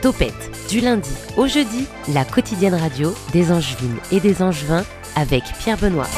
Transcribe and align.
Topette, 0.00 0.50
du 0.70 0.80
lundi 0.80 1.10
au 1.36 1.46
jeudi, 1.46 1.84
la 2.14 2.24
quotidienne 2.24 2.74
radio 2.74 3.14
des 3.32 3.52
Angevines 3.52 3.96
et 4.12 4.20
des 4.20 4.42
Angevins 4.42 4.84
avec 5.16 5.42
Pierre 5.58 5.76
Benoît. 5.76 6.08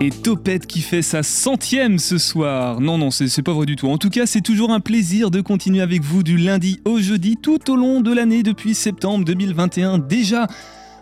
Et 0.00 0.10
Topette 0.10 0.66
qui 0.66 0.80
fait 0.80 1.02
sa 1.02 1.22
centième 1.22 1.98
ce 1.98 2.18
soir. 2.18 2.80
Non, 2.80 2.98
non, 2.98 3.10
c'est 3.10 3.42
pas 3.42 3.52
vrai 3.52 3.66
du 3.66 3.74
tout. 3.74 3.88
En 3.88 3.98
tout 3.98 4.10
cas, 4.10 4.26
c'est 4.26 4.42
toujours 4.42 4.70
un 4.70 4.80
plaisir 4.80 5.30
de 5.30 5.40
continuer 5.40 5.80
avec 5.80 6.02
vous 6.02 6.22
du 6.22 6.36
lundi 6.36 6.80
au 6.84 7.00
jeudi 7.00 7.36
tout 7.36 7.70
au 7.70 7.76
long 7.76 8.00
de 8.00 8.12
l'année 8.12 8.42
depuis 8.42 8.74
septembre 8.74 9.24
2021 9.24 9.98
déjà. 9.98 10.46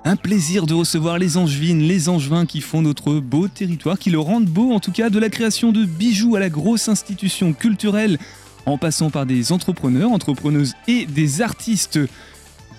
Un 0.04 0.16
plaisir 0.16 0.66
de 0.66 0.75
recevoir 0.75 1.18
les 1.18 1.36
Angevines, 1.36 1.82
les 1.82 2.09
Angevins 2.09 2.46
qui 2.46 2.61
font 2.61 2.80
notre 2.80 3.14
beau 3.14 3.48
territoire, 3.48 3.98
qui 3.98 4.11
le 4.11 4.20
rendent 4.20 4.46
beau 4.46 4.73
en 4.73 4.79
tout 4.79 4.93
cas, 4.93 5.11
de 5.11 5.18
la 5.18 5.29
création 5.29 5.73
de 5.73 5.84
bijoux 5.84 6.36
à 6.36 6.41
la 6.41 6.48
grosse 6.48 6.88
institution 6.88 7.52
culturelle, 7.52 8.18
en 8.66 8.79
passant 8.79 9.11
par 9.11 9.25
des 9.27 9.52
entrepreneurs, 9.52 10.12
entrepreneuses 10.12 10.74
et 10.88 11.07
des 11.07 11.41
artistes 11.41 11.98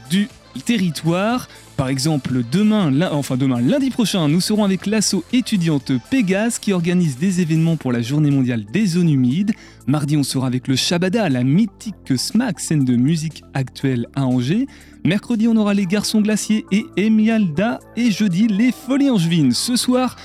du 0.09 0.27
territoire. 0.65 1.47
Par 1.77 1.89
exemple, 1.89 2.41
demain, 2.51 2.91
enfin 3.11 3.37
demain, 3.37 3.61
lundi 3.61 3.91
prochain, 3.91 4.27
nous 4.27 4.41
serons 4.41 4.63
avec 4.63 4.87
l'asso 4.87 5.23
étudiante 5.31 5.91
Pégase 6.09 6.57
qui 6.57 6.73
organise 6.73 7.17
des 7.17 7.39
événements 7.39 7.77
pour 7.77 7.91
la 7.91 8.01
Journée 8.01 8.31
mondiale 8.31 8.65
des 8.65 8.87
zones 8.87 9.09
humides. 9.09 9.53
Mardi, 9.85 10.17
on 10.17 10.23
sera 10.23 10.47
avec 10.47 10.67
le 10.67 10.75
Shabada, 10.75 11.29
la 11.29 11.43
mythique 11.43 12.17
SMAC, 12.17 12.59
scène 12.59 12.83
de 12.83 12.95
musique 12.95 13.43
actuelle 13.53 14.07
à 14.15 14.25
Angers. 14.25 14.65
Mercredi, 15.05 15.47
on 15.47 15.55
aura 15.55 15.75
les 15.75 15.85
Garçons 15.85 16.21
Glaciers 16.21 16.65
et 16.71 16.85
Emialda. 16.97 17.79
Et 17.95 18.09
jeudi, 18.09 18.47
les 18.47 18.71
Folies 18.71 19.11
Angevines. 19.11 19.51
Ce 19.51 19.75
soir, 19.75 20.15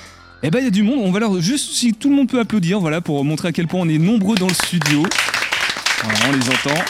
eh 0.43 0.51
ben, 0.51 0.61
il 0.61 0.65
y 0.65 0.69
a 0.69 0.71
du 0.71 0.83
monde. 0.83 1.01
On 1.03 1.13
va 1.13 1.21
leur 1.21 1.39
juste 1.43 1.73
si 1.73 1.93
tout 1.93 2.09
le 2.09 2.17
monde 2.17 2.29
peut 2.29 2.41
applaudir, 2.41 2.81
voilà, 2.81 3.03
pour 3.03 3.23
montrer 3.27 3.49
à 3.49 3.53
quel 3.53 3.69
point 3.69 3.81
on 3.81 3.89
est 3.91 3.99
nombreux 3.99 4.37
dans 4.37 4.49
le 4.49 4.55
studio. 4.55 5.03
On 6.05 6.33
les 6.33 6.49
entend. 6.51 6.83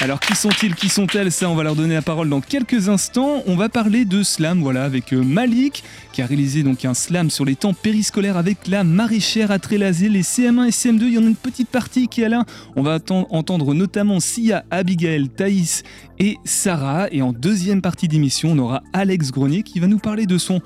Alors 0.00 0.20
qui 0.20 0.34
sont-ils, 0.34 0.74
qui 0.74 0.88
sont-elles? 0.88 1.32
Ça, 1.32 1.48
on 1.48 1.54
va 1.54 1.62
leur 1.62 1.76
donner 1.76 1.94
la 1.94 2.02
parole 2.02 2.28
dans 2.28 2.40
quelques 2.40 2.88
instants. 2.88 3.42
On 3.46 3.56
va 3.56 3.68
parler 3.68 4.04
de 4.04 4.22
slam, 4.22 4.60
voilà, 4.60 4.84
avec 4.84 5.14
euh, 5.14 5.22
Malik, 5.22 5.82
qui 6.12 6.20
a 6.20 6.26
réalisé 6.26 6.62
donc 6.62 6.84
un 6.84 6.94
slam 6.94 7.30
sur 7.30 7.44
les 7.44 7.54
temps 7.54 7.72
périscolaires 7.72 8.36
avec 8.36 8.66
la 8.66 8.84
maraîchère 8.84 9.50
à 9.50 9.58
Trélazé, 9.58 10.08
les 10.08 10.22
CM1 10.22 10.66
et 10.66 10.70
CM2. 10.70 11.02
Il 11.04 11.14
y 11.14 11.18
en 11.18 11.22
a 11.22 11.28
une 11.28 11.36
petite 11.36 11.70
partie 11.70 12.08
qui 12.08 12.22
est 12.22 12.28
là. 12.28 12.44
On 12.76 12.82
va 12.82 12.98
entendre 13.30 13.72
notamment 13.72 14.20
Sia, 14.20 14.64
Abigail, 14.70 15.30
Thaïs 15.30 15.84
et 16.18 16.36
Sarah. 16.44 17.06
Et 17.10 17.22
en 17.22 17.32
deuxième 17.32 17.80
partie 17.80 18.08
d'émission, 18.08 18.50
on 18.52 18.58
aura 18.58 18.82
Alex 18.92 19.30
Grenier 19.30 19.62
qui 19.62 19.80
va 19.80 19.86
nous 19.86 20.00
parler 20.00 20.26
de 20.26 20.36
son 20.36 20.60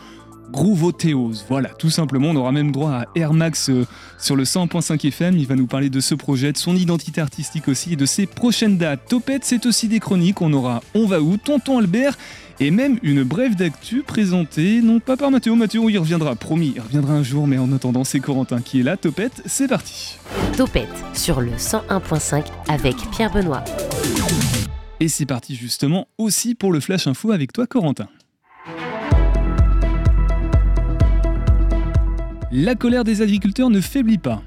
Groovothéose. 0.50 1.44
Voilà, 1.48 1.68
tout 1.70 1.90
simplement, 1.90 2.30
on 2.30 2.36
aura 2.36 2.52
même 2.52 2.72
droit 2.72 2.90
à 2.90 3.04
Air 3.14 3.32
Max 3.32 3.70
euh, 3.70 3.86
sur 4.18 4.36
le 4.36 4.44
100.5 4.44 5.06
FM. 5.06 5.36
Il 5.36 5.46
va 5.46 5.56
nous 5.56 5.66
parler 5.66 5.90
de 5.90 6.00
ce 6.00 6.14
projet, 6.14 6.52
de 6.52 6.58
son 6.58 6.74
identité 6.76 7.20
artistique 7.20 7.68
aussi 7.68 7.92
et 7.92 7.96
de 7.96 8.06
ses 8.06 8.26
prochaines 8.26 8.78
dates. 8.78 9.08
Topette, 9.08 9.44
c'est 9.44 9.66
aussi 9.66 9.88
des 9.88 10.00
chroniques. 10.00 10.40
On 10.42 10.52
aura 10.52 10.82
On 10.94 11.06
va 11.06 11.20
où 11.20 11.36
Tonton 11.36 11.78
Albert 11.78 12.16
et 12.60 12.70
même 12.70 12.98
une 13.02 13.22
brève 13.22 13.54
d'actu 13.54 14.02
présentée, 14.02 14.80
non 14.82 15.00
pas 15.00 15.16
par 15.16 15.30
Mathéo. 15.30 15.54
Mathéo, 15.54 15.88
il 15.88 15.98
reviendra, 15.98 16.34
promis, 16.34 16.72
il 16.74 16.80
reviendra 16.80 17.14
un 17.14 17.22
jour, 17.22 17.46
mais 17.46 17.58
en 17.58 17.72
attendant, 17.72 18.04
c'est 18.04 18.20
Corentin 18.20 18.60
qui 18.60 18.80
est 18.80 18.82
là. 18.82 18.96
Topette, 18.96 19.42
c'est 19.46 19.68
parti. 19.68 20.18
Topette 20.56 20.88
sur 21.14 21.40
le 21.40 21.52
101.5 21.52 22.44
avec 22.68 22.96
Pierre 23.12 23.32
Benoît. 23.32 23.64
Et 25.00 25.08
c'est 25.08 25.26
parti 25.26 25.54
justement 25.54 26.08
aussi 26.18 26.56
pour 26.56 26.72
le 26.72 26.80
Flash 26.80 27.06
Info 27.06 27.30
avec 27.30 27.52
toi, 27.52 27.66
Corentin. 27.66 28.08
La 32.50 32.74
colère 32.74 33.04
des 33.04 33.20
agriculteurs 33.20 33.68
ne 33.68 33.78
faiblit 33.78 34.16
pas. 34.16 34.40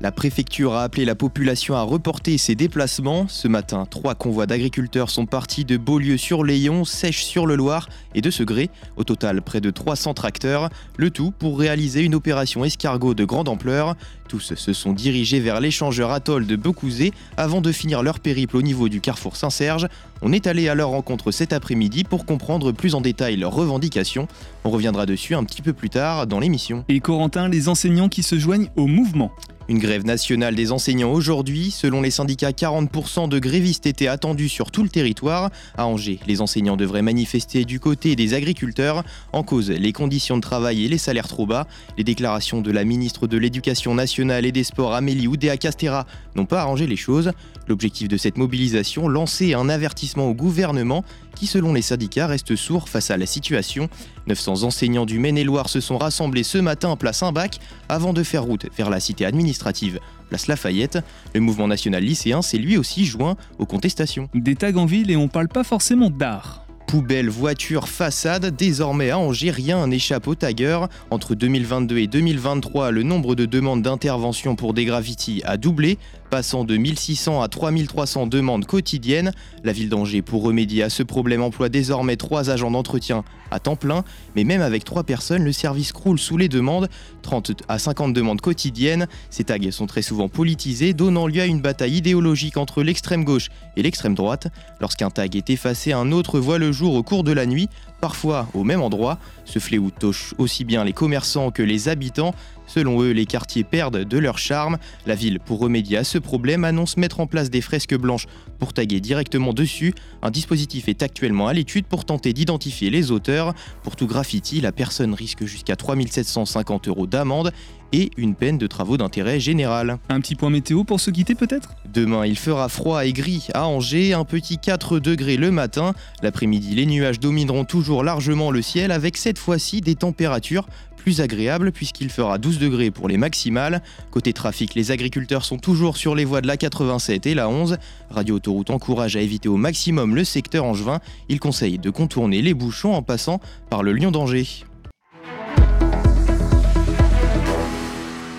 La 0.00 0.10
préfecture 0.10 0.74
a 0.74 0.82
appelé 0.82 1.04
la 1.04 1.14
population 1.14 1.76
à 1.76 1.82
reporter 1.82 2.36
ses 2.36 2.56
déplacements. 2.56 3.28
Ce 3.28 3.46
matin, 3.46 3.86
trois 3.88 4.16
convois 4.16 4.46
d'agriculteurs 4.46 5.08
sont 5.08 5.24
partis 5.24 5.64
de 5.64 5.76
Beaulieu-sur-Layon, 5.76 6.84
Sèche-sur-le-Loir 6.84 7.88
et 8.16 8.20
de 8.20 8.28
Segré. 8.28 8.70
Au 8.96 9.04
total, 9.04 9.40
près 9.40 9.60
de 9.60 9.70
300 9.70 10.14
tracteurs. 10.14 10.68
Le 10.96 11.10
tout 11.10 11.30
pour 11.30 11.56
réaliser 11.56 12.02
une 12.02 12.16
opération 12.16 12.64
escargot 12.64 13.14
de 13.14 13.24
grande 13.24 13.48
ampleur. 13.48 13.94
Tous 14.34 14.52
se 14.56 14.72
sont 14.72 14.92
dirigés 14.92 15.38
vers 15.38 15.60
l'échangeur 15.60 16.10
atoll 16.10 16.48
de 16.48 16.56
Becouzé 16.56 17.12
avant 17.36 17.60
de 17.60 17.70
finir 17.70 18.02
leur 18.02 18.18
périple 18.18 18.56
au 18.56 18.62
niveau 18.62 18.88
du 18.88 19.00
carrefour 19.00 19.36
Saint-Serge. 19.36 19.86
On 20.22 20.32
est 20.32 20.48
allé 20.48 20.68
à 20.68 20.74
leur 20.74 20.88
rencontre 20.88 21.30
cet 21.30 21.52
après-midi 21.52 22.02
pour 22.02 22.26
comprendre 22.26 22.72
plus 22.72 22.96
en 22.96 23.00
détail 23.00 23.36
leurs 23.36 23.54
revendications. 23.54 24.26
On 24.64 24.70
reviendra 24.70 25.06
dessus 25.06 25.36
un 25.36 25.44
petit 25.44 25.62
peu 25.62 25.72
plus 25.72 25.88
tard 25.88 26.26
dans 26.26 26.40
l'émission. 26.40 26.84
Et 26.88 26.98
Corentin, 26.98 27.48
les 27.48 27.68
enseignants 27.68 28.08
qui 28.08 28.24
se 28.24 28.36
joignent 28.36 28.70
au 28.74 28.88
mouvement. 28.88 29.30
Une 29.66 29.78
grève 29.78 30.04
nationale 30.04 30.54
des 30.54 30.72
enseignants 30.72 31.10
aujourd'hui. 31.10 31.70
Selon 31.70 32.02
les 32.02 32.10
syndicats, 32.10 32.50
40% 32.50 33.30
de 33.30 33.38
grévistes 33.38 33.86
étaient 33.86 34.08
attendus 34.08 34.50
sur 34.50 34.70
tout 34.70 34.82
le 34.82 34.90
territoire. 34.90 35.50
À 35.78 35.86
Angers, 35.86 36.20
les 36.26 36.42
enseignants 36.42 36.76
devraient 36.76 37.00
manifester 37.00 37.64
du 37.64 37.80
côté 37.80 38.14
des 38.14 38.34
agriculteurs. 38.34 39.04
En 39.32 39.42
cause, 39.42 39.70
les 39.70 39.92
conditions 39.94 40.36
de 40.36 40.42
travail 40.42 40.84
et 40.84 40.88
les 40.88 40.98
salaires 40.98 41.28
trop 41.28 41.46
bas. 41.46 41.66
Les 41.96 42.04
déclarations 42.04 42.60
de 42.60 42.70
la 42.70 42.84
ministre 42.84 43.26
de 43.26 43.38
l'Éducation 43.38 43.94
nationale 43.94 44.23
et 44.30 44.52
des 44.52 44.64
Sports, 44.64 44.94
Amélie 44.94 45.28
Oudéa-Castera, 45.28 46.06
n'ont 46.34 46.46
pas 46.46 46.60
arrangé 46.60 46.86
les 46.86 46.96
choses. 46.96 47.32
L'objectif 47.68 48.08
de 48.08 48.16
cette 48.16 48.36
mobilisation, 48.36 49.08
lancer 49.08 49.54
un 49.54 49.68
avertissement 49.68 50.28
au 50.28 50.34
gouvernement 50.34 51.04
qui, 51.34 51.46
selon 51.46 51.72
les 51.72 51.82
syndicats, 51.82 52.26
reste 52.26 52.56
sourd 52.56 52.88
face 52.88 53.10
à 53.10 53.16
la 53.16 53.26
situation. 53.26 53.88
900 54.26 54.64
enseignants 54.64 55.06
du 55.06 55.18
Maine-et-Loire 55.18 55.68
se 55.68 55.80
sont 55.80 55.98
rassemblés 55.98 56.42
ce 56.42 56.58
matin 56.58 56.96
place 56.96 57.22
bac 57.32 57.58
avant 57.88 58.12
de 58.12 58.22
faire 58.22 58.44
route 58.44 58.66
vers 58.76 58.90
la 58.90 59.00
cité 59.00 59.24
administrative 59.24 60.00
place 60.28 60.46
Lafayette. 60.46 60.98
Le 61.34 61.40
mouvement 61.40 61.68
national 61.68 62.02
lycéen 62.02 62.42
s'est 62.42 62.58
lui 62.58 62.76
aussi 62.76 63.04
joint 63.04 63.36
aux 63.58 63.66
contestations. 63.66 64.28
Des 64.34 64.56
tags 64.56 64.76
en 64.76 64.86
ville 64.86 65.10
et 65.10 65.16
on 65.16 65.28
parle 65.28 65.48
pas 65.48 65.64
forcément 65.64 66.10
d'art. 66.10 66.63
Poubelle, 66.94 67.28
voiture, 67.28 67.88
façade, 67.88 68.54
désormais 68.54 69.10
à 69.10 69.18
Angers, 69.18 69.50
rien 69.50 69.84
n'échappe 69.88 70.28
aux 70.28 70.36
taggers. 70.36 70.86
Entre 71.10 71.34
2022 71.34 71.98
et 71.98 72.06
2023, 72.06 72.92
le 72.92 73.02
nombre 73.02 73.34
de 73.34 73.46
demandes 73.46 73.82
d'intervention 73.82 74.54
pour 74.54 74.74
des 74.74 74.84
graffitis 74.84 75.42
a 75.44 75.56
doublé, 75.56 75.98
passant 76.34 76.64
de 76.64 76.76
1600 76.76 77.42
à 77.42 77.46
3300 77.46 78.26
demandes 78.26 78.66
quotidiennes. 78.66 79.30
La 79.62 79.70
ville 79.70 79.88
d'Angers, 79.88 80.20
pour 80.20 80.42
remédier 80.42 80.82
à 80.82 80.90
ce 80.90 81.04
problème, 81.04 81.44
emploie 81.44 81.68
désormais 81.68 82.16
trois 82.16 82.50
agents 82.50 82.72
d'entretien 82.72 83.22
à 83.52 83.60
temps 83.60 83.76
plein, 83.76 84.02
mais 84.34 84.42
même 84.42 84.60
avec 84.60 84.82
trois 84.82 85.04
personnes, 85.04 85.44
le 85.44 85.52
service 85.52 85.92
croule 85.92 86.18
sous 86.18 86.36
les 86.36 86.48
demandes, 86.48 86.88
30 87.22 87.62
à 87.68 87.78
50 87.78 88.12
demandes 88.12 88.40
quotidiennes. 88.40 89.06
Ces 89.30 89.44
tags 89.44 89.70
sont 89.70 89.86
très 89.86 90.02
souvent 90.02 90.28
politisés, 90.28 90.92
donnant 90.92 91.28
lieu 91.28 91.40
à 91.40 91.46
une 91.46 91.60
bataille 91.60 91.98
idéologique 91.98 92.56
entre 92.56 92.82
l'extrême 92.82 93.22
gauche 93.22 93.50
et 93.76 93.82
l'extrême 93.82 94.16
droite. 94.16 94.48
Lorsqu'un 94.80 95.10
tag 95.10 95.36
est 95.36 95.50
effacé, 95.50 95.92
un 95.92 96.10
autre 96.10 96.40
voit 96.40 96.58
le 96.58 96.72
jour 96.72 96.94
au 96.94 97.04
cours 97.04 97.22
de 97.22 97.30
la 97.30 97.46
nuit, 97.46 97.68
parfois 98.00 98.48
au 98.54 98.64
même 98.64 98.82
endroit. 98.82 99.18
Ce 99.44 99.60
fléau 99.60 99.90
touche 99.96 100.34
aussi 100.38 100.64
bien 100.64 100.82
les 100.82 100.92
commerçants 100.92 101.52
que 101.52 101.62
les 101.62 101.88
habitants. 101.88 102.34
Selon 102.66 103.02
eux, 103.02 103.10
les 103.10 103.26
quartiers 103.26 103.64
perdent 103.64 104.04
de 104.04 104.18
leur 104.18 104.38
charme. 104.38 104.78
La 105.06 105.14
ville, 105.14 105.40
pour 105.40 105.58
remédier 105.58 105.98
à 105.98 106.04
ce 106.04 106.18
problème, 106.18 106.64
annonce 106.64 106.96
mettre 106.96 107.20
en 107.20 107.26
place 107.26 107.50
des 107.50 107.60
fresques 107.60 107.96
blanches 107.96 108.26
pour 108.58 108.72
taguer 108.72 109.00
directement 109.00 109.52
dessus. 109.52 109.94
Un 110.22 110.30
dispositif 110.30 110.88
est 110.88 111.02
actuellement 111.02 111.48
à 111.48 111.52
l'étude 111.52 111.86
pour 111.86 112.04
tenter 112.04 112.32
d'identifier 112.32 112.90
les 112.90 113.10
auteurs. 113.10 113.54
Pour 113.82 113.96
tout 113.96 114.06
graffiti, 114.06 114.60
la 114.60 114.72
personne 114.72 115.14
risque 115.14 115.44
jusqu'à 115.44 115.76
3750 115.76 116.88
euros 116.88 117.06
d'amende 117.06 117.52
et 117.92 118.10
une 118.16 118.34
peine 118.34 118.58
de 118.58 118.66
travaux 118.66 118.96
d'intérêt 118.96 119.38
général. 119.38 119.98
Un 120.08 120.20
petit 120.20 120.34
point 120.34 120.50
météo 120.50 120.82
pour 120.82 120.98
se 121.00 121.10
quitter 121.10 121.36
peut-être? 121.36 121.76
Demain, 121.92 122.26
il 122.26 122.36
fera 122.36 122.68
froid 122.68 123.06
et 123.06 123.12
gris 123.12 123.46
à 123.54 123.68
Angers, 123.68 124.14
un 124.14 124.24
petit 124.24 124.58
4 124.58 124.98
degrés 124.98 125.36
le 125.36 125.52
matin. 125.52 125.94
L'après-midi, 126.22 126.74
les 126.74 126.86
nuages 126.86 127.20
domineront 127.20 127.64
toujours 127.64 128.02
largement 128.02 128.50
le 128.50 128.62
ciel 128.62 128.90
avec 128.90 129.16
cette 129.16 129.38
fois-ci 129.38 129.80
des 129.80 129.94
températures 129.94 130.66
plus 131.04 131.20
agréables 131.20 131.70
puisqu'il 131.70 132.08
fera 132.08 132.38
12 132.38 132.58
degrés 132.58 132.90
pour 132.90 133.08
les 133.08 133.18
maximales. 133.18 133.82
Côté 134.10 134.32
trafic, 134.32 134.74
les 134.74 134.90
agriculteurs 134.90 135.44
sont 135.44 135.58
toujours 135.58 135.98
sur 135.98 136.14
les 136.14 136.24
voies 136.24 136.40
de 136.40 136.46
la 136.46 136.56
87 136.56 137.26
et 137.26 137.34
la 137.34 137.50
11. 137.50 137.76
Radio 138.08 138.36
Autoroute 138.36 138.70
encourage 138.70 139.14
à 139.14 139.20
éviter 139.20 139.50
au 139.50 139.58
maximum 139.58 140.14
le 140.14 140.24
secteur 140.24 140.64
angevin. 140.64 141.00
Il 141.28 141.40
conseille 141.40 141.78
de 141.78 141.90
contourner 141.90 142.40
les 142.40 142.54
bouchons 142.54 142.94
en 142.94 143.02
passant 143.02 143.38
par 143.68 143.82
le 143.82 143.92
Lion 143.92 144.12
d'Angers. 144.12 144.46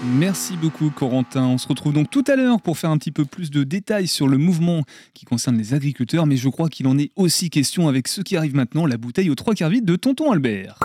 Merci 0.03 0.57
beaucoup 0.57 0.89
Corentin. 0.89 1.45
On 1.45 1.59
se 1.59 1.67
retrouve 1.67 1.93
donc 1.93 2.09
tout 2.09 2.23
à 2.25 2.35
l'heure 2.35 2.61
pour 2.61 2.79
faire 2.79 2.89
un 2.89 2.97
petit 2.97 3.11
peu 3.11 3.25
plus 3.25 3.51
de 3.51 3.63
détails 3.63 4.07
sur 4.07 4.27
le 4.27 4.39
mouvement 4.39 4.81
qui 5.13 5.25
concerne 5.25 5.55
les 5.55 5.75
agriculteurs, 5.75 6.25
mais 6.25 6.37
je 6.37 6.49
crois 6.49 6.69
qu'il 6.69 6.87
en 6.87 6.97
est 6.97 7.11
aussi 7.15 7.51
question 7.51 7.87
avec 7.87 8.07
ce 8.07 8.21
qui 8.21 8.35
arrive 8.35 8.55
maintenant, 8.55 8.87
la 8.87 8.97
bouteille 8.97 9.29
aux 9.29 9.35
trois 9.35 9.53
quarts 9.53 9.69
vide 9.69 9.85
de 9.85 9.95
Tonton 9.95 10.31
Albert. 10.31 10.84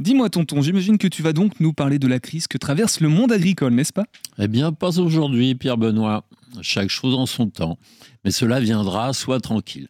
Dis-moi 0.00 0.30
tonton, 0.30 0.62
j'imagine 0.62 0.96
que 0.96 1.08
tu 1.08 1.22
vas 1.22 1.32
donc 1.32 1.58
nous 1.58 1.72
parler 1.72 1.98
de 1.98 2.06
la 2.06 2.20
crise 2.20 2.46
que 2.46 2.56
traverse 2.56 3.00
le 3.00 3.08
monde 3.08 3.32
agricole, 3.32 3.74
n'est-ce 3.74 3.92
pas? 3.92 4.06
Eh 4.38 4.46
bien, 4.46 4.70
pas 4.70 5.00
aujourd'hui, 5.00 5.56
Pierre 5.56 5.76
Benoît. 5.76 6.24
Chaque 6.62 6.88
chose 6.88 7.14
en 7.14 7.26
son 7.26 7.50
temps. 7.50 7.78
Mais 8.24 8.30
cela 8.30 8.60
viendra, 8.60 9.12
sois 9.12 9.40
tranquille. 9.40 9.88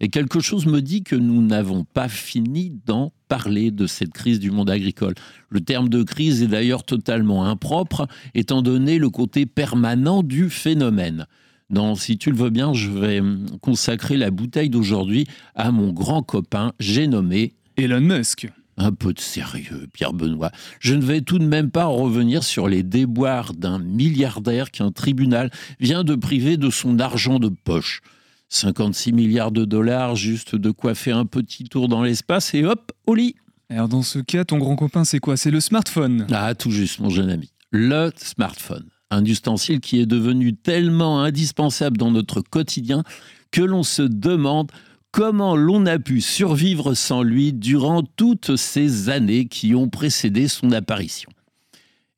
Et 0.00 0.08
quelque 0.08 0.40
chose 0.40 0.64
me 0.64 0.80
dit 0.80 1.02
que 1.02 1.14
nous 1.14 1.42
n'avons 1.42 1.84
pas 1.84 2.08
fini 2.08 2.72
d'en 2.86 3.12
parler 3.28 3.70
de 3.70 3.86
cette 3.86 4.14
crise 4.14 4.40
du 4.40 4.50
monde 4.50 4.70
agricole. 4.70 5.14
Le 5.50 5.60
terme 5.60 5.90
de 5.90 6.02
crise 6.02 6.42
est 6.42 6.46
d'ailleurs 6.48 6.84
totalement 6.84 7.44
impropre, 7.44 8.06
étant 8.34 8.62
donné 8.62 8.98
le 8.98 9.10
côté 9.10 9.44
permanent 9.44 10.22
du 10.22 10.48
phénomène. 10.48 11.26
Non, 11.68 11.96
si 11.96 12.16
tu 12.16 12.30
le 12.30 12.36
veux 12.36 12.50
bien, 12.50 12.72
je 12.72 12.90
vais 12.90 13.22
consacrer 13.60 14.16
la 14.16 14.30
bouteille 14.30 14.70
d'aujourd'hui 14.70 15.26
à 15.54 15.70
mon 15.70 15.92
grand 15.92 16.22
copain, 16.22 16.72
j'ai 16.80 17.06
nommé 17.06 17.52
Elon 17.76 18.00
Musk. 18.00 18.48
Un 18.82 18.92
peu 18.92 19.12
de 19.12 19.20
sérieux, 19.20 19.88
Pierre 19.92 20.14
Benoît. 20.14 20.50
Je 20.78 20.94
ne 20.94 21.02
vais 21.02 21.20
tout 21.20 21.38
de 21.38 21.44
même 21.44 21.70
pas 21.70 21.84
revenir 21.84 22.42
sur 22.42 22.66
les 22.66 22.82
déboires 22.82 23.52
d'un 23.52 23.78
milliardaire 23.78 24.70
qu'un 24.70 24.90
tribunal 24.90 25.50
vient 25.80 26.02
de 26.02 26.14
priver 26.14 26.56
de 26.56 26.70
son 26.70 26.98
argent 26.98 27.38
de 27.38 27.50
poche. 27.50 28.00
56 28.48 29.12
milliards 29.12 29.52
de 29.52 29.66
dollars, 29.66 30.16
juste 30.16 30.56
de 30.56 30.70
quoi 30.70 30.94
faire 30.94 31.18
un 31.18 31.26
petit 31.26 31.64
tour 31.64 31.88
dans 31.88 32.02
l'espace 32.02 32.54
et 32.54 32.64
hop, 32.64 32.92
au 33.06 33.14
lit. 33.14 33.34
Alors 33.68 33.88
dans 33.88 34.02
ce 34.02 34.18
cas, 34.18 34.46
ton 34.46 34.56
grand 34.56 34.76
copain, 34.76 35.04
c'est 35.04 35.20
quoi? 35.20 35.36
C'est 35.36 35.50
le 35.50 35.60
smartphone? 35.60 36.26
Ah, 36.32 36.54
tout 36.54 36.70
juste, 36.70 37.00
mon 37.00 37.10
jeune 37.10 37.28
ami. 37.28 37.52
Le 37.70 38.10
smartphone. 38.16 38.86
Un 39.10 39.26
ustensile 39.26 39.80
qui 39.80 40.00
est 40.00 40.06
devenu 40.06 40.56
tellement 40.56 41.22
indispensable 41.22 41.98
dans 41.98 42.10
notre 42.10 42.40
quotidien 42.40 43.04
que 43.50 43.60
l'on 43.60 43.82
se 43.82 44.00
demande 44.00 44.72
comment 45.12 45.56
l'on 45.56 45.86
a 45.86 45.98
pu 45.98 46.20
survivre 46.20 46.94
sans 46.94 47.22
lui 47.22 47.52
durant 47.52 48.02
toutes 48.02 48.56
ces 48.56 49.08
années 49.08 49.46
qui 49.46 49.74
ont 49.74 49.88
précédé 49.88 50.48
son 50.48 50.72
apparition? 50.72 51.30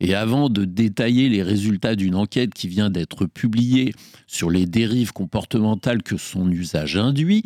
Et 0.00 0.14
avant 0.14 0.48
de 0.48 0.64
détailler 0.64 1.28
les 1.28 1.44
résultats 1.44 1.94
d'une 1.94 2.16
enquête 2.16 2.52
qui 2.54 2.66
vient 2.66 2.90
d'être 2.90 3.26
publiée 3.26 3.94
sur 4.26 4.50
les 4.50 4.66
dérives 4.66 5.12
comportementales 5.12 6.02
que 6.02 6.16
son 6.16 6.50
usage 6.50 6.96
induit, 6.96 7.44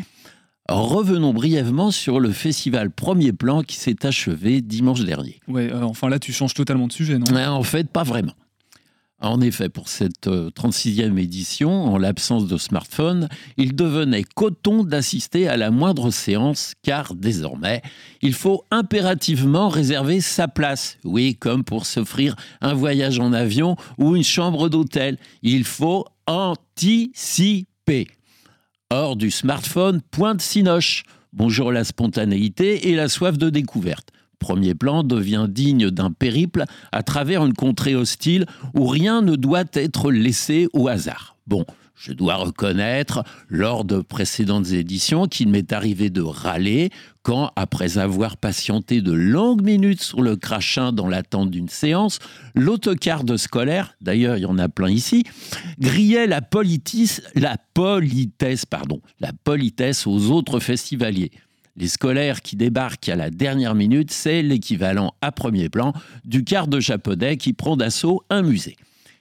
revenons 0.67 1.35
brièvement 1.35 1.91
sur 1.91 2.19
le 2.19 2.31
festival 2.31 2.91
Premier 2.91 3.33
Plan 3.33 3.63
qui 3.63 3.77
s'est 3.77 4.07
achevé 4.07 4.63
dimanche 4.63 5.05
dernier. 5.05 5.39
Ouais, 5.49 5.71
euh, 5.71 5.83
enfin 5.83 6.09
là 6.09 6.19
tu 6.19 6.33
changes 6.33 6.55
totalement 6.55 6.87
de 6.87 6.93
sujet, 6.93 7.19
non? 7.19 7.27
En 7.37 7.63
fait, 7.63 7.91
pas 7.91 8.05
vraiment. 8.05 8.33
En 9.19 9.41
effet, 9.41 9.71
pour 9.71 9.89
cette 9.89 10.27
36e 10.27 11.15
euh, 11.15 11.17
édition, 11.17 11.85
en 11.87 11.97
l'absence 11.97 12.47
de 12.47 12.59
smartphone, 12.59 13.29
il 13.57 13.75
devenait 13.75 14.25
coton 14.25 14.85
d'assister 14.85 15.49
à 15.49 15.57
la 15.57 15.71
moindre 15.71 16.11
séance, 16.11 16.75
car 16.83 17.15
désormais, 17.15 17.81
il 18.21 18.35
faut 18.35 18.65
impérativement 18.71 19.71
réserver 19.71 20.21
sa 20.21 20.49
place. 20.49 20.99
Oui, 21.03 21.35
comme 21.35 21.65
pour 21.65 21.87
s'offrir 21.87 22.37
un 22.61 22.75
voyage 22.75 23.19
en 23.19 23.33
avion 23.33 23.77
ou 23.97 24.17
une 24.17 24.25
chambre 24.25 24.69
d'hôtel. 24.69 25.17
Il 25.43 25.65
faut 25.65 26.05
anticiper. 26.27 28.09
Hors 28.91 29.17
du 29.17 29.31
smartphone, 29.31 30.03
point 30.11 30.35
de 30.35 30.43
sinoche. 30.43 31.05
Bonjour 31.33 31.73
la 31.73 31.85
spontanéité 31.85 32.91
et 32.91 32.95
la 32.95 33.09
soif 33.09 33.39
de 33.39 33.49
découverte. 33.49 34.11
Premier 34.39 34.75
plan 34.75 35.03
devient 35.03 35.47
digne 35.49 35.91
d'un 35.91 36.11
périple 36.11 36.65
à 36.93 37.03
travers 37.03 37.45
une 37.45 37.55
contrée 37.55 37.95
hostile 37.95 38.47
où 38.75 38.87
rien 38.87 39.23
ne 39.23 39.37
doit 39.37 39.65
être 39.73 40.11
laissé 40.13 40.69
au 40.73 40.89
hasard. 40.89 41.37
Bon, 41.47 41.65
je 41.97 42.13
dois 42.13 42.37
reconnaître, 42.37 43.25
lors 43.49 43.85
de 43.85 44.01
précédentes 44.01 44.71
éditions, 44.73 45.27
qu'il 45.27 45.49
m'est 45.49 45.73
arrivé 45.73 46.11
de 46.11 46.21
râler 46.21 46.91
quand, 47.23 47.51
après 47.57 47.99
avoir 47.99 48.37
patienté 48.37 49.01
de 49.01 49.13
longues 49.13 49.63
minutes 49.63 50.03
sur 50.03 50.23
le 50.23 50.37
crachin 50.37 50.93
dans 50.93 51.09
l'attente 51.09 51.51
d'une 51.51 51.71
séance, 51.71 52.19
l'autocar 52.55 53.25
de 53.25 53.37
scolaire, 53.37 53.97
d'ailleurs 54.01 54.37
il 54.37 54.43
y 54.43 54.47
en 54.47 54.59
a 54.59 54.69
plein 54.69 54.91
ici, 54.91 55.25
grillait 55.81 56.27
la, 56.27 56.41
la 57.35 57.57
politesse, 57.75 58.67
pardon, 58.67 59.01
la 59.19 59.33
politesse 59.33 60.07
aux 60.07 60.31
autres 60.31 60.61
festivaliers. 60.61 61.33
Les 61.77 61.89
scolaires 61.89 62.41
qui 62.41 62.57
débarquent 62.57 63.11
à 63.11 63.17
la 63.17 63.31
dernière 63.31 63.75
minute, 63.75 64.11
c'est 64.11 64.43
l'équivalent 64.43 65.15
à 65.21 65.31
premier 65.31 65.69
plan 65.69 65.93
du 66.25 66.43
quart 66.43 66.69
de 66.69 66.81
japonais 66.81 67.37
qui 67.37 67.53
prend 67.53 67.77
d'assaut 67.77 68.23
un 68.31 68.43
musée. 68.43 68.77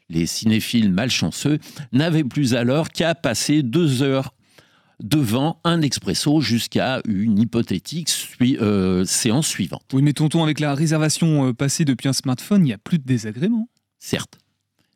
Les 0.10 0.26
cinéphiles 0.26 0.92
malchanceux 0.92 1.60
n'avaient 1.92 2.24
plus 2.24 2.56
alors 2.56 2.90
qu'à 2.90 3.16
passer 3.16 3.64
deux 3.64 4.04
heures 4.04 4.34
devant 5.04 5.60
un 5.66 5.82
expresso 5.82 6.40
jusqu'à 6.40 7.02
une 7.06 7.40
hypothétique 7.40 8.10
euh, 8.42 9.04
séance 9.04 9.48
suivante. 9.48 9.84
Oui, 9.92 10.02
mais 10.02 10.14
tonton, 10.14 10.44
avec 10.44 10.60
la 10.60 10.74
réservation 10.74 11.50
euh, 11.50 11.54
passée 11.54 11.84
depuis 11.84 12.08
un 12.08 12.14
smartphone, 12.14 12.62
il 12.62 12.66
n'y 12.66 12.74
a 12.74 12.78
plus 12.78 13.00
de 13.00 13.04
désagréments. 13.04 13.68
Certes. 14.00 14.38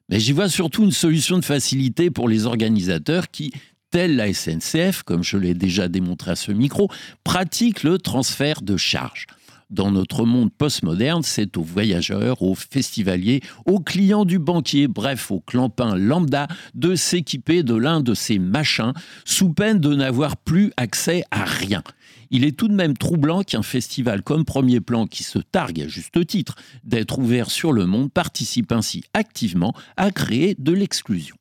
Mais 0.08 0.20
j'y 0.20 0.32
vois 0.32 0.50
surtout 0.50 0.84
une 0.84 0.92
solution 0.92 1.38
de 1.38 1.46
facilité 1.46 2.10
pour 2.10 2.30
les 2.30 2.46
organisateurs 2.46 3.30
qui, 3.30 3.52
telle 3.92 4.16
la 4.16 4.34
SNCF, 4.34 5.04
comme 5.04 5.24
je 5.24 5.38
l'ai 5.38 5.54
déjà 5.54 5.88
démontré 5.88 6.32
à 6.32 6.36
ce 6.36 6.52
micro, 6.52 6.90
pratique 7.24 7.84
le 7.84 7.98
transfert 7.98 8.62
de 8.62 8.78
charges. 8.78 9.26
Dans 9.70 9.92
notre 9.92 10.26
monde 10.26 10.52
postmoderne, 10.52 11.22
c'est 11.22 11.56
aux 11.56 11.64
voyageurs, 11.64 12.42
aux 12.42 12.56
festivaliers, 12.56 13.42
aux 13.68 13.80
clients 13.80 14.26
du 14.26 14.40
banquier, 14.40 14.88
bref, 14.88 15.30
aux 15.30 15.42
clampins 15.42 15.96
lambda, 15.96 16.48
de 16.74 16.96
s'équiper 16.96 17.62
de 17.62 17.76
l'un 17.76 18.02
de 18.02 18.16
ces 18.16 18.40
machins, 18.40 18.94
sous 19.26 19.54
peine 19.54 19.80
de 19.80 19.94
n'avoir 19.94 20.38
plus 20.38 20.72
accès 20.76 21.24
à 21.30 21.46
rien. 21.46 21.84
Il 22.32 22.46
est 22.46 22.58
tout 22.58 22.68
de 22.68 22.74
même 22.74 22.98
troublant 22.98 23.44
qu'un 23.44 23.62
festival 23.62 24.24
comme 24.24 24.44
Premier 24.44 24.82
Plan, 24.82 25.06
qui 25.06 25.24
se 25.24 25.38
targue 25.38 25.82
à 25.82 25.88
juste 25.88 26.26
titre 26.26 26.56
d'être 26.84 27.20
ouvert 27.20 27.52
sur 27.52 27.72
le 27.72 27.86
monde, 27.86 28.12
participe 28.12 28.72
ainsi 28.72 29.04
activement 29.14 29.76
à 29.98 30.10
créer 30.10 30.56
de 30.58 30.72
l'exclusion. 30.72 31.39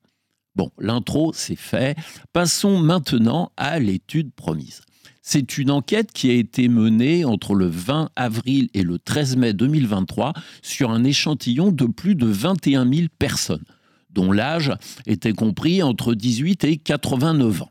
Bon, 0.59 0.73
l'intro, 0.77 1.33
c'est 1.33 1.55
fait. 1.55 1.97
Passons 2.33 2.79
maintenant 2.79 3.53
à 3.57 3.79
l'étude 3.79 4.33
promise. 4.35 4.81
C'est 5.23 5.57
une 5.57 5.71
enquête 5.71 6.11
qui 6.11 6.31
a 6.31 6.35
été 6.35 6.67
menée 6.67 7.25
entre 7.25 7.55
le 7.55 7.67
20 7.67 8.11
avril 8.17 8.69
et 8.75 8.83
le 8.83 8.99
13 8.99 9.37
mai 9.37 9.53
2023 9.53 10.33
sur 10.61 10.91
un 10.91 11.05
échantillon 11.05 11.71
de 11.71 11.87
plus 11.87 12.17
de 12.17 12.27
21 12.27 12.93
000 12.93 13.07
personnes, 13.21 13.63
dont 14.11 14.33
l'âge 14.33 14.73
était 15.07 15.33
compris 15.33 15.81
entre 15.85 16.15
18 16.15 16.65
et 16.65 16.77
89 16.77 17.63
ans. 17.63 17.71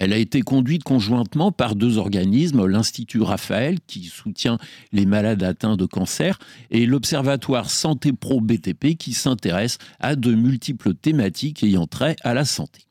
Elle 0.00 0.14
a 0.14 0.16
été 0.16 0.40
conduite 0.40 0.82
conjointement 0.82 1.52
par 1.52 1.76
deux 1.76 1.98
organismes, 1.98 2.64
l'Institut 2.64 3.20
Raphaël, 3.20 3.78
qui 3.86 4.04
soutient 4.04 4.56
les 4.92 5.04
malades 5.04 5.42
atteints 5.42 5.76
de 5.76 5.84
cancer, 5.84 6.38
et 6.70 6.86
l'Observatoire 6.86 7.68
Santé 7.68 8.14
Pro 8.14 8.40
BTP, 8.40 8.96
qui 8.96 9.12
s'intéresse 9.12 9.76
à 10.00 10.16
de 10.16 10.34
multiples 10.34 10.94
thématiques 10.94 11.62
ayant 11.62 11.86
trait 11.86 12.16
à 12.22 12.32
la 12.32 12.46
santé. 12.46 12.86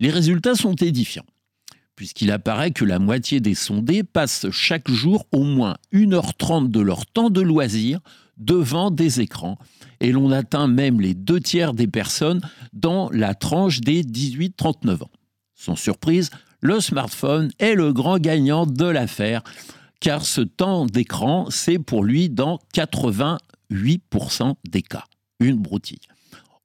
Les 0.00 0.10
résultats 0.10 0.54
sont 0.54 0.74
édifiants, 0.74 1.24
puisqu'il 1.96 2.30
apparaît 2.30 2.72
que 2.72 2.84
la 2.84 2.98
moitié 2.98 3.40
des 3.40 3.54
sondés 3.54 4.02
passent 4.02 4.50
chaque 4.50 4.90
jour 4.90 5.26
au 5.32 5.44
moins 5.44 5.78
1h30 5.94 6.70
de 6.70 6.80
leur 6.80 7.06
temps 7.06 7.30
de 7.30 7.40
loisir 7.40 8.00
devant 8.36 8.90
des 8.90 9.22
écrans, 9.22 9.56
et 10.00 10.12
l'on 10.12 10.30
atteint 10.30 10.68
même 10.68 11.00
les 11.00 11.14
deux 11.14 11.40
tiers 11.40 11.72
des 11.72 11.88
personnes 11.88 12.42
dans 12.74 13.08
la 13.12 13.34
tranche 13.34 13.80
des 13.80 14.02
18-39 14.02 15.04
ans. 15.04 15.10
Sans 15.58 15.74
surprise, 15.74 16.30
le 16.60 16.80
smartphone 16.80 17.50
est 17.58 17.74
le 17.74 17.92
grand 17.92 18.18
gagnant 18.18 18.64
de 18.64 18.84
l'affaire, 18.84 19.42
car 20.00 20.24
ce 20.24 20.40
temps 20.40 20.86
d'écran, 20.86 21.48
c'est 21.50 21.80
pour 21.80 22.04
lui 22.04 22.30
dans 22.30 22.60
88% 22.74 24.54
des 24.70 24.82
cas. 24.82 25.04
Une 25.40 25.56
broutille. 25.56 25.98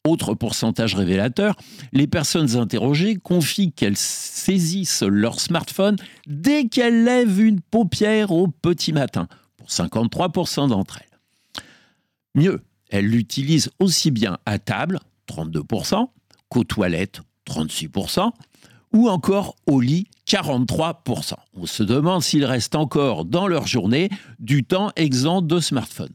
Autre 0.06 0.36
pourcentage 0.36 0.96
révélateur, 0.96 1.56
les 1.92 2.06
personnes 2.06 2.56
interrogées 2.56 3.16
confient 3.16 3.72
qu'elles 3.72 3.98
saisissent 3.98 5.02
leur 5.02 5.40
smartphone 5.40 5.96
dès 6.28 6.68
qu'elles 6.68 7.04
lèvent 7.04 7.40
une 7.40 7.62
paupière 7.62 8.32
au 8.32 8.48
petit 8.48 8.94
matin, 8.94 9.28
pour 9.58 9.70
53% 9.70 10.68
d'entre 10.68 11.00
elles. 11.02 11.64
Mieux, 12.36 12.62
elles 12.90 13.08
l'utilisent 13.08 13.72
aussi 13.80 14.12
bien 14.12 14.38
à 14.46 14.60
table, 14.60 15.00
32%, 15.28 16.10
qu'aux 16.50 16.64
toilettes, 16.64 17.22
36%, 17.48 18.32
ou 18.94 19.10
encore 19.10 19.56
au 19.68 19.82
lit 19.82 20.08
43%. 20.28 21.34
On 21.56 21.66
se 21.66 21.84
demande 21.84 22.22
s'il 22.22 22.46
reste 22.46 22.76
encore 22.76 23.26
dans 23.26 23.48
leur 23.48 23.68
journée 23.68 24.10
du 24.40 24.64
temps 24.64 24.92
exempt 24.96 25.42
de 25.42 25.60
smartphone. 25.60 26.14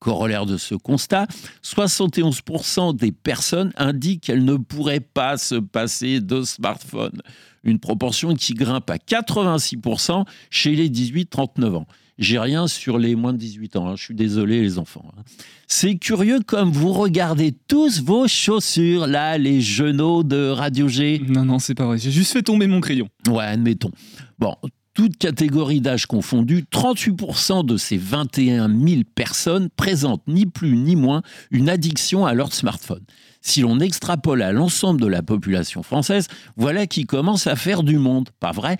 Corollaire 0.00 0.46
de 0.46 0.56
ce 0.56 0.74
constat, 0.74 1.26
71% 1.64 2.96
des 2.96 3.10
personnes 3.10 3.72
indiquent 3.76 4.24
qu'elles 4.24 4.44
ne 4.44 4.56
pourraient 4.56 5.00
pas 5.00 5.36
se 5.36 5.56
passer 5.56 6.20
de 6.20 6.42
smartphone, 6.42 7.20
une 7.64 7.80
proportion 7.80 8.34
qui 8.34 8.54
grimpe 8.54 8.88
à 8.90 8.96
86% 8.96 10.24
chez 10.50 10.76
les 10.76 10.88
18-39 10.88 11.74
ans. 11.74 11.86
J'ai 12.18 12.38
rien 12.38 12.66
sur 12.66 12.98
les 12.98 13.14
moins 13.14 13.32
de 13.32 13.38
18 13.38 13.76
ans, 13.76 13.88
hein. 13.88 13.96
je 13.96 14.02
suis 14.02 14.14
désolé 14.14 14.60
les 14.60 14.78
enfants. 14.78 15.04
Hein. 15.16 15.22
C'est 15.68 15.96
curieux 15.96 16.40
comme 16.44 16.72
vous 16.72 16.92
regardez 16.92 17.54
tous 17.68 18.02
vos 18.02 18.26
chaussures, 18.26 19.06
là, 19.06 19.38
les 19.38 19.60
genoux 19.60 20.24
de 20.24 20.48
Radio 20.48 20.88
G. 20.88 21.22
Non, 21.28 21.44
non, 21.44 21.60
c'est 21.60 21.74
pas 21.74 21.86
vrai, 21.86 21.98
j'ai 21.98 22.10
juste 22.10 22.32
fait 22.32 22.42
tomber 22.42 22.66
mon 22.66 22.80
crayon. 22.80 23.08
Ouais, 23.28 23.44
admettons. 23.44 23.92
Bon, 24.38 24.56
toute 24.98 25.16
catégorie 25.16 25.80
d'âge 25.80 26.06
confondue, 26.06 26.64
38% 26.72 27.64
de 27.64 27.76
ces 27.76 27.96
21 27.96 28.68
000 28.68 29.02
personnes 29.14 29.68
présentent 29.76 30.26
ni 30.26 30.44
plus 30.44 30.76
ni 30.76 30.96
moins 30.96 31.22
une 31.52 31.68
addiction 31.68 32.26
à 32.26 32.34
leur 32.34 32.52
smartphone. 32.52 33.04
Si 33.40 33.60
l'on 33.60 33.78
extrapole 33.78 34.42
à 34.42 34.50
l'ensemble 34.50 35.00
de 35.00 35.06
la 35.06 35.22
population 35.22 35.84
française, 35.84 36.26
voilà 36.56 36.88
qui 36.88 37.04
commence 37.04 37.46
à 37.46 37.54
faire 37.54 37.84
du 37.84 37.96
monde, 37.96 38.30
pas 38.40 38.50
vrai? 38.50 38.76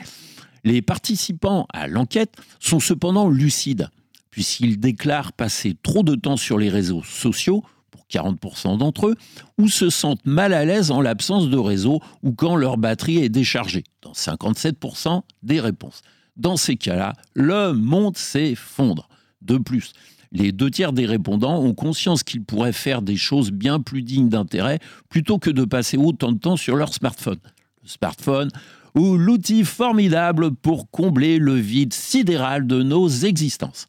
Les 0.64 0.82
participants 0.82 1.68
à 1.72 1.86
l'enquête 1.86 2.34
sont 2.58 2.80
cependant 2.80 3.28
lucides, 3.28 3.88
puisqu'ils 4.32 4.80
déclarent 4.80 5.32
passer 5.32 5.76
trop 5.84 6.02
de 6.02 6.16
temps 6.16 6.36
sur 6.36 6.58
les 6.58 6.68
réseaux 6.68 7.04
sociaux, 7.04 7.62
pour 7.98 8.22
40% 8.22 8.78
d'entre 8.78 9.08
eux, 9.08 9.16
ou 9.58 9.68
se 9.68 9.90
sentent 9.90 10.24
mal 10.24 10.52
à 10.52 10.64
l'aise 10.64 10.90
en 10.90 11.00
l'absence 11.00 11.48
de 11.48 11.58
réseau 11.58 12.00
ou 12.22 12.32
quand 12.32 12.56
leur 12.56 12.76
batterie 12.76 13.18
est 13.18 13.28
déchargée, 13.28 13.84
dans 14.02 14.12
57% 14.12 15.22
des 15.42 15.60
réponses. 15.60 16.02
Dans 16.36 16.56
ces 16.56 16.76
cas-là, 16.76 17.14
le 17.34 17.72
monde 17.72 18.16
s'effondre. 18.16 19.08
De 19.42 19.58
plus, 19.58 19.92
les 20.32 20.52
deux 20.52 20.70
tiers 20.70 20.92
des 20.92 21.06
répondants 21.06 21.60
ont 21.60 21.74
conscience 21.74 22.22
qu'ils 22.22 22.44
pourraient 22.44 22.72
faire 22.72 23.02
des 23.02 23.16
choses 23.16 23.50
bien 23.50 23.80
plus 23.80 24.02
dignes 24.02 24.28
d'intérêt 24.28 24.78
plutôt 25.08 25.38
que 25.38 25.50
de 25.50 25.64
passer 25.64 25.96
autant 25.96 26.32
de 26.32 26.38
temps 26.38 26.56
sur 26.56 26.76
leur 26.76 26.92
smartphone. 26.92 27.38
Le 27.82 27.88
smartphone 27.88 28.50
ou 28.94 29.16
l'outil 29.16 29.64
formidable 29.64 30.54
pour 30.54 30.90
combler 30.90 31.38
le 31.38 31.54
vide 31.54 31.92
sidéral 31.92 32.66
de 32.66 32.82
nos 32.82 33.08
existences 33.08 33.86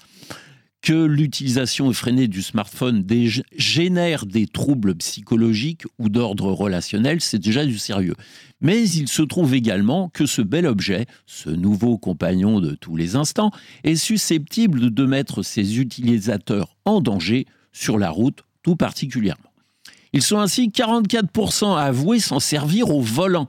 que 0.82 1.06
l'utilisation 1.06 1.92
effrénée 1.92 2.28
du 2.28 2.42
smartphone 2.42 3.06
génère 3.56 4.26
des 4.26 4.48
troubles 4.48 4.96
psychologiques 4.96 5.84
ou 5.98 6.10
d'ordre 6.10 6.52
relationnel, 6.52 7.20
c'est 7.22 7.40
déjà 7.40 7.66
du 7.66 7.78
sérieux. 7.78 8.16
Mais 8.62 8.88
il 8.90 9.08
se 9.08 9.22
trouve 9.22 9.54
également 9.54 10.10
que 10.10 10.26
ce 10.26 10.42
bel 10.42 10.66
objet, 10.66 11.06
ce 11.26 11.50
nouveau 11.50 11.98
compagnon 11.98 12.60
de 12.60 12.76
tous 12.76 12.96
les 12.96 13.16
instants, 13.16 13.52
est 13.84 13.96
susceptible 13.96 14.94
de 14.94 15.06
mettre 15.06 15.44
ses 15.44 15.80
utilisateurs 15.80 16.76
en 16.86 17.02
danger 17.02 17.46
sur 17.74 17.98
la 17.98 18.10
route 18.10 18.44
tout 18.64 18.76
particulièrement. 18.76 19.52
Ils 20.14 20.24
sont 20.24 20.40
ainsi 20.40 20.70
44% 20.70 21.76
à 21.76 21.82
avouer 21.82 22.20
s'en 22.20 22.40
servir 22.40 22.90
au 22.90 23.02
volant 23.02 23.48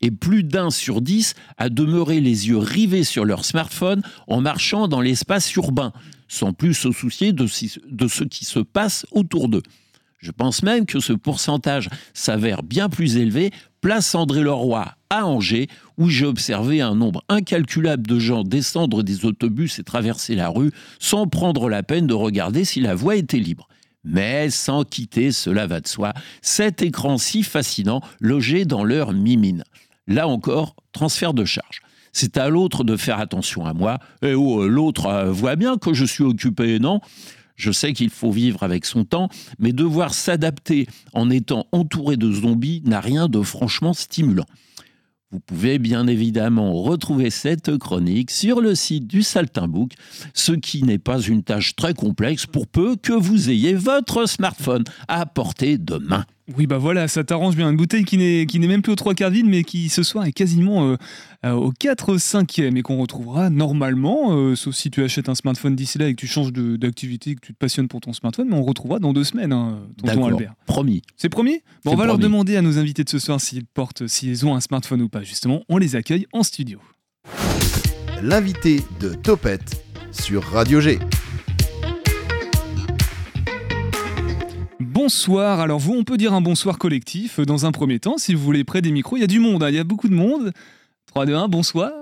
et 0.00 0.10
plus 0.10 0.42
d'un 0.42 0.70
sur 0.70 1.00
dix 1.00 1.34
à 1.56 1.68
demeurer 1.68 2.20
les 2.20 2.48
yeux 2.48 2.58
rivés 2.58 3.04
sur 3.04 3.24
leur 3.24 3.44
smartphone 3.44 4.02
en 4.26 4.40
marchant 4.40 4.88
dans 4.88 5.00
l'espace 5.00 5.54
urbain, 5.54 5.92
sans 6.28 6.52
plus 6.52 6.74
se 6.74 6.92
soucier 6.92 7.32
de, 7.32 7.46
ce 7.46 8.24
qui 8.24 8.44
se 8.44 8.58
passe 8.58 9.06
autour 9.10 9.48
d'eux. 9.48 9.62
Je 10.18 10.30
pense 10.30 10.62
même 10.62 10.86
que 10.86 10.98
ce 10.98 11.12
pourcentage 11.12 11.88
s'avère 12.14 12.62
bien 12.62 12.88
plus 12.88 13.16
élevé 13.16 13.52
place 13.80 14.14
André 14.14 14.40
Leroy 14.42 14.84
à 15.10 15.26
Angers, 15.26 15.68
où 15.98 16.08
j'ai 16.08 16.26
observé 16.26 16.80
un 16.80 16.94
nombre 16.94 17.22
incalculable 17.28 18.06
de 18.06 18.18
gens 18.18 18.42
descendre 18.42 19.02
des 19.02 19.24
autobus 19.24 19.78
et 19.78 19.84
traverser 19.84 20.34
la 20.34 20.48
rue 20.48 20.72
sans 20.98 21.28
prendre 21.28 21.68
la 21.68 21.82
peine 21.82 22.06
de 22.06 22.14
regarder 22.14 22.64
si 22.64 22.80
la 22.80 22.94
voie 22.94 23.16
était 23.16 23.38
libre. 23.38 23.68
Mais 24.02 24.50
sans 24.50 24.84
quitter, 24.84 25.32
cela 25.32 25.66
va 25.66 25.80
de 25.80 25.88
soi, 25.88 26.14
cet 26.40 26.82
écran 26.82 27.18
si 27.18 27.42
fascinant 27.42 28.00
logé 28.20 28.64
dans 28.64 28.84
leur 28.84 29.12
mimine. 29.12 29.64
Là 30.06 30.28
encore, 30.28 30.76
transfert 30.92 31.34
de 31.34 31.44
charge. 31.44 31.82
C'est 32.18 32.38
à 32.38 32.48
l'autre 32.48 32.82
de 32.82 32.96
faire 32.96 33.18
attention 33.18 33.66
à 33.66 33.74
moi. 33.74 33.98
Et 34.22 34.32
oh, 34.32 34.66
l'autre 34.66 35.04
euh, 35.04 35.30
voit 35.30 35.54
bien 35.54 35.76
que 35.76 35.92
je 35.92 36.06
suis 36.06 36.24
occupé, 36.24 36.78
non? 36.78 37.02
Je 37.56 37.70
sais 37.70 37.92
qu'il 37.92 38.08
faut 38.08 38.30
vivre 38.30 38.62
avec 38.62 38.86
son 38.86 39.04
temps, 39.04 39.28
mais 39.58 39.74
devoir 39.74 40.14
s'adapter 40.14 40.86
en 41.12 41.28
étant 41.28 41.66
entouré 41.72 42.16
de 42.16 42.32
zombies 42.32 42.80
n'a 42.86 43.02
rien 43.02 43.28
de 43.28 43.42
franchement 43.42 43.92
stimulant. 43.92 44.46
Vous 45.30 45.40
pouvez 45.40 45.78
bien 45.78 46.06
évidemment 46.06 46.72
retrouver 46.72 47.28
cette 47.28 47.76
chronique 47.76 48.30
sur 48.30 48.62
le 48.62 48.74
site 48.74 49.06
du 49.06 49.22
Saltimbook, 49.22 49.92
ce 50.32 50.52
qui 50.52 50.84
n'est 50.84 50.96
pas 50.96 51.20
une 51.20 51.42
tâche 51.42 51.76
très 51.76 51.92
complexe 51.92 52.46
pour 52.46 52.66
peu 52.66 52.96
que 52.96 53.12
vous 53.12 53.50
ayez 53.50 53.74
votre 53.74 54.26
smartphone 54.26 54.84
à 55.08 55.26
portée 55.26 55.76
de 55.76 55.96
main. 55.96 56.24
Oui, 56.56 56.68
bah 56.68 56.78
voilà, 56.78 57.08
ça 57.08 57.24
t'arrange 57.24 57.56
bien. 57.56 57.70
Une 57.70 57.76
bouteille 57.76 58.04
qui 58.04 58.18
n'est, 58.18 58.46
qui 58.46 58.60
n'est 58.60 58.68
même 58.68 58.80
plus 58.80 58.92
aux 58.92 58.96
trois 58.96 59.14
quarts 59.14 59.30
vide, 59.30 59.46
mais 59.46 59.64
qui 59.64 59.88
ce 59.88 60.04
soir 60.04 60.26
est 60.26 60.32
quasiment 60.32 60.90
euh, 60.90 60.96
euh, 61.44 61.52
au 61.52 61.72
4 61.72 62.18
5 62.18 62.58
et 62.60 62.82
qu'on 62.82 62.98
retrouvera 62.98 63.50
normalement, 63.50 64.32
euh, 64.32 64.54
sauf 64.54 64.74
si 64.74 64.90
tu 64.90 65.02
achètes 65.02 65.28
un 65.28 65.34
smartphone 65.34 65.74
d'ici 65.74 65.98
là 65.98 66.06
et 66.06 66.14
que 66.14 66.20
tu 66.20 66.28
changes 66.28 66.52
d'activité, 66.52 67.34
que 67.34 67.40
tu 67.40 67.52
te 67.52 67.58
passionnes 67.58 67.88
pour 67.88 68.00
ton 68.00 68.12
smartphone, 68.12 68.48
mais 68.48 68.56
on 68.56 68.62
retrouvera 68.62 69.00
dans 69.00 69.12
deux 69.12 69.24
semaines, 69.24 69.52
hein, 69.52 69.80
tonton 69.98 70.26
Albert. 70.26 70.54
Promis. 70.66 71.02
C'est 71.16 71.28
promis? 71.28 71.62
Bon, 71.84 71.92
On 71.92 71.96
va 71.96 72.06
leur 72.06 72.18
demander 72.18 72.56
à 72.56 72.62
nos 72.62 72.78
invités 72.78 73.02
de 73.02 73.10
ce 73.10 73.18
soir 73.18 73.40
s'ils 73.40 73.64
portent, 73.64 74.06
s'ils 74.06 74.46
ont 74.46 74.54
un 74.54 74.60
smartphone 74.60 75.02
ou 75.02 75.08
pas. 75.08 75.24
Justement, 75.24 75.62
on 75.68 75.78
les 75.78 75.96
accueille 75.96 76.26
en 76.32 76.44
studio. 76.44 76.80
L'invité 78.22 78.82
de 79.00 79.14
Topette 79.14 79.82
sur 80.12 80.44
Radio 80.44 80.80
G. 80.80 80.98
Bonsoir. 85.06 85.60
Alors 85.60 85.78
vous, 85.78 85.94
on 85.94 86.02
peut 86.02 86.16
dire 86.16 86.32
un 86.32 86.40
bonsoir 86.40 86.78
collectif 86.78 87.38
euh, 87.38 87.46
dans 87.46 87.64
un 87.64 87.70
premier 87.70 88.00
temps. 88.00 88.18
Si 88.18 88.34
vous 88.34 88.42
voulez 88.42 88.64
près 88.64 88.82
des 88.82 88.90
micros, 88.90 89.16
il 89.16 89.20
y 89.20 89.22
a 89.22 89.28
du 89.28 89.38
monde. 89.38 89.62
Hein. 89.62 89.68
Il 89.68 89.76
y 89.76 89.78
a 89.78 89.84
beaucoup 89.84 90.08
de 90.08 90.14
monde. 90.14 90.50
3, 91.06 91.26
2, 91.26 91.34
1, 91.36 91.46
bonsoir. 91.46 91.92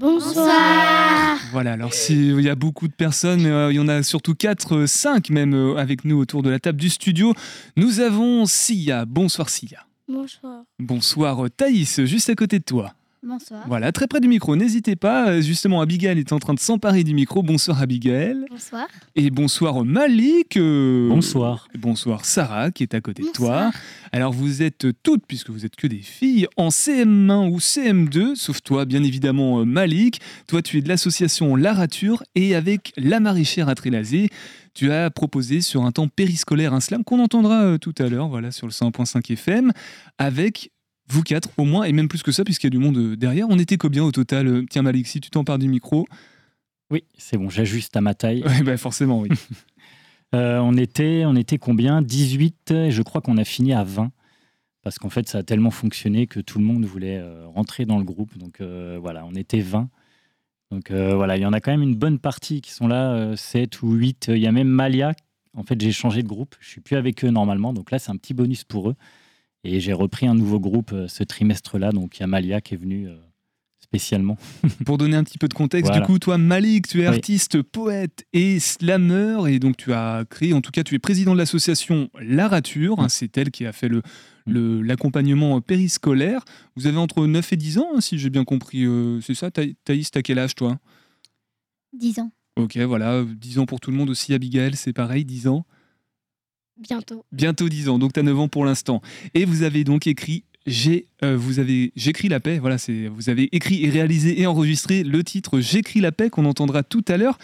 Bonsoir. 0.00 1.36
Voilà, 1.52 1.74
alors 1.74 1.90
il 2.08 2.40
y 2.40 2.48
a 2.48 2.54
beaucoup 2.54 2.88
de 2.88 2.94
personnes, 2.94 3.44
euh, 3.44 3.70
il 3.70 3.76
y 3.76 3.78
en 3.78 3.88
a 3.88 4.02
surtout 4.02 4.34
4, 4.34 4.86
5 4.86 5.30
euh, 5.30 5.34
même 5.34 5.76
avec 5.76 6.06
nous 6.06 6.16
autour 6.16 6.42
de 6.42 6.48
la 6.48 6.58
table 6.58 6.80
du 6.80 6.88
studio. 6.88 7.34
Nous 7.76 8.00
avons 8.00 8.46
Sia. 8.46 9.04
Bonsoir 9.04 9.50
Sia. 9.50 9.80
Bonsoir. 10.08 10.62
Bonsoir 10.78 11.44
Thaïs, 11.54 12.02
juste 12.06 12.30
à 12.30 12.34
côté 12.34 12.60
de 12.60 12.64
toi. 12.64 12.94
Bonsoir. 13.26 13.64
Voilà, 13.68 13.90
très 13.90 14.06
près 14.06 14.20
du 14.20 14.28
micro, 14.28 14.54
n'hésitez 14.54 14.96
pas. 14.96 15.30
Euh, 15.30 15.40
justement, 15.40 15.80
Abigail 15.80 16.18
est 16.18 16.32
en 16.32 16.38
train 16.38 16.52
de 16.52 16.58
s'emparer 16.58 17.04
du 17.04 17.14
micro. 17.14 17.42
Bonsoir 17.42 17.80
Abigail. 17.80 18.36
Bonsoir. 18.50 18.86
Et 19.16 19.30
bonsoir 19.30 19.82
Malik. 19.82 20.58
Euh, 20.58 21.08
bonsoir. 21.08 21.68
Bonsoir 21.74 22.26
Sarah 22.26 22.70
qui 22.70 22.82
est 22.82 22.92
à 22.92 23.00
côté 23.00 23.22
de 23.22 23.28
toi. 23.28 23.70
Alors 24.12 24.34
vous 24.34 24.60
êtes 24.62 24.88
toutes, 25.02 25.26
puisque 25.26 25.48
vous 25.48 25.64
êtes 25.64 25.74
que 25.74 25.86
des 25.86 26.02
filles, 26.02 26.46
en 26.58 26.68
CM1 26.68 27.50
ou 27.50 27.58
CM2, 27.58 28.34
sauf 28.34 28.62
toi 28.62 28.84
bien 28.84 29.02
évidemment 29.02 29.60
euh, 29.60 29.64
Malik. 29.64 30.20
Toi 30.46 30.60
tu 30.60 30.76
es 30.76 30.82
de 30.82 30.88
l'association 30.88 31.56
Larature 31.56 32.22
et 32.34 32.54
avec 32.54 32.92
la 32.98 33.20
maraîchère 33.20 33.70
à 33.70 33.74
Trélazé, 33.74 34.28
tu 34.74 34.92
as 34.92 35.08
proposé 35.10 35.62
sur 35.62 35.84
un 35.84 35.92
temps 35.92 36.08
périscolaire 36.08 36.74
un 36.74 36.80
slam 36.80 37.04
qu'on 37.04 37.20
entendra 37.20 37.78
tout 37.78 37.94
à 37.98 38.08
l'heure, 38.08 38.28
voilà, 38.28 38.50
sur 38.50 38.66
le 38.66 38.72
100.5 38.72 39.32
FM, 39.32 39.72
avec 40.18 40.72
vous 41.08 41.22
quatre 41.22 41.50
au 41.58 41.64
moins, 41.64 41.84
et 41.84 41.92
même 41.92 42.08
plus 42.08 42.22
que 42.22 42.32
ça, 42.32 42.44
puisqu'il 42.44 42.66
y 42.66 42.68
a 42.68 42.70
du 42.70 42.78
monde 42.78 42.96
euh, 42.96 43.16
derrière. 43.16 43.46
On 43.50 43.58
était 43.58 43.76
combien 43.76 44.04
au 44.04 44.12
total 44.12 44.46
euh, 44.48 44.64
Tiens, 44.68 44.82
si 45.04 45.20
tu 45.20 45.30
t'empares 45.30 45.58
du 45.58 45.68
micro. 45.68 46.06
Oui, 46.90 47.04
c'est 47.16 47.36
bon, 47.36 47.48
j'ajuste 47.50 47.96
à 47.96 48.00
ma 48.00 48.14
taille. 48.14 48.42
Oui, 48.46 48.62
bah 48.62 48.76
forcément, 48.76 49.20
oui. 49.20 49.28
Euh, 50.34 50.58
on, 50.58 50.76
était, 50.76 51.22
on 51.26 51.36
était 51.36 51.58
combien? 51.58 52.02
18, 52.02 52.72
et 52.72 52.90
je 52.90 53.02
crois 53.02 53.20
qu'on 53.20 53.36
a 53.36 53.44
fini 53.44 53.72
à 53.72 53.84
20. 53.84 54.10
Parce 54.82 54.98
qu'en 54.98 55.08
fait, 55.08 55.28
ça 55.28 55.38
a 55.38 55.42
tellement 55.44 55.70
fonctionné 55.70 56.26
que 56.26 56.40
tout 56.40 56.58
le 56.58 56.64
monde 56.64 56.84
voulait 56.84 57.22
rentrer 57.54 57.84
dans 57.84 57.98
le 57.98 58.04
groupe. 58.04 58.36
Donc 58.36 58.60
voilà, 58.60 59.24
on 59.26 59.36
était 59.36 59.60
20. 59.60 59.88
Donc 60.72 60.90
voilà, 60.90 61.36
il 61.36 61.42
y 61.42 61.46
en 61.46 61.52
a 61.52 61.60
quand 61.60 61.70
même 61.70 61.84
une 61.84 61.94
bonne 61.94 62.18
partie 62.18 62.62
qui 62.62 62.72
sont 62.72 62.88
là, 62.88 63.36
7 63.36 63.80
ou 63.82 63.92
8. 63.92 64.32
Il 64.34 64.38
y 64.38 64.48
a 64.48 64.50
même 64.50 64.66
Malia. 64.66 65.12
En 65.56 65.62
fait, 65.62 65.80
j'ai 65.80 65.92
changé 65.92 66.24
de 66.24 66.28
groupe. 66.28 66.56
Je 66.58 66.68
suis 66.68 66.80
plus 66.80 66.96
avec 66.96 67.24
eux 67.24 67.30
normalement. 67.30 67.72
Donc 67.72 67.92
là, 67.92 68.00
c'est 68.00 68.10
un 68.10 68.16
petit 68.16 68.34
bonus 68.34 68.64
pour 68.64 68.90
eux. 68.90 68.96
Et 69.64 69.80
j'ai 69.80 69.94
repris 69.94 70.26
un 70.26 70.34
nouveau 70.34 70.60
groupe 70.60 70.92
euh, 70.92 71.08
ce 71.08 71.24
trimestre-là. 71.24 71.90
Donc 71.90 72.18
il 72.18 72.20
y 72.20 72.22
a 72.22 72.26
Malia 72.26 72.60
qui 72.60 72.74
est 72.74 72.76
venu 72.76 73.08
euh, 73.08 73.16
spécialement. 73.80 74.36
Pour 74.84 74.98
donner 74.98 75.16
un 75.16 75.24
petit 75.24 75.38
peu 75.38 75.48
de 75.48 75.54
contexte, 75.54 75.92
du 75.92 76.02
coup, 76.02 76.18
toi, 76.18 76.36
Malik, 76.36 76.88
tu 76.88 77.02
es 77.02 77.06
artiste, 77.06 77.62
poète 77.62 78.26
et 78.32 78.60
slammer. 78.60 79.38
Et 79.48 79.58
donc 79.58 79.76
tu 79.76 79.92
as 79.92 80.24
créé, 80.28 80.52
en 80.52 80.60
tout 80.60 80.70
cas, 80.70 80.82
tu 80.82 80.94
es 80.94 80.98
président 80.98 81.32
de 81.32 81.38
l'association 81.38 82.10
Larature. 82.20 83.00
Hein, 83.00 83.08
c'est 83.08 83.36
elle 83.38 83.50
qui 83.50 83.64
a 83.64 83.72
fait 83.72 83.88
le, 83.88 84.02
mm. 84.46 84.82
l'accompagnement 84.82 85.60
périscolaire. 85.60 86.44
Vous 86.76 86.86
avez 86.86 86.98
entre 86.98 87.26
9 87.26 87.52
et 87.52 87.56
10 87.56 87.78
ans, 87.78 87.88
hein, 87.94 88.00
si 88.00 88.18
j'ai 88.18 88.30
bien 88.30 88.44
compris. 88.44 88.84
Euh, 88.84 89.20
c'est 89.22 89.34
ça, 89.34 89.50
Thaïs, 89.50 90.10
t'as 90.10 90.22
quel 90.22 90.38
âge, 90.38 90.54
toi? 90.54 90.78
10 91.98 92.18
ans. 92.18 92.32
Ok, 92.56 92.76
voilà, 92.78 93.24
10 93.24 93.60
ans 93.60 93.66
pour 93.66 93.80
tout 93.80 93.90
le 93.90 93.96
monde 93.96 94.10
aussi. 94.10 94.34
Abigail, 94.34 94.76
c'est 94.76 94.92
pareil, 94.92 95.24
10 95.24 95.48
ans. 95.48 95.64
Bientôt. 96.76 97.24
Bientôt 97.32 97.68
10 97.68 97.88
ans, 97.88 97.98
donc 97.98 98.12
tu 98.12 98.20
as 98.20 98.22
9 98.22 98.38
ans 98.38 98.48
pour 98.48 98.64
l'instant. 98.64 99.00
Et 99.34 99.44
vous 99.44 99.62
avez 99.62 99.84
donc 99.84 100.06
écrit 100.06 100.44
j'ai 100.66 101.08
euh, 101.22 101.36
vous 101.36 101.58
avez 101.58 101.92
j'écris 101.94 102.28
la 102.28 102.40
paix 102.40 102.58
voilà 102.58 102.78
c'est 102.78 103.08
vous 103.08 103.28
avez 103.28 103.54
écrit 103.54 103.84
et 103.84 103.90
réalisé 103.90 104.40
et 104.40 104.46
enregistré 104.46 105.04
le 105.04 105.22
titre 105.22 105.60
j'écris 105.60 106.00
la 106.00 106.10
paix 106.10 106.30
qu'on 106.30 106.46
entendra 106.46 106.82
tout 106.82 107.04
à 107.08 107.16
l'heure. 107.16 107.38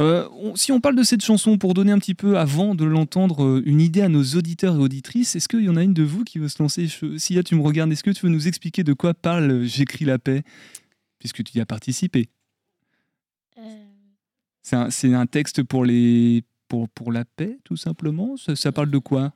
Euh, 0.00 0.28
si 0.54 0.70
on 0.70 0.80
parle 0.80 0.94
de 0.94 1.02
cette 1.02 1.24
chanson 1.24 1.58
pour 1.58 1.74
donner 1.74 1.90
un 1.90 1.98
petit 1.98 2.14
peu 2.14 2.38
avant 2.38 2.74
de 2.74 2.84
l'entendre 2.84 3.44
euh, 3.44 3.62
une 3.66 3.80
idée 3.80 4.02
à 4.02 4.08
nos 4.08 4.22
auditeurs 4.22 4.76
et 4.76 4.78
auditrices 4.78 5.34
est-ce 5.34 5.48
qu'il 5.48 5.64
y 5.64 5.68
en 5.68 5.76
a 5.76 5.82
une 5.82 5.94
de 5.94 6.04
vous 6.04 6.22
qui 6.22 6.38
veut 6.38 6.48
se 6.48 6.62
lancer? 6.62 6.88
Sia 7.16 7.42
tu 7.42 7.56
me 7.56 7.62
regardes 7.62 7.90
est-ce 7.90 8.04
que 8.04 8.10
tu 8.10 8.26
veux 8.26 8.32
nous 8.32 8.46
expliquer 8.46 8.84
de 8.84 8.92
quoi 8.92 9.14
parle 9.14 9.64
j'écris 9.64 10.04
la 10.04 10.18
paix? 10.18 10.42
Puisque 11.18 11.42
tu 11.42 11.58
y 11.58 11.60
as 11.60 11.66
participé. 11.66 12.28
C'est 14.62 14.76
un, 14.76 15.20
un, 15.20 15.26
texte 15.26 15.62
pour 15.62 15.84
les 15.84 16.44
pour, 16.70 16.88
pour 16.88 17.10
la 17.10 17.24
paix, 17.24 17.58
tout 17.64 17.76
simplement 17.76 18.36
ça, 18.36 18.70
parle 18.70 18.90
de 18.90 18.98
quoi 18.98 19.34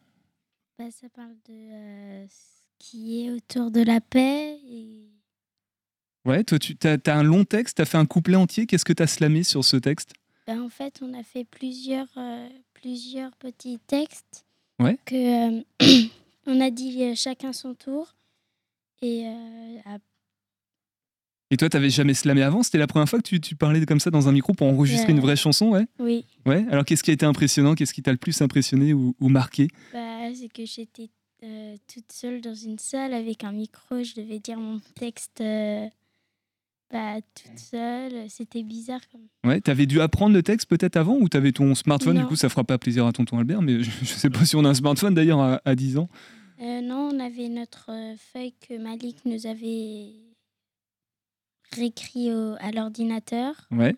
bah, 0.79 0.91
Ça 0.93 1.09
parle 1.09 1.35
de 1.49 1.53
euh, 1.53 2.26
ce 2.29 2.64
qui 2.79 3.26
est 3.26 3.31
autour 3.33 3.73
de 3.73 3.83
la 3.83 4.00
paix. 4.00 4.57
Et... 4.64 5.11
Ouais, 6.25 6.45
toi, 6.45 6.61
tu 6.61 6.76
as, 6.85 6.97
as, 7.05 7.19
un 7.19 7.25
long 7.25 7.45
texte, 7.45 7.76
tu 7.76 7.83
as 7.83 7.87
fait 7.87 7.99
un 7.99 8.07
couplet 8.07 8.37
entier. 8.37 8.67
Qu'est-ce 8.67 8.85
que 8.85 8.93
tu 8.93 9.03
as 9.03 9.09
slamé 9.09 9.43
sur 9.43 9.64
ce 9.64 9.76
texte 9.76 10.12
bah, 10.47 10.55
En 10.62 10.69
fait, 10.69 11.00
on 11.03 11.12
a 11.12 11.25
fait 11.25 11.45
plusieurs, 11.45 12.07
euh, 12.17 12.49
plusieurs 12.73 13.35
petits 13.37 13.81
textes. 13.81 14.47
Ouais. 14.79 14.97
Que, 15.05 15.59
euh, 15.59 15.62
on 16.47 16.61
a 16.61 16.71
dit 16.71 17.17
chacun 17.17 17.53
son 17.53 17.75
tour. 17.75 18.14
Et 19.03 19.26
Et 21.51 21.57
toi, 21.57 21.69
t'avais 21.69 21.91
jamais 21.91 22.15
slamé 22.15 22.43
avant? 22.43 22.63
C'était 22.63 22.79
la 22.79 22.87
première 22.87 23.09
fois 23.09 23.19
que 23.21 23.29
tu, 23.29 23.41
tu 23.41 23.55
parlais 23.55 23.85
comme 23.87 24.01
ça 24.01 24.11
dans 24.11 24.29
un 24.29 24.33
micro 24.33 24.55
pour 24.55 24.67
enregistrer 24.67 25.13
une 25.13 25.21
vraie 25.21 25.37
chanson, 25.37 25.69
ouais? 25.69 25.87
Oui, 25.99 26.25
Ouais? 26.47 26.65
Alors, 26.71 26.85
qu'est-ce 26.85 27.03
qui 27.03 27.11
a 27.11 27.15
été 27.15 27.27
impressionnant? 27.27 27.75
Qu'est-ce 27.75 27.93
qui 27.95 28.03
t'a 28.03 28.13
le 28.13 28.19
plus 28.19 28.41
impressionné 28.43 28.93
ou, 28.95 29.15
ou 29.21 29.29
marqué? 29.29 29.69
Bah, 29.93 30.01
c'est 30.35 30.49
que 30.53 30.65
j'étais 30.65 31.11
euh, 31.45 31.77
toute 31.93 32.11
seule 32.11 32.41
dans 32.41 32.55
une 32.55 32.79
salle 32.79 33.13
avec 33.13 33.45
un 33.45 33.53
micro. 33.53 34.03
Je 34.03 34.15
devais 34.15 34.39
dire 34.41 34.59
mon 34.59 34.81
texte 34.99 35.43
euh, 35.43 35.87
bah, 36.91 37.17
toute 37.35 37.59
seule. 37.59 38.29
C'était 38.31 38.63
bizarre. 38.63 39.01
Comme... 39.13 39.21
Ouais. 39.51 39.61
T'avais 39.61 39.87
dû 39.87 40.01
apprendre 40.01 40.35
le 40.35 40.43
texte 40.43 40.69
peut-être 40.69 40.97
avant 40.97 41.17
ou 41.19 41.29
t'avais 41.29 41.53
ton 41.53 41.75
smartphone? 41.75 42.17
Du 42.17 42.23
Non. 42.23 42.29
coup, 42.29 42.37
ça 42.37 42.49
fera 42.49 42.65
pas 42.65 42.79
plaisir 42.79 43.07
à 43.07 43.13
tonton 43.13 43.39
Albert, 43.39 43.61
mais 43.63 43.83
je, 43.83 43.91
je 44.03 44.07
sais 44.07 44.31
pas 44.31 44.45
si 44.47 44.57
on 44.57 44.65
a 44.65 44.71
un 44.71 44.75
smartphone 44.75 45.15
d'ailleurs 45.15 45.41
à, 45.41 45.61
à 45.67 45.75
10 45.75 45.99
ans. 45.99 46.09
Euh, 46.63 46.81
non, 46.81 47.11
on 47.13 47.21
avait 47.21 47.49
notre 47.49 47.91
feuille 48.33 48.55
que 48.67 48.79
Malik 48.79 49.17
nous 49.27 49.47
avait 49.47 50.13
réécrit 51.75 52.33
au- 52.33 52.54
à 52.61 52.71
l'ordinateur. 52.73 53.54
Ouais. 53.71 53.97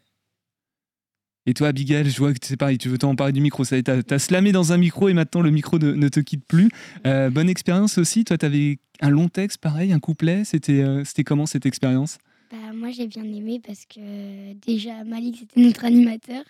Et 1.48 1.54
toi, 1.54 1.68
Abigail, 1.68 2.10
je 2.10 2.18
vois 2.18 2.32
que 2.34 2.38
c'est 2.42 2.56
pareil, 2.56 2.76
tu 2.76 2.88
veux 2.88 2.98
t'en 2.98 3.14
parler 3.14 3.32
du 3.32 3.40
micro. 3.40 3.62
Ça 3.62 3.80
T'as 3.80 4.00
as 4.10 4.18
slamé 4.18 4.50
dans 4.50 4.72
un 4.72 4.78
micro 4.78 5.08
et 5.08 5.14
maintenant 5.14 5.42
le 5.42 5.50
micro 5.52 5.78
ne, 5.78 5.92
ne 5.92 6.08
te 6.08 6.18
quitte 6.18 6.44
plus. 6.44 6.68
Euh, 7.06 7.30
bonne 7.30 7.48
expérience 7.48 7.98
aussi. 7.98 8.24
Toi, 8.24 8.36
t'avais 8.36 8.78
un 9.00 9.10
long 9.10 9.28
texte, 9.28 9.58
pareil, 9.58 9.92
un 9.92 10.00
couplet. 10.00 10.44
C'était 10.44 10.82
euh, 10.82 11.04
c'était 11.04 11.22
comment 11.22 11.46
cette 11.46 11.64
expérience? 11.64 12.18
Bah, 12.50 12.72
moi, 12.74 12.90
j'ai 12.90 13.06
bien 13.06 13.22
aimé 13.22 13.60
parce 13.64 13.86
que 13.86 14.54
déjà, 14.54 15.04
Malik, 15.04 15.36
c'était 15.38 15.60
notre 15.60 15.84
animateur. 15.84 16.42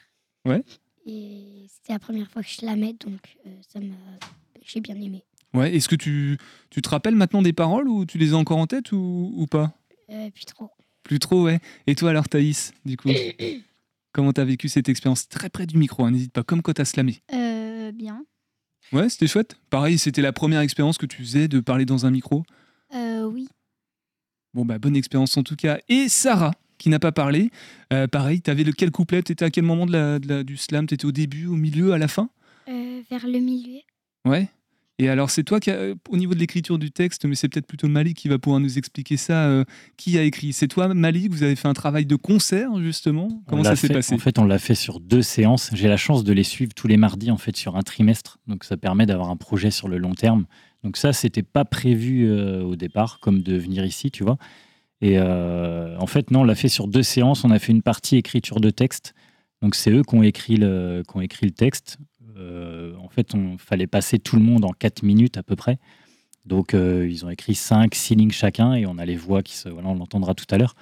Ouais. 0.46 0.62
Et 1.04 1.66
c'était 1.68 1.92
la 1.92 1.98
première 1.98 2.30
fois 2.30 2.42
que 2.42 2.48
je 2.48 2.64
la 2.64 2.74
mets, 2.74 2.94
donc 2.94 3.20
euh, 3.46 3.50
ça 3.68 3.80
m'a... 3.80 3.94
j'ai 4.64 4.80
bien 4.80 4.96
aimé. 4.96 5.22
Ouais. 5.52 5.74
Est-ce 5.76 5.88
que 5.88 5.94
tu, 5.96 6.38
tu 6.70 6.80
te 6.80 6.88
rappelles 6.88 7.14
maintenant 7.16 7.42
des 7.42 7.52
paroles 7.52 7.88
ou 7.88 8.06
tu 8.06 8.16
les 8.16 8.32
as 8.32 8.36
encore 8.36 8.58
en 8.58 8.66
tête 8.66 8.92
ou, 8.92 9.32
ou 9.36 9.46
pas? 9.46 9.72
Puis 10.34 10.44
trop. 10.46 10.70
Plus 11.06 11.18
trop, 11.20 11.44
ouais. 11.44 11.60
Et 11.86 11.94
toi 11.94 12.10
alors, 12.10 12.28
Thaïs, 12.28 12.72
du 12.84 12.96
coup 12.96 13.08
Comment 14.12 14.32
t'as 14.32 14.44
vécu 14.44 14.68
cette 14.68 14.88
expérience 14.88 15.28
Très 15.28 15.48
près 15.50 15.66
du 15.66 15.76
micro, 15.78 16.04
hein, 16.04 16.10
n'hésite 16.10 16.32
pas, 16.32 16.42
comme 16.42 16.62
quand 16.62 16.72
t'as 16.72 16.84
slamé. 16.84 17.20
Euh, 17.32 17.92
bien. 17.92 18.24
Ouais, 18.92 19.08
c'était 19.08 19.26
chouette. 19.26 19.56
Pareil, 19.70 19.98
c'était 19.98 20.22
la 20.22 20.32
première 20.32 20.60
expérience 20.60 20.96
que 20.98 21.06
tu 21.06 21.18
faisais 21.18 21.48
de 21.48 21.60
parler 21.60 21.84
dans 21.84 22.06
un 22.06 22.10
micro. 22.10 22.44
Euh, 22.94 23.24
oui. 23.24 23.48
Bon, 24.54 24.64
bah, 24.64 24.78
bonne 24.78 24.96
expérience 24.96 25.36
en 25.36 25.42
tout 25.42 25.54
cas. 25.56 25.78
Et 25.88 26.08
Sarah, 26.08 26.52
qui 26.78 26.88
n'a 26.88 26.98
pas 26.98 27.12
parlé, 27.12 27.50
euh, 27.92 28.06
pareil, 28.06 28.40
t'avais 28.40 28.64
le 28.64 28.72
quel 28.72 28.90
couplet 28.90 29.22
T'étais 29.22 29.44
à 29.44 29.50
quel 29.50 29.64
moment 29.64 29.86
de 29.86 29.92
la, 29.92 30.18
de 30.18 30.28
la- 30.28 30.44
du 30.44 30.56
slam? 30.56 30.86
T'étais 30.86 31.04
au 31.04 31.12
début, 31.12 31.46
au 31.46 31.56
milieu, 31.56 31.92
à 31.92 31.98
la 31.98 32.08
fin? 32.08 32.30
Euh, 32.68 33.02
vers 33.10 33.26
le 33.26 33.38
milieu. 33.38 33.80
Ouais. 34.24 34.48
Et 34.98 35.10
alors, 35.10 35.28
c'est 35.28 35.42
toi 35.44 35.60
qui, 35.60 35.70
a- 35.70 35.92
au 36.08 36.16
niveau 36.16 36.32
de 36.32 36.38
l'écriture 36.38 36.78
du 36.78 36.90
texte, 36.90 37.26
mais 37.26 37.34
c'est 37.34 37.48
peut-être 37.50 37.66
plutôt 37.66 37.86
Malik 37.86 38.16
qui 38.16 38.28
va 38.28 38.38
pouvoir 38.38 38.60
nous 38.60 38.78
expliquer 38.78 39.18
ça. 39.18 39.46
euh, 39.46 39.64
qui 39.98 40.16
a 40.16 40.22
écrit 40.22 40.54
C'est 40.54 40.68
toi, 40.68 40.92
Malik 40.94 41.30
Vous 41.30 41.42
avez 41.42 41.54
fait 41.54 41.68
un 41.68 41.74
travail 41.74 42.06
de 42.06 42.16
concert, 42.16 42.70
justement? 42.80 43.28
Comment 43.46 43.62
ça 43.64 43.76
s'est 43.76 43.88
passé? 43.92 44.14
En 44.14 44.18
fait, 44.18 44.38
on 44.38 44.44
l'a 44.46 44.58
fait 44.58 44.74
sur 44.74 45.00
deux 45.00 45.20
séances. 45.20 45.68
J'ai 45.74 45.88
la 45.88 45.98
chance 45.98 46.24
de 46.24 46.32
les 46.32 46.44
suivre 46.44 46.72
tous 46.74 46.86
les 46.88 46.96
mardis, 46.96 47.30
en 47.30 47.36
fait, 47.36 47.54
sur 47.56 47.76
un 47.76 47.82
trimestre. 47.82 48.38
Donc, 48.46 48.64
ça 48.64 48.78
permet 48.78 49.04
d'avoir 49.04 49.28
un 49.28 49.36
projet 49.36 49.70
sur 49.70 49.88
le 49.88 49.98
long 49.98 50.14
terme. 50.14 50.46
Donc, 50.82 50.96
ça, 50.96 51.12
c'était 51.12 51.42
pas 51.42 51.66
prévu 51.66 52.26
euh, 52.30 52.62
au 52.62 52.74
départ, 52.76 53.18
comme 53.20 53.42
de 53.42 53.54
venir 53.56 53.84
ici, 53.84 54.10
tu 54.10 54.22
vois. 54.24 54.38
Et 55.02 55.18
euh, 55.18 55.94
en 55.98 56.06
fait, 56.06 56.30
non, 56.30 56.40
on 56.40 56.44
l'a 56.44 56.54
fait 56.54 56.68
sur 56.70 56.88
deux 56.88 57.02
séances. 57.02 57.44
On 57.44 57.50
a 57.50 57.58
fait 57.58 57.72
une 57.72 57.82
partie 57.82 58.16
écriture 58.16 58.60
de 58.60 58.70
texte. 58.70 59.14
Donc, 59.60 59.74
c'est 59.74 59.90
eux 59.90 60.02
qui 60.02 60.14
ont 60.14 60.22
écrit 60.22 60.56
le, 60.56 61.02
qui 61.06 61.16
ont 61.16 61.20
écrit 61.20 61.44
le 61.44 61.52
texte. 61.52 61.98
Euh, 62.36 62.94
en 63.02 63.08
fait, 63.08 63.34
on 63.34 63.58
fallait 63.58 63.86
passer 63.86 64.18
tout 64.18 64.36
le 64.36 64.42
monde 64.42 64.64
en 64.64 64.70
quatre 64.70 65.02
minutes 65.02 65.36
à 65.36 65.42
peu 65.42 65.56
près. 65.56 65.78
Donc, 66.44 66.74
euh, 66.74 67.08
ils 67.08 67.24
ont 67.24 67.30
écrit 67.30 67.54
cinq, 67.54 67.94
six 67.94 68.14
lignes 68.14 68.30
chacun 68.30 68.74
et 68.74 68.86
on 68.86 68.98
a 68.98 69.04
les 69.04 69.16
voix 69.16 69.42
qui 69.42 69.54
se. 69.54 69.68
Voilà, 69.68 69.88
on 69.88 69.94
l'entendra 69.94 70.34
tout 70.34 70.46
à 70.50 70.58
l'heure. 70.58 70.74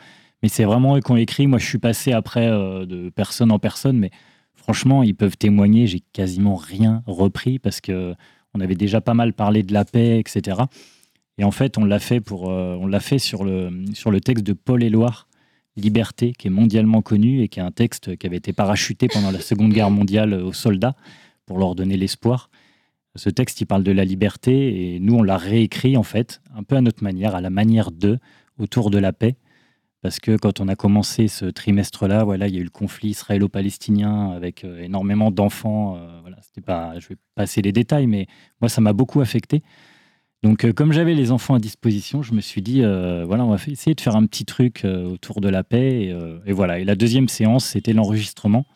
Mais 0.42 0.48
c'est 0.48 0.64
vraiment 0.64 0.96
eux 0.96 1.00
qui 1.00 1.10
ont 1.10 1.16
écrit. 1.16 1.46
Moi, 1.46 1.58
je 1.58 1.66
suis 1.66 1.78
passé 1.78 2.12
après 2.12 2.48
euh, 2.48 2.84
de 2.86 3.08
personne 3.08 3.50
en 3.50 3.58
personne, 3.58 3.98
mais 3.98 4.10
franchement, 4.54 5.02
ils 5.02 5.14
peuvent 5.14 5.36
témoigner. 5.36 5.86
J'ai 5.86 6.00
quasiment 6.12 6.56
rien 6.56 7.02
repris 7.06 7.58
parce 7.58 7.80
que 7.80 8.14
on 8.52 8.60
avait 8.60 8.76
déjà 8.76 9.00
pas 9.00 9.14
mal 9.14 9.32
parlé 9.32 9.62
de 9.62 9.72
la 9.72 9.84
paix, 9.84 10.18
etc. 10.18 10.58
Et 11.38 11.44
en 11.44 11.50
fait, 11.50 11.78
on 11.78 11.84
l'a 11.84 11.98
fait 11.98 12.20
pour, 12.20 12.44
on 12.44 12.86
l'a 12.86 13.00
fait 13.00 13.18
sur 13.18 13.42
le 13.42 13.84
sur 13.94 14.12
le 14.12 14.20
texte 14.20 14.44
de 14.44 14.52
Paul 14.52 14.84
Éluard, 14.84 15.26
Liberté, 15.76 16.32
qui 16.38 16.46
est 16.46 16.50
mondialement 16.50 17.02
connu 17.02 17.42
et 17.42 17.48
qui 17.48 17.58
est 17.58 17.64
un 17.64 17.72
texte 17.72 18.16
qui 18.16 18.26
avait 18.28 18.36
été 18.36 18.52
parachuté 18.52 19.08
pendant 19.08 19.32
la 19.32 19.40
Seconde 19.40 19.72
Guerre 19.72 19.90
mondiale 19.90 20.34
aux 20.34 20.52
soldats 20.52 20.94
pour 21.46 21.58
leur 21.58 21.74
donner 21.74 21.96
l'espoir. 21.96 22.50
Ce 23.16 23.30
texte, 23.30 23.60
il 23.60 23.66
parle 23.66 23.84
de 23.84 23.92
la 23.92 24.04
liberté 24.04 24.94
et 24.94 25.00
nous, 25.00 25.14
on 25.14 25.22
l'a 25.22 25.36
réécrit 25.36 25.96
en 25.96 26.02
fait, 26.02 26.40
un 26.54 26.64
peu 26.64 26.76
à 26.76 26.80
notre 26.80 27.04
manière, 27.04 27.34
à 27.34 27.40
la 27.40 27.50
manière 27.50 27.92
d'eux, 27.92 28.18
autour 28.58 28.90
de 28.90 28.98
la 28.98 29.12
paix. 29.12 29.36
Parce 30.02 30.18
que 30.20 30.36
quand 30.36 30.60
on 30.60 30.68
a 30.68 30.76
commencé 30.76 31.28
ce 31.28 31.46
trimestre-là, 31.46 32.24
voilà, 32.24 32.46
il 32.48 32.54
y 32.54 32.58
a 32.58 32.60
eu 32.60 32.64
le 32.64 32.70
conflit 32.70 33.10
israélo-palestinien 33.10 34.32
avec 34.32 34.64
euh, 34.64 34.82
énormément 34.82 35.30
d'enfants. 35.30 35.96
euh, 35.96 36.20
voilà, 36.20 36.36
c'était 36.42 36.60
pas, 36.60 36.98
je 36.98 37.08
vais 37.08 37.16
passer 37.34 37.62
les 37.62 37.72
détails, 37.72 38.06
mais 38.06 38.26
moi, 38.60 38.68
ça 38.68 38.82
m'a 38.82 38.92
beaucoup 38.92 39.22
affecté. 39.22 39.62
Donc, 40.42 40.64
euh, 40.64 40.74
comme 40.74 40.92
j'avais 40.92 41.14
les 41.14 41.30
enfants 41.30 41.54
à 41.54 41.58
disposition, 41.58 42.22
je 42.22 42.34
me 42.34 42.42
suis 42.42 42.60
dit, 42.60 42.82
euh, 42.82 43.24
voilà, 43.24 43.46
on 43.46 43.50
va 43.54 43.62
essayer 43.66 43.94
de 43.94 44.00
faire 44.00 44.14
un 44.14 44.26
petit 44.26 44.44
truc 44.44 44.84
autour 44.84 45.40
de 45.40 45.48
la 45.48 45.64
paix. 45.64 46.02
Et, 46.02 46.18
et 46.46 46.52
voilà. 46.52 46.80
Et 46.80 46.84
la 46.84 46.96
deuxième 46.96 47.28
séance, 47.28 47.64
c'était 47.64 47.94
l'enregistrement. 47.94 48.66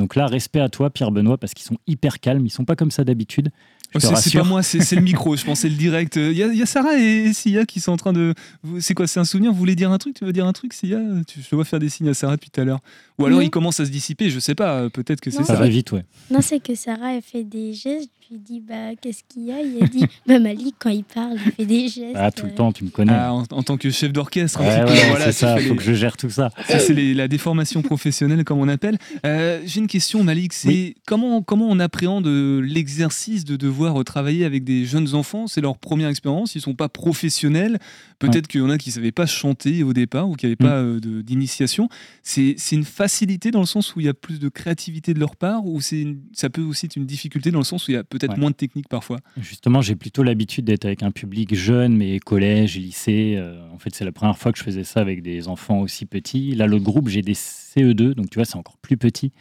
Donc 0.00 0.16
là, 0.16 0.26
respect 0.26 0.60
à 0.60 0.68
toi, 0.68 0.88
Pierre 0.90 1.10
Benoît, 1.12 1.36
parce 1.38 1.52
qu'ils 1.54 1.66
sont 1.66 1.76
hyper 1.86 2.20
calmes. 2.20 2.46
Ils 2.46 2.50
sont 2.50 2.64
pas 2.64 2.74
comme 2.74 2.90
ça 2.90 3.04
d'habitude. 3.04 3.50
Oh, 3.94 3.98
c'est- 4.00 4.14
C'est 4.16 4.38
pas 4.38 4.44
moi, 4.44 4.62
c'est 4.62 4.80
c'est 4.80 4.94
le 4.96 5.02
micro. 5.02 5.36
Je 5.36 5.44
pensais 5.44 5.68
le 5.68 5.74
direct. 5.74 6.16
Il 6.16 6.32
y, 6.32 6.42
a- 6.42 6.52
y 6.54 6.62
a 6.62 6.66
Sarah 6.66 6.96
et 6.96 7.32
Sia 7.32 7.66
qui 7.66 7.80
sont 7.80 7.92
en 7.92 7.96
train 7.96 8.12
de. 8.12 8.34
vous- 8.62 8.80
C'est 8.80 8.94
quoi 8.94 9.06
C'est 9.06 9.20
un 9.20 9.24
souvenir? 9.24 9.52
Vous 9.52 9.58
voulez 9.58 9.74
dire 9.74 9.90
un 9.90 9.98
truc? 9.98 10.14
Tu 10.16 10.24
veux 10.24 10.32
dire 10.32 10.46
un 10.46 10.52
truc, 10.52 10.72
Sia? 10.72 10.98
Tu, 11.26 11.42
Je 11.42 11.48
te 11.48 11.54
vois 11.54 11.64
faire 11.64 11.80
des 11.80 11.88
signes 11.88 12.08
à 12.08 12.14
Sarah 12.14 12.36
depuis 12.36 12.50
tout 12.50 12.60
à 12.60 12.64
l'heure. 12.64 12.80
Ou 13.18 13.26
alors 13.26 13.40
Non. 13.40 13.44
il 13.44 13.50
commence 13.50 13.78
à 13.80 13.84
se 13.84 13.90
dissiper. 13.90 14.30
Je 14.30 14.38
sais 14.38 14.54
pas. 14.54 14.82
euh, 14.82 14.88
Peut-être 14.88 15.20
que 15.20 15.30
c'est 15.30 15.38
ça. 15.38 15.44
Ça 15.44 15.54
va 15.56 15.68
vite, 15.68 15.90
ouais. 15.92 16.04
Non, 16.30 16.40
c'est 16.40 16.60
que 16.60 16.74
Sarah 16.74 17.08
a 17.16 17.20
fait 17.20 17.42
des 17.44 17.72
gestes. 17.74 18.10
Lui 18.30 18.38
dis 18.38 18.60
bah 18.60 18.94
qu'est-ce 19.00 19.24
qu'il 19.28 19.46
y 19.46 19.50
a? 19.52 19.60
Il 19.60 19.82
a 19.82 19.86
dit 19.88 20.04
bah 20.26 20.38
Malik 20.38 20.76
quand 20.78 20.90
il 20.90 21.02
parle, 21.02 21.34
il 21.46 21.52
fait 21.52 21.66
des 21.66 21.88
gestes. 21.88 22.14
Ah, 22.14 22.30
tout 22.30 22.46
le 22.46 22.52
euh, 22.52 22.54
temps, 22.54 22.70
tu 22.72 22.84
me 22.84 22.90
connais. 22.90 23.12
Ah, 23.12 23.32
en, 23.34 23.42
en 23.50 23.62
tant 23.64 23.76
que 23.76 23.90
chef 23.90 24.12
d'orchestre, 24.12 24.60
Ouais, 24.60 24.84
voilà, 25.08 25.24
c'est 25.26 25.32
ça, 25.32 25.56
fais 25.56 25.64
faut 25.64 25.70
les- 25.70 25.76
que 25.76 25.82
je 25.82 25.94
gère 25.94 26.16
tout 26.16 26.30
ça. 26.30 26.50
Ça, 26.68 26.78
c'est 26.78 26.94
les- 26.94 27.12
la 27.12 27.26
déformation 27.26 27.82
professionnelle, 27.82 28.44
comme 28.44 28.60
on 28.60 28.68
appelle. 28.68 28.98
Euh, 29.26 29.60
J'ai 29.66 29.80
une 29.80 29.88
question, 29.88 30.22
Malik. 30.22 30.52
C'est 30.52 30.94
comment, 31.08 31.42
comment 31.42 31.66
on 31.68 31.80
appréhende 31.80 32.28
euh, 32.28 32.60
l'exercice 32.60 33.44
de 33.44 33.56
devoir 33.56 34.04
travailler 34.04 34.44
avec 34.44 34.62
des 34.62 34.84
jeunes 34.84 35.12
enfants? 35.16 35.48
C'est 35.48 35.60
leur 35.60 35.76
première 35.76 36.08
expérience. 36.08 36.54
Ils 36.54 36.60
sont 36.60 36.74
pas 36.74 36.88
professionnels. 36.88 37.80
Peut-être 38.20 38.46
qu'il 38.46 38.60
y 38.60 38.62
en 38.64 38.70
a 38.70 38.78
qui 38.78 38.92
savaient 38.92 39.12
pas 39.12 39.26
chanter 39.26 39.82
au 39.82 39.92
départ 39.92 40.28
ou 40.28 40.34
qui 40.36 40.46
n'avaient 40.46 40.54
Mm. 40.60 40.66
pas 40.68 40.76
euh, 40.76 41.00
de- 41.00 41.20
d'initiation. 41.22 41.88
C'est 42.22 42.54
c'est 42.58 42.76
une 42.76 42.84
facilité 42.84 43.50
dans 43.50 43.60
le 43.60 43.66
sens 43.66 43.96
où 43.96 44.00
il 44.00 44.06
y 44.06 44.08
a 44.10 44.14
plus 44.14 44.38
de 44.38 44.48
créativité 44.48 45.14
de 45.14 45.18
leur 45.18 45.34
part 45.36 45.66
ou 45.66 45.80
c'est 45.80 46.02
une- 46.02 46.20
ça 46.32 46.48
peut 46.50 46.60
aussi 46.62 46.86
être 46.86 46.96
une 46.96 47.06
difficulté 47.06 47.50
dans 47.50 47.58
le 47.58 47.64
sens 47.64 47.88
où 47.88 47.90
il 47.90 47.94
y 47.94 47.96
a 47.96 48.04
peut-être 48.20 48.34
Ouais. 48.34 48.40
moins 48.40 48.50
de 48.50 48.54
technique 48.56 48.88
parfois. 48.88 49.18
Justement, 49.38 49.80
j'ai 49.82 49.96
plutôt 49.96 50.22
l'habitude 50.22 50.64
d'être 50.64 50.84
avec 50.84 51.02
un 51.02 51.10
public 51.10 51.54
jeune, 51.54 51.96
mais 51.96 52.18
collège, 52.20 52.76
lycée. 52.76 53.34
euh, 53.36 53.60
en 53.72 53.78
fait, 53.78 53.94
c'est 53.94 54.04
la 54.04 54.12
première 54.12 54.38
fois 54.38 54.52
que 54.52 54.58
je 54.58 54.64
faisais 54.64 54.84
ça 54.84 55.00
avec 55.00 55.22
des 55.22 55.48
enfants 55.48 55.80
aussi 55.80 56.06
petits. 56.06 56.54
Là, 56.54 56.66
l'autre 56.66 56.84
groupe, 56.84 57.08
j'ai 57.08 57.22
des 57.22 57.34
CE2, 57.34 58.14
donc 58.14 58.30
tu 58.30 58.36
vois, 58.38 58.44
c'est 58.44 58.56
encore 58.56 58.76
plus 58.78 58.96
petit. 58.96 59.32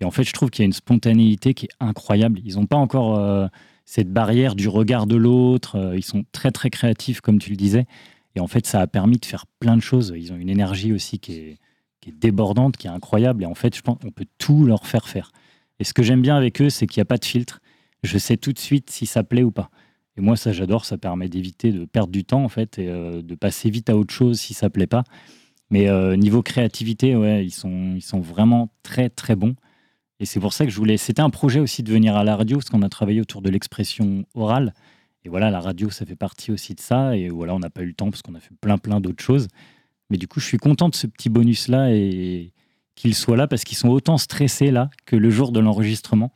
Et 0.00 0.04
en 0.04 0.10
fait, 0.10 0.24
je 0.24 0.32
trouve 0.32 0.50
qu'il 0.50 0.62
y 0.62 0.64
a 0.64 0.66
une 0.66 0.72
spontanéité 0.72 1.54
qui 1.54 1.66
est 1.66 1.74
incroyable. 1.78 2.40
Ils 2.44 2.56
n'ont 2.56 2.66
pas 2.66 2.76
encore 2.76 3.18
euh, 3.18 3.46
cette 3.84 4.12
barrière 4.12 4.54
du 4.56 4.66
regard 4.68 5.06
de 5.06 5.16
l'autre. 5.16 5.76
euh, 5.76 5.96
ils 5.96 6.02
sont 6.04 6.24
très, 6.32 6.50
très 6.50 6.70
créatifs, 6.70 7.20
comme 7.20 7.38
tu 7.38 7.50
le 7.50 7.56
disais. 7.56 7.86
Et 8.34 8.40
en 8.40 8.46
fait, 8.48 8.66
ça 8.66 8.80
a 8.80 8.86
permis 8.86 9.18
de 9.18 9.24
faire 9.26 9.44
plein 9.60 9.76
de 9.76 9.82
choses. 9.82 10.12
Ils 10.16 10.32
ont 10.32 10.36
une 10.36 10.48
énergie 10.48 10.92
aussi 10.92 11.18
qui 11.20 11.34
est, 11.34 11.58
qui 12.00 12.10
est 12.10 12.14
débordante, 12.18 12.76
qui 12.76 12.88
est 12.88 12.90
incroyable. 12.90 13.44
Et 13.44 13.46
en 13.46 13.54
fait, 13.54 13.76
je 13.76 13.82
pense 13.82 13.98
qu'on 13.98 14.10
peut 14.10 14.26
tout 14.38 14.64
leur 14.64 14.86
faire 14.86 15.06
faire. 15.08 15.30
Et 15.78 15.84
ce 15.84 15.92
que 15.94 16.02
j'aime 16.02 16.22
bien 16.22 16.36
avec 16.36 16.60
eux, 16.60 16.70
c'est 16.70 16.86
qu'il 16.86 16.98
n'y 17.00 17.02
a 17.02 17.06
pas 17.06 17.18
de 17.18 17.24
filtre. 17.24 17.60
Je 18.02 18.18
sais 18.18 18.36
tout 18.36 18.52
de 18.52 18.58
suite 18.58 18.90
si 18.90 19.06
ça 19.06 19.22
plaît 19.22 19.42
ou 19.42 19.50
pas. 19.50 19.70
Et 20.16 20.20
moi, 20.20 20.36
ça, 20.36 20.52
j'adore. 20.52 20.84
Ça 20.84 20.98
permet 20.98 21.28
d'éviter 21.28 21.72
de 21.72 21.84
perdre 21.84 22.12
du 22.12 22.24
temps, 22.24 22.44
en 22.44 22.48
fait, 22.48 22.78
et 22.78 22.88
euh, 22.88 23.22
de 23.22 23.34
passer 23.34 23.70
vite 23.70 23.88
à 23.90 23.96
autre 23.96 24.12
chose 24.12 24.40
si 24.40 24.54
ça 24.54 24.70
plaît 24.70 24.86
pas. 24.86 25.04
Mais 25.70 25.88
euh, 25.88 26.16
niveau 26.16 26.42
créativité, 26.42 27.16
ouais, 27.16 27.44
ils 27.44 27.52
sont, 27.52 27.94
ils 27.96 28.02
sont 28.02 28.20
vraiment 28.20 28.68
très, 28.82 29.08
très 29.08 29.36
bons. 29.36 29.54
Et 30.20 30.26
c'est 30.26 30.40
pour 30.40 30.52
ça 30.52 30.64
que 30.64 30.70
je 30.70 30.76
voulais. 30.76 30.98
C'était 30.98 31.22
un 31.22 31.30
projet 31.30 31.60
aussi 31.60 31.82
de 31.82 31.90
venir 31.90 32.14
à 32.14 32.24
la 32.24 32.36
radio, 32.36 32.58
parce 32.58 32.68
qu'on 32.68 32.82
a 32.82 32.88
travaillé 32.88 33.20
autour 33.20 33.40
de 33.40 33.50
l'expression 33.50 34.24
orale. 34.34 34.74
Et 35.24 35.28
voilà, 35.28 35.50
la 35.50 35.60
radio, 35.60 35.88
ça 35.90 36.04
fait 36.04 36.16
partie 36.16 36.52
aussi 36.52 36.74
de 36.74 36.80
ça. 36.80 37.16
Et 37.16 37.28
voilà, 37.28 37.54
on 37.54 37.58
n'a 37.58 37.70
pas 37.70 37.82
eu 37.82 37.86
le 37.86 37.94
temps 37.94 38.10
parce 38.10 38.22
qu'on 38.22 38.34
a 38.34 38.40
fait 38.40 38.54
plein, 38.60 38.76
plein 38.78 39.00
d'autres 39.00 39.22
choses. 39.22 39.48
Mais 40.10 40.18
du 40.18 40.28
coup, 40.28 40.40
je 40.40 40.46
suis 40.46 40.58
content 40.58 40.88
de 40.88 40.94
ce 40.94 41.06
petit 41.06 41.30
bonus-là 41.30 41.92
et 41.92 42.52
qu'il 42.94 43.14
soit 43.14 43.36
là 43.36 43.46
parce 43.46 43.64
qu'ils 43.64 43.78
sont 43.78 43.88
autant 43.88 44.18
stressés 44.18 44.70
là 44.70 44.90
que 45.06 45.16
le 45.16 45.30
jour 45.30 45.52
de 45.52 45.60
l'enregistrement. 45.60 46.32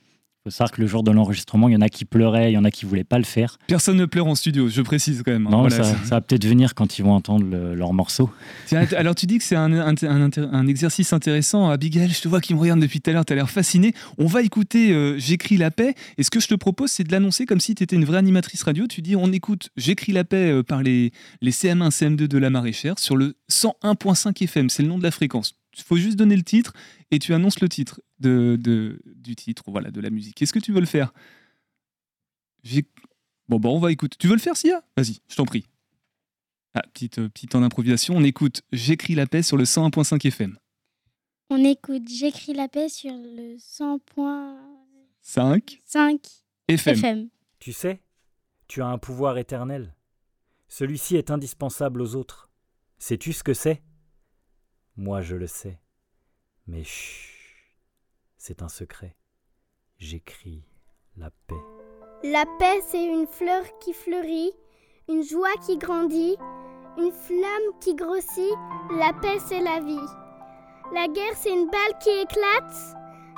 Faut 0.47 0.51
savoir 0.51 0.71
que 0.71 0.81
le 0.81 0.87
jour 0.87 1.03
de 1.03 1.11
l'enregistrement, 1.11 1.69
il 1.69 1.73
y 1.73 1.77
en 1.77 1.81
a 1.81 1.89
qui 1.89 2.05
pleuraient, 2.05 2.53
il 2.53 2.55
y 2.55 2.59
en 2.59 2.65
a 2.65 2.71
qui 2.71 2.87
voulaient 2.87 3.03
pas 3.03 3.19
le 3.19 3.25
faire. 3.25 3.59
Personne 3.67 3.97
ne 3.97 4.05
pleure 4.07 4.29
en 4.29 4.37
studio, 4.37 4.69
je 4.69 4.81
précise 4.81 5.23
quand 5.25 5.33
même. 5.33 5.47
hein. 5.49 5.51
Non, 5.51 5.61
Voilà, 5.63 5.83
ça, 5.83 5.97
va 6.11 6.21
peut-être 6.21 6.45
venir 6.47 6.75
quand 6.77 6.99
ils 6.99 7.03
vont 7.03 7.13
entendre 7.15 7.45
le- 7.45 7.75
leur 7.75 7.93
morceau. 7.93 8.31
Alors 8.97 9.17
tu 9.17 9.27
dis 9.27 9.39
que 9.39 9.45
c'est 9.45 9.57
un, 9.57 9.73
un- 9.73 9.95
un 10.03 10.21
inter- 10.23 10.47
un 10.53 10.67
exercice 10.69 11.13
intéressant. 11.13 11.69
Abigail, 11.69 12.11
je 12.11 12.21
te 12.21 12.29
vois 12.29 12.41
qui 12.41 12.55
me 12.55 12.61
regarde 12.61 12.79
depuis 12.79 13.01
tout 13.01 13.11
à 13.11 13.13
l'heure, 13.13 13.25
tu 13.25 13.33
as 13.33 13.37
l'air 13.37 13.51
fasciné. 13.51 13.93
On 14.19 14.27
va 14.27 14.43
écouter 14.43 14.93
euh, 14.93 15.19
J'écris 15.19 15.57
la 15.57 15.71
paix. 15.73 15.95
Et 16.17 16.23
ce 16.23 16.31
que 16.31 16.39
je 16.39 16.47
te 16.47 16.55
propose, 16.55 16.91
c'est 16.93 17.03
de 17.05 17.11
l'annoncer 17.11 17.45
comme 17.45 17.59
si 17.61 17.75
tu 17.75 17.83
étais 17.83 17.97
une 17.97 18.05
vraie 18.05 18.19
animatrice 18.19 18.63
radio. 18.63 18.87
Tu 18.87 19.03
dis, 19.03 19.17
on 19.17 19.33
écoute 19.33 19.71
J'écris 19.77 20.13
la 20.13 20.23
paix 20.25 20.51
euh, 20.53 20.63
par 20.63 20.83
les, 20.83 21.11
les 21.43 21.51
CM1, 21.51 21.91
CM2 21.91 22.29
de 22.29 22.39
la 22.39 22.51
maraîchère 22.51 22.99
sur 23.01 23.17
le 23.17 23.35
101.5 23.51 24.43
FM. 24.45 24.71
C'est 24.71 24.83
le 24.85 24.89
nom 24.89 24.99
de 24.99 25.03
la 25.03 25.11
fréquence. 25.11 25.55
Il 25.77 25.83
faut 25.83 25.97
juste 25.97 26.17
donner 26.17 26.37
le 26.37 26.43
titre 26.43 26.73
et 27.11 27.19
tu 27.19 27.35
annonces 27.35 27.61
le 27.61 27.69
titre 27.69 28.01
de, 28.19 28.57
de- 28.61 29.01
du 29.15 29.37
titre, 29.37 29.65
voilà, 29.69 29.91
de 29.91 30.01
la 30.01 30.11
musique. 30.11 30.41
Est-ce 30.43 30.53
que 30.53 30.59
tu 30.59 30.73
veux 30.73 30.81
le 30.81 30.87
faire? 30.87 31.13
J'ai- 32.63 32.87
Bon, 33.49 33.61
bon, 33.61 33.77
on 33.77 33.79
va 33.79 33.93
écouter. 33.93 34.17
Tu 34.19 34.27
veux 34.27 34.35
le 34.35 34.41
faire, 34.41 34.57
Sia? 34.57 34.83
Vas-y, 34.97 35.19
je 35.29 35.37
t'en 35.37 35.45
prie. 35.45 35.67
Ah, 36.75 36.83
petite, 36.93 37.19
euh, 37.21 37.29
petite 37.29 37.55
en 37.55 37.63
improvisation, 37.63 38.17
on 38.17 38.25
écoute 38.25 38.63
J'écris 38.73 39.15
la 39.15 39.27
paix 39.27 39.43
sur 39.43 39.57
le 39.57 39.65
101.5 39.65 40.25
FM. 40.27 40.59
On 41.49 41.63
écoute 41.65 42.09
J'écris 42.09 42.55
la 42.55 42.67
paix 42.69 42.89
sur 42.89 43.13
le 43.13 43.57
100.5 43.59 45.79
5 45.87 46.27
FM. 46.69 46.95
FM. 46.99 47.29
Tu 47.61 47.73
sais, 47.73 48.03
tu 48.69 48.83
as 48.83 48.87
un 48.89 48.99
pouvoir 48.99 49.39
éternel. 49.39 49.95
Celui-ci 50.69 51.15
est 51.17 51.31
indispensable 51.31 52.01
aux 52.03 52.17
autres. 52.17 52.51
Sais-tu 52.99 53.33
ce 53.33 53.45
que 53.45 53.55
c'est? 53.55 53.83
Moi, 54.97 55.21
je 55.21 55.37
le 55.37 55.47
sais. 55.47 55.79
Mais 56.67 56.83
chut, 56.83 57.35
c'est 58.39 58.63
un 58.63 58.69
secret. 58.69 59.15
J'écris 59.99 60.65
la 61.17 61.31
paix. 61.31 61.63
La 62.23 62.45
paix, 62.59 62.81
c'est 62.87 63.05
une 63.05 63.27
fleur 63.27 63.63
qui 63.79 63.93
fleurit, 63.93 64.53
une 65.09 65.23
joie 65.23 65.55
qui 65.67 65.77
grandit, 65.77 66.37
une 66.97 67.13
flamme 67.13 67.79
qui 67.81 67.95
grossit. 67.95 68.55
La 68.91 69.13
paix, 69.13 69.39
c'est 69.39 69.61
la 69.61 69.81
vie. 69.81 70.09
La 70.95 71.09
guerre, 71.09 71.37
c'est 71.37 71.53
une 71.53 71.69
balle 71.69 71.99
qui 72.01 72.11
éclate, 72.11 72.75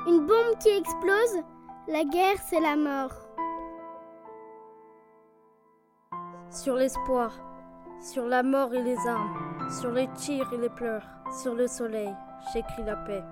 une 0.06 0.26
bombe 0.26 0.58
qui 0.62 0.68
explose. 0.68 1.42
La 1.88 2.04
guerre, 2.04 2.38
c'est 2.48 2.60
la 2.60 2.76
mort. 2.76 3.14
Sur 6.50 6.76
l'espoir, 6.76 7.47
sur 8.00 8.26
la 8.26 8.42
mort 8.42 8.72
et 8.74 8.82
les 8.82 8.96
armes, 9.06 9.70
sur 9.80 9.90
les 9.90 10.08
tirs 10.14 10.50
et 10.52 10.58
les 10.58 10.68
pleurs, 10.68 11.02
sur 11.42 11.54
le 11.54 11.66
soleil, 11.66 12.14
j'écris 12.52 12.84
la 12.84 12.96
paix. 12.96 13.22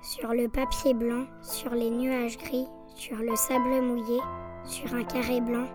Sur 0.00 0.32
le 0.32 0.48
papier 0.48 0.94
blanc, 0.94 1.26
sur 1.42 1.70
les 1.74 1.90
nuages 1.90 2.38
gris, 2.38 2.66
sur 2.94 3.16
le 3.18 3.36
sable 3.36 3.80
mouillé, 3.82 4.20
sur 4.64 4.94
un 4.94 5.04
carré 5.04 5.40
blanc, 5.40 5.66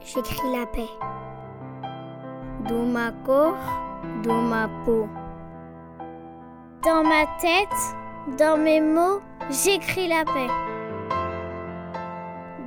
j'écris 0.00 0.52
la 0.52 0.66
paix. 0.66 0.88
Dans 2.68 2.86
ma 2.86 3.12
corps, 3.24 3.54
dans 4.22 4.42
ma 4.42 4.68
peau. 4.84 5.06
Dans 6.82 7.02
ma 7.02 7.26
tête, 7.40 8.38
dans 8.38 8.56
mes 8.56 8.80
mots, 8.80 9.20
j'écris 9.50 10.08
la 10.08 10.24
paix. 10.24 10.65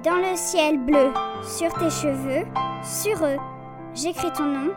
Dans 0.03 0.15
le 0.15 0.37
ciel 0.37 0.77
bleu, 0.77 1.11
sur 1.43 1.73
tes 1.73 1.89
cheveux, 1.89 2.45
sur 2.83 3.17
eux, 3.25 3.37
j'écris 3.93 4.31
ton 4.31 4.45
nom. 4.45 4.71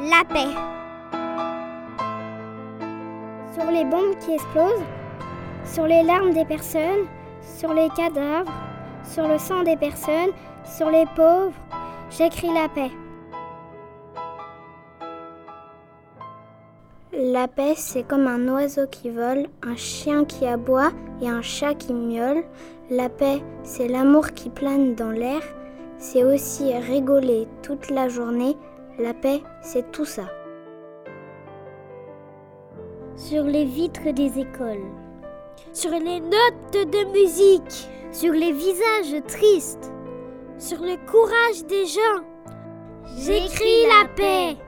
La 0.00 0.22
paix. 0.28 0.52
Sur 3.54 3.70
les 3.70 3.86
bombes 3.86 4.18
qui 4.20 4.32
explosent, 4.32 4.84
sur 5.64 5.86
les 5.86 6.02
larmes 6.02 6.34
des 6.34 6.44
personnes, 6.44 7.06
sur 7.40 7.72
les 7.72 7.88
cadavres, 7.96 8.52
sur 9.02 9.26
le 9.26 9.38
sang 9.38 9.62
des 9.62 9.78
personnes, 9.78 10.32
sur 10.64 10.90
les 10.90 11.06
pauvres, 11.16 11.54
j'écris 12.10 12.52
la 12.52 12.68
paix. 12.68 12.90
La 17.34 17.48
paix, 17.48 17.74
c'est 17.76 18.06
comme 18.06 18.28
un 18.28 18.46
oiseau 18.46 18.86
qui 18.86 19.10
vole, 19.10 19.48
un 19.64 19.74
chien 19.74 20.24
qui 20.24 20.46
aboie 20.46 20.92
et 21.20 21.28
un 21.28 21.42
chat 21.42 21.74
qui 21.74 21.92
miaule. 21.92 22.44
La 22.90 23.08
paix, 23.08 23.42
c'est 23.64 23.88
l'amour 23.88 24.28
qui 24.36 24.50
plane 24.50 24.94
dans 24.94 25.10
l'air. 25.10 25.42
C'est 25.98 26.22
aussi 26.22 26.72
rigoler 26.72 27.48
toute 27.60 27.90
la 27.90 28.08
journée. 28.08 28.56
La 29.00 29.14
paix, 29.14 29.42
c'est 29.62 29.90
tout 29.90 30.04
ça. 30.04 30.30
Sur 33.16 33.42
les 33.42 33.64
vitres 33.64 34.12
des 34.12 34.38
écoles. 34.38 34.86
Sur 35.72 35.90
les 35.90 36.20
notes 36.20 36.70
de 36.72 37.10
musique. 37.10 37.88
Sur 38.12 38.32
les 38.32 38.52
visages 38.52 39.20
tristes. 39.26 39.92
Sur 40.56 40.82
le 40.82 40.96
courage 41.10 41.64
des 41.66 41.86
gens. 41.86 42.22
J'écris 43.18 43.86
la 43.88 44.08
paix. 44.14 44.63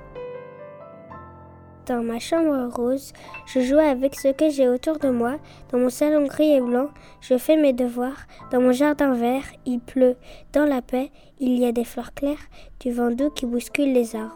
Dans 1.86 2.02
ma 2.02 2.18
chambre 2.18 2.68
rose, 2.74 3.12
je 3.46 3.60
joue 3.60 3.78
avec 3.78 4.16
ce 4.16 4.32
que 4.32 4.50
j'ai 4.50 4.68
autour 4.68 4.98
de 4.98 5.08
moi. 5.08 5.36
Dans 5.70 5.78
mon 5.78 5.88
salon 5.88 6.26
gris 6.26 6.50
et 6.50 6.60
blanc, 6.60 6.88
je 7.20 7.38
fais 7.38 7.56
mes 7.56 7.72
devoirs. 7.72 8.26
Dans 8.50 8.60
mon 8.60 8.72
jardin 8.72 9.14
vert, 9.14 9.44
il 9.66 9.78
pleut. 9.78 10.16
Dans 10.52 10.64
la 10.64 10.82
paix, 10.82 11.12
il 11.38 11.56
y 11.56 11.64
a 11.64 11.70
des 11.70 11.84
fleurs 11.84 12.12
claires, 12.12 12.48
du 12.80 12.90
vent 12.90 13.12
doux 13.12 13.30
qui 13.30 13.46
bouscule 13.46 13.92
les 13.92 14.16
arbres. 14.16 14.34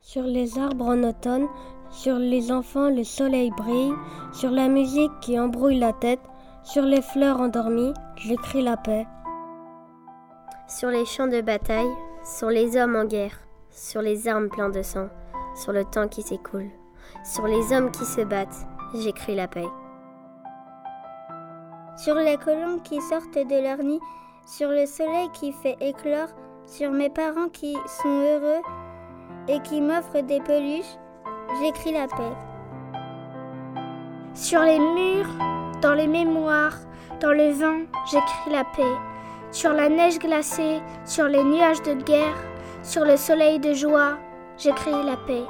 Sur 0.00 0.22
les 0.22 0.56
arbres 0.56 0.86
en 0.86 1.02
automne, 1.02 1.48
sur 1.90 2.16
les 2.16 2.52
enfants, 2.52 2.88
le 2.88 3.02
soleil 3.02 3.50
brille. 3.50 3.94
Sur 4.32 4.52
la 4.52 4.68
musique 4.68 5.12
qui 5.20 5.38
embrouille 5.38 5.80
la 5.80 5.92
tête, 5.94 6.20
sur 6.62 6.84
les 6.84 7.02
fleurs 7.02 7.40
endormies, 7.40 7.92
j'écris 8.14 8.62
la 8.62 8.76
paix. 8.76 9.04
Sur 10.68 10.90
les 10.90 11.06
champs 11.06 11.26
de 11.26 11.40
bataille, 11.40 11.90
sur 12.24 12.50
les 12.50 12.76
hommes 12.76 12.94
en 12.94 13.04
guerre, 13.04 13.47
sur 13.70 14.02
les 14.02 14.28
armes 14.28 14.48
pleines 14.48 14.72
de 14.72 14.82
sang, 14.82 15.08
sur 15.54 15.72
le 15.72 15.84
temps 15.84 16.08
qui 16.08 16.22
s'écoule, 16.22 16.70
sur 17.24 17.46
les 17.46 17.72
hommes 17.72 17.90
qui 17.90 18.04
se 18.04 18.20
battent, 18.22 18.66
j'écris 18.94 19.34
la 19.34 19.48
paix. 19.48 19.66
Sur 21.96 22.14
les 22.14 22.36
colombes 22.36 22.82
qui 22.82 23.00
sortent 23.00 23.34
de 23.34 23.62
leur 23.62 23.78
nid, 23.78 24.00
sur 24.46 24.68
le 24.68 24.86
soleil 24.86 25.28
qui 25.32 25.52
fait 25.52 25.76
éclore, 25.80 26.28
sur 26.66 26.90
mes 26.90 27.10
parents 27.10 27.48
qui 27.48 27.74
sont 27.86 28.08
heureux 28.08 28.62
et 29.48 29.60
qui 29.62 29.80
m'offrent 29.80 30.22
des 30.22 30.40
peluches, 30.40 30.96
j'écris 31.60 31.92
la 31.92 32.06
paix. 32.06 32.36
Sur 34.34 34.60
les 34.60 34.78
murs, 34.78 35.28
dans 35.82 35.94
les 35.94 36.06
mémoires, 36.06 36.78
dans 37.20 37.32
le 37.32 37.50
vent, 37.50 37.80
j'écris 38.10 38.52
la 38.52 38.64
paix. 38.76 38.94
Sur 39.50 39.72
la 39.72 39.88
neige 39.88 40.18
glacée, 40.18 40.80
sur 41.04 41.26
les 41.26 41.42
nuages 41.42 41.82
de 41.82 41.94
guerre, 41.94 42.36
sur 42.82 43.04
le 43.04 43.16
soleil 43.16 43.58
de 43.58 43.74
joie, 43.74 44.18
j'écris 44.56 44.90
la 45.04 45.16
paix. 45.26 45.44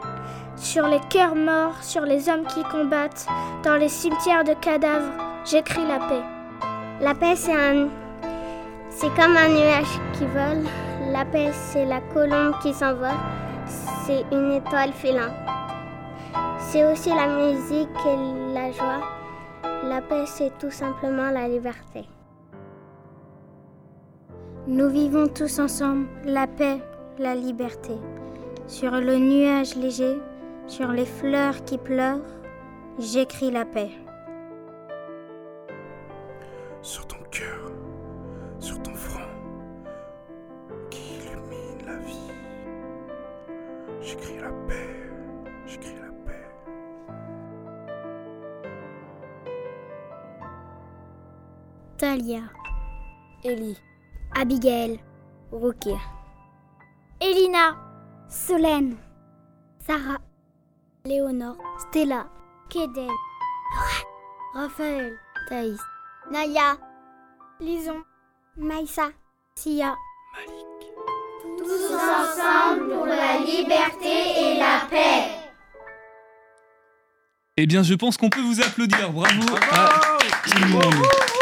Sur 0.56 0.88
les 0.88 1.00
cœurs 1.08 1.36
morts, 1.36 1.82
sur 1.82 2.02
les 2.02 2.28
hommes 2.28 2.46
qui 2.46 2.62
combattent, 2.64 3.26
dans 3.62 3.76
les 3.76 3.88
cimetières 3.88 4.44
de 4.44 4.54
cadavres, 4.54 5.12
j'écris 5.44 5.86
la 5.86 5.98
paix. 6.08 6.22
La 7.00 7.14
paix, 7.14 7.36
c'est 7.36 7.54
un. 7.54 7.88
C'est 8.90 9.14
comme 9.14 9.36
un 9.36 9.48
nuage 9.48 10.00
qui 10.14 10.24
vole. 10.26 10.66
La 11.12 11.24
paix, 11.24 11.50
c'est 11.52 11.84
la 11.84 12.00
colombe 12.12 12.58
qui 12.60 12.74
s'envole. 12.74 13.08
C'est 14.04 14.24
une 14.32 14.52
étoile 14.52 14.92
filant. 14.92 15.32
C'est 16.58 16.84
aussi 16.84 17.10
la 17.10 17.28
musique 17.28 17.88
et 18.06 18.52
la 18.52 18.72
joie. 18.72 19.00
La 19.84 20.00
paix, 20.00 20.24
c'est 20.26 20.58
tout 20.58 20.70
simplement 20.70 21.30
la 21.30 21.46
liberté. 21.46 22.08
Nous 24.66 24.88
vivons 24.90 25.28
tous 25.28 25.60
ensemble 25.60 26.08
la 26.24 26.46
paix, 26.46 26.82
la 27.18 27.34
liberté. 27.34 27.94
Sur 28.66 28.92
le 28.92 29.16
nuage 29.18 29.76
léger, 29.76 30.18
sur 30.66 30.88
les 30.92 31.06
fleurs 31.06 31.64
qui 31.64 31.78
pleurent, 31.78 32.20
j'écris 32.98 33.50
la 33.50 33.64
paix. 33.64 33.90
sur 36.88 37.06
ton 37.06 37.18
cœur, 37.30 37.70
sur 38.60 38.80
ton 38.82 38.94
front, 38.94 39.20
qui 40.90 41.16
illumine 41.16 41.86
la 41.86 41.96
vie. 41.98 42.32
J'écris 44.00 44.38
la 44.40 44.50
paix, 44.66 45.10
j'écris 45.66 45.96
la 45.96 46.12
paix. 46.24 46.48
Talia, 51.98 52.42
Ellie, 53.44 53.78
Abigail, 54.34 55.00
Rukia, 55.52 55.98
Elina, 57.20 57.76
Solène, 58.28 58.96
Sarah, 59.84 60.18
Léonore, 61.04 61.56
Stella, 61.80 62.28
Kedel, 62.70 63.10
Raphaël, 64.54 65.18
Thaïs, 65.48 65.80
Naya, 66.30 66.76
Lison, 67.58 68.04
Maïssa, 68.56 69.08
Sia. 69.56 69.96
Tous 71.58 71.92
ensemble 71.92 72.94
pour 72.94 73.06
la 73.06 73.38
liberté 73.38 74.54
et 74.54 74.58
la 74.58 74.86
paix. 74.88 75.24
Eh 77.56 77.66
bien, 77.66 77.82
je 77.82 77.94
pense 77.94 78.16
qu'on 78.16 78.30
peut 78.30 78.40
vous 78.40 78.60
applaudir. 78.60 79.12
Bravo 79.12 79.56
à 79.72 79.88
tout 80.44 80.58
le 80.60 80.68
monde. 80.68 81.37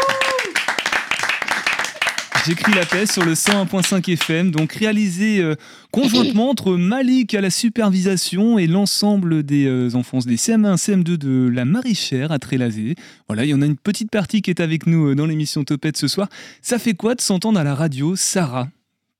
J'écris 2.47 2.71
la 2.73 2.85
paix 2.85 3.05
sur 3.05 3.25
le 3.25 3.33
101.5 3.33 4.09
FM, 4.09 4.51
donc 4.51 4.71
réalisé 4.71 5.39
euh, 5.39 5.55
conjointement 5.91 6.49
entre 6.49 6.77
Malik 6.77 7.33
à 7.33 7.41
la 7.41 7.49
supervision 7.49 8.57
et 8.57 8.67
l'ensemble 8.67 9.43
des 9.43 9.65
euh, 9.65 9.95
enfants 9.95 10.19
des 10.19 10.37
CM1, 10.37 10.77
CM2 10.77 11.17
de 11.17 11.49
la 11.49 11.65
Maraîchère 11.65 12.31
à 12.31 12.39
Trélazé. 12.39 12.95
Voilà, 13.27 13.43
il 13.43 13.49
y 13.49 13.53
en 13.53 13.61
a 13.61 13.65
une 13.65 13.75
petite 13.75 14.09
partie 14.09 14.41
qui 14.41 14.49
est 14.49 14.61
avec 14.61 14.87
nous 14.87 15.09
euh, 15.09 15.15
dans 15.15 15.25
l'émission 15.25 15.65
Topette 15.65 15.97
ce 15.97 16.07
soir. 16.07 16.29
Ça 16.61 16.79
fait 16.79 16.93
quoi 16.93 17.15
de 17.15 17.21
s'entendre 17.21 17.59
à 17.59 17.65
la 17.65 17.75
radio, 17.75 18.15
Sarah? 18.15 18.69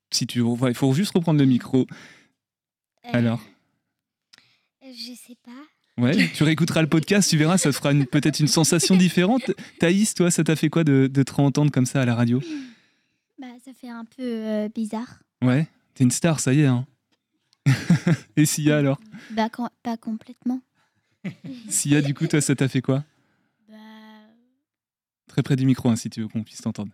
Si 0.10 0.26
tu, 0.26 0.42
il 0.42 0.74
faut 0.74 0.94
juste 0.94 1.12
reprendre 1.14 1.42
le 1.42 1.46
micro. 1.46 1.86
Alors? 3.12 3.42
Je 4.86 5.12
sais 5.14 5.36
pas. 5.44 6.02
Ouais, 6.02 6.30
tu 6.34 6.44
réécouteras 6.44 6.82
le 6.82 6.88
podcast, 6.88 7.30
tu 7.30 7.36
verras, 7.36 7.58
ça 7.58 7.72
te 7.72 7.76
fera 7.76 7.92
peut-être 8.10 8.40
une 8.40 8.48
sensation 8.48 8.96
différente. 8.96 9.52
Thaïs, 9.80 10.14
toi, 10.14 10.32
ça 10.32 10.46
t'a 10.46 10.56
fait 10.56 10.70
quoi 10.70 10.86
de, 10.86 11.10
de 11.12 11.24
te 11.24 11.42
entendre 11.42 11.74
comme 11.74 11.86
ça 11.86 12.02
à 12.02 12.06
la 12.06 12.16
radio? 12.16 12.42
Bah, 13.40 13.48
ça 13.64 13.74
fait 13.74 13.90
un 13.90 14.06
peu 14.06 14.24
euh, 14.24 14.70
bizarre. 14.70 15.22
Ouais, 15.44 15.68
t'es 15.94 16.04
une 16.04 16.12
star, 16.12 16.40
ça 16.40 16.54
y 16.54 16.62
est. 16.62 16.66
Hein. 16.66 16.88
Et 18.36 18.46
Sia 18.46 18.78
alors? 18.78 19.00
Bah, 19.32 19.50
com- 19.50 19.70
pas 19.84 19.98
complètement. 19.98 20.62
Sia, 21.70 22.02
du 22.02 22.14
coup, 22.14 22.26
toi, 22.28 22.42
ça 22.42 22.56
t'a 22.56 22.68
fait 22.68 22.82
quoi? 22.82 23.04
Très 25.28 25.44
près 25.44 25.56
du 25.56 25.66
micro, 25.66 25.90
hein, 25.90 25.96
si 25.96 26.10
tu 26.10 26.22
veux 26.22 26.28
qu'on 26.28 26.44
puisse 26.44 26.62
t'entendre. 26.62 26.92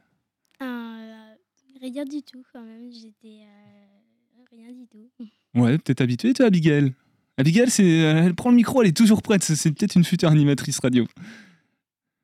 Euh, 0.61 1.33
rien 1.81 2.03
du 2.03 2.21
tout, 2.23 2.43
quand 2.51 2.61
même. 2.63 2.91
J'étais. 2.91 3.43
euh, 3.45 4.45
rien 4.51 4.71
du 4.73 4.85
tout. 4.87 5.09
Ouais, 5.55 5.77
peut-être 5.77 6.01
habitué, 6.01 6.33
toi, 6.33 6.47
Abigail? 6.47 6.93
Abigail, 7.37 7.69
c'est, 7.69 7.87
elle 7.87 8.35
prend 8.35 8.49
le 8.49 8.55
micro, 8.57 8.81
elle 8.81 8.89
est 8.89 8.97
toujours 8.97 9.21
prête. 9.21 9.43
C'est 9.43 9.55
c'est 9.55 9.71
peut-être 9.71 9.95
une 9.95 10.03
future 10.03 10.29
animatrice 10.29 10.79
radio. 10.79 11.05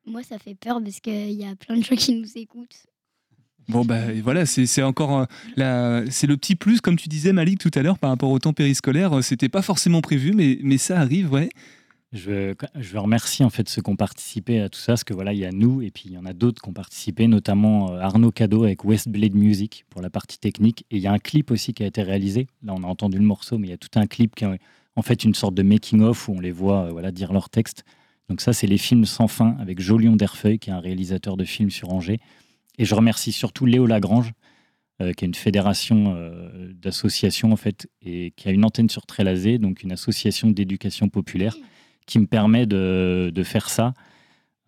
Moi, 0.04 0.22
ça 0.22 0.38
fait 0.38 0.54
peur 0.54 0.82
parce 0.82 1.00
qu'il 1.00 1.30
y 1.32 1.46
a 1.46 1.54
plein 1.56 1.76
de 1.76 1.82
gens 1.84 1.96
qui 1.96 2.14
nous 2.14 2.36
écoutent. 2.36 2.86
Bon, 3.68 3.84
bah 3.84 4.00
voilà, 4.22 4.46
c'est 4.46 4.82
encore 4.82 5.26
la, 5.56 6.02
c'est 6.10 6.26
le 6.26 6.36
petit 6.36 6.56
plus, 6.56 6.80
comme 6.80 6.96
tu 6.96 7.08
disais, 7.08 7.32
Malik, 7.32 7.60
tout 7.60 7.70
à 7.74 7.82
l'heure, 7.82 7.98
par 7.98 8.10
rapport 8.10 8.30
au 8.30 8.38
temps 8.38 8.52
périscolaire. 8.52 9.18
euh, 9.18 9.22
C'était 9.22 9.48
pas 9.48 9.62
forcément 9.62 10.00
prévu, 10.00 10.32
mais, 10.32 10.58
mais 10.62 10.76
ça 10.78 10.98
arrive, 10.98 11.32
ouais. 11.32 11.48
Je 12.12 12.54
je 12.74 12.92
veux 12.92 12.98
remercier 12.98 13.44
en 13.44 13.50
fait 13.50 13.68
ceux 13.68 13.82
qui 13.82 13.90
ont 13.90 13.94
participé 13.94 14.60
à 14.60 14.68
tout 14.68 14.80
ça, 14.80 14.94
parce 14.94 15.04
que 15.04 15.14
voilà, 15.14 15.32
il 15.32 15.38
y 15.38 15.44
a 15.44 15.52
nous 15.52 15.80
et 15.80 15.92
puis 15.92 16.04
il 16.06 16.12
y 16.12 16.18
en 16.18 16.26
a 16.26 16.32
d'autres 16.32 16.60
qui 16.60 16.68
ont 16.68 16.72
participé, 16.72 17.28
notamment 17.28 17.92
euh, 17.92 18.00
Arnaud 18.00 18.32
Cadeau 18.32 18.64
avec 18.64 18.84
West 18.84 19.08
Blade 19.08 19.36
Music 19.36 19.84
pour 19.90 20.02
la 20.02 20.10
partie 20.10 20.40
technique. 20.40 20.84
Et 20.90 20.96
il 20.96 21.02
y 21.02 21.06
a 21.06 21.12
un 21.12 21.20
clip 21.20 21.52
aussi 21.52 21.72
qui 21.72 21.84
a 21.84 21.86
été 21.86 22.02
réalisé. 22.02 22.48
Là, 22.64 22.74
on 22.76 22.82
a 22.82 22.86
entendu 22.88 23.18
le 23.18 23.24
morceau, 23.24 23.58
mais 23.58 23.68
il 23.68 23.70
y 23.70 23.74
a 23.74 23.76
tout 23.76 23.96
un 23.96 24.08
clip 24.08 24.34
qui 24.34 24.44
est 24.44 24.58
en 24.96 25.02
fait 25.02 25.22
une 25.22 25.34
sorte 25.34 25.54
de 25.54 25.62
making-of 25.62 26.28
où 26.28 26.32
on 26.32 26.40
les 26.40 26.50
voit 26.50 26.86
euh, 26.86 26.90
voilà, 26.90 27.12
dire 27.12 27.32
leur 27.32 27.48
texte. 27.48 27.84
Donc 28.28 28.40
ça, 28.40 28.52
c'est 28.52 28.66
les 28.66 28.78
films 28.78 29.04
sans 29.04 29.28
fin 29.28 29.54
avec 29.60 29.80
Jolion 29.80 30.16
Derfeuille, 30.16 30.58
qui 30.58 30.70
est 30.70 30.72
un 30.72 30.80
réalisateur 30.80 31.36
de 31.36 31.44
films 31.44 31.70
sur 31.70 31.92
Angers. 31.92 32.18
Et 32.80 32.86
je 32.86 32.94
remercie 32.94 33.30
surtout 33.30 33.66
Léo 33.66 33.84
Lagrange, 33.84 34.32
euh, 35.02 35.12
qui 35.12 35.26
est 35.26 35.28
une 35.28 35.34
fédération 35.34 36.14
euh, 36.16 36.72
d'associations 36.72 37.52
en 37.52 37.56
fait, 37.56 37.86
et 38.00 38.32
qui 38.36 38.48
a 38.48 38.52
une 38.52 38.64
antenne 38.64 38.88
sur 38.88 39.04
Trélazé, 39.04 39.58
donc 39.58 39.82
une 39.82 39.92
association 39.92 40.48
d'éducation 40.48 41.10
populaire, 41.10 41.54
qui 42.06 42.18
me 42.18 42.26
permet 42.26 42.64
de, 42.64 43.30
de 43.34 43.42
faire 43.42 43.68
ça 43.68 43.92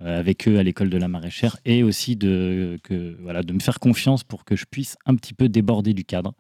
euh, 0.03 0.19
avec 0.19 0.47
eux 0.47 0.59
à 0.59 0.63
l'école 0.63 0.91
de 0.91 0.99
la 0.99 1.09
maraîchère 1.09 1.57
et 1.65 1.83
aussi 1.83 2.15
de, 2.15 2.79
voilà, 3.21 3.43
de 3.43 3.55
me 3.55 3.61
faire 3.61 3.81
confiance 3.81 4.25
pour 4.25 4.45
que 4.45 4.57
je 4.57 4.67
puisse 4.71 4.99
un 5.07 5.15
petit 5.15 5.33
peu 5.33 5.49
déborder 5.49 5.95
du 5.95 6.05
cadre. 6.05 6.35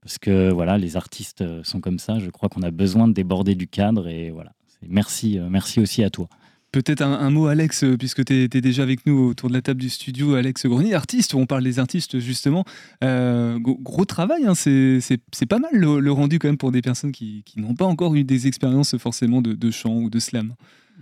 Parce 0.00 0.16
que 0.16 0.50
voilà, 0.50 0.78
les 0.78 0.96
artistes 0.96 1.44
sont 1.62 1.82
comme 1.82 1.98
ça. 1.98 2.18
Je 2.20 2.30
crois 2.30 2.48
qu'on 2.48 2.62
a 2.62 2.70
besoin 2.70 3.06
de 3.06 3.12
déborder 3.12 3.54
du 3.54 3.68
cadre 3.68 4.08
et 4.08 4.30
voilà. 4.30 4.54
Merci, 4.88 5.38
merci 5.50 5.78
aussi 5.78 6.02
à 6.04 6.08
toi. 6.08 6.30
Peut-être 6.76 7.00
un, 7.00 7.30
mot, 7.30 7.46
Alex, 7.46 7.84
euh, 7.84 7.96
puisque 7.96 8.22
tu 8.26 8.34
es, 8.34 8.48
déjà 8.48 8.82
avec 8.82 9.06
nous 9.06 9.30
autour 9.30 9.48
de 9.48 9.54
la 9.54 9.62
table 9.62 9.80
du 9.80 9.88
studio, 9.88 10.34
Alex 10.34 10.66
Grenier, 10.66 10.92
artiste, 10.92 11.34
on 11.34 11.46
parle 11.46 11.64
des 11.64 11.78
artistes 11.78 12.18
justement. 12.18 12.66
Euh, 13.02 13.58
gros, 13.58 14.04
travail, 14.04 14.44
hein, 14.44 14.54
c'est 14.54 15.46
pas 15.48 15.58
mal 15.58 15.70
le, 15.72 16.12
rendu 16.12 16.38
quand 16.38 16.48
même 16.48 16.58
pour 16.58 16.72
des 16.72 16.82
personnes 16.82 17.12
qui, 17.12 17.42
n'ont 17.56 17.74
pas 17.74 17.86
encore 17.86 18.14
eu 18.14 18.24
des 18.24 18.46
expériences 18.46 18.98
forcément 18.98 19.40
de, 19.40 19.70
chant 19.70 19.94
ou 19.94 20.10
de 20.10 20.18
slam. 20.18 20.54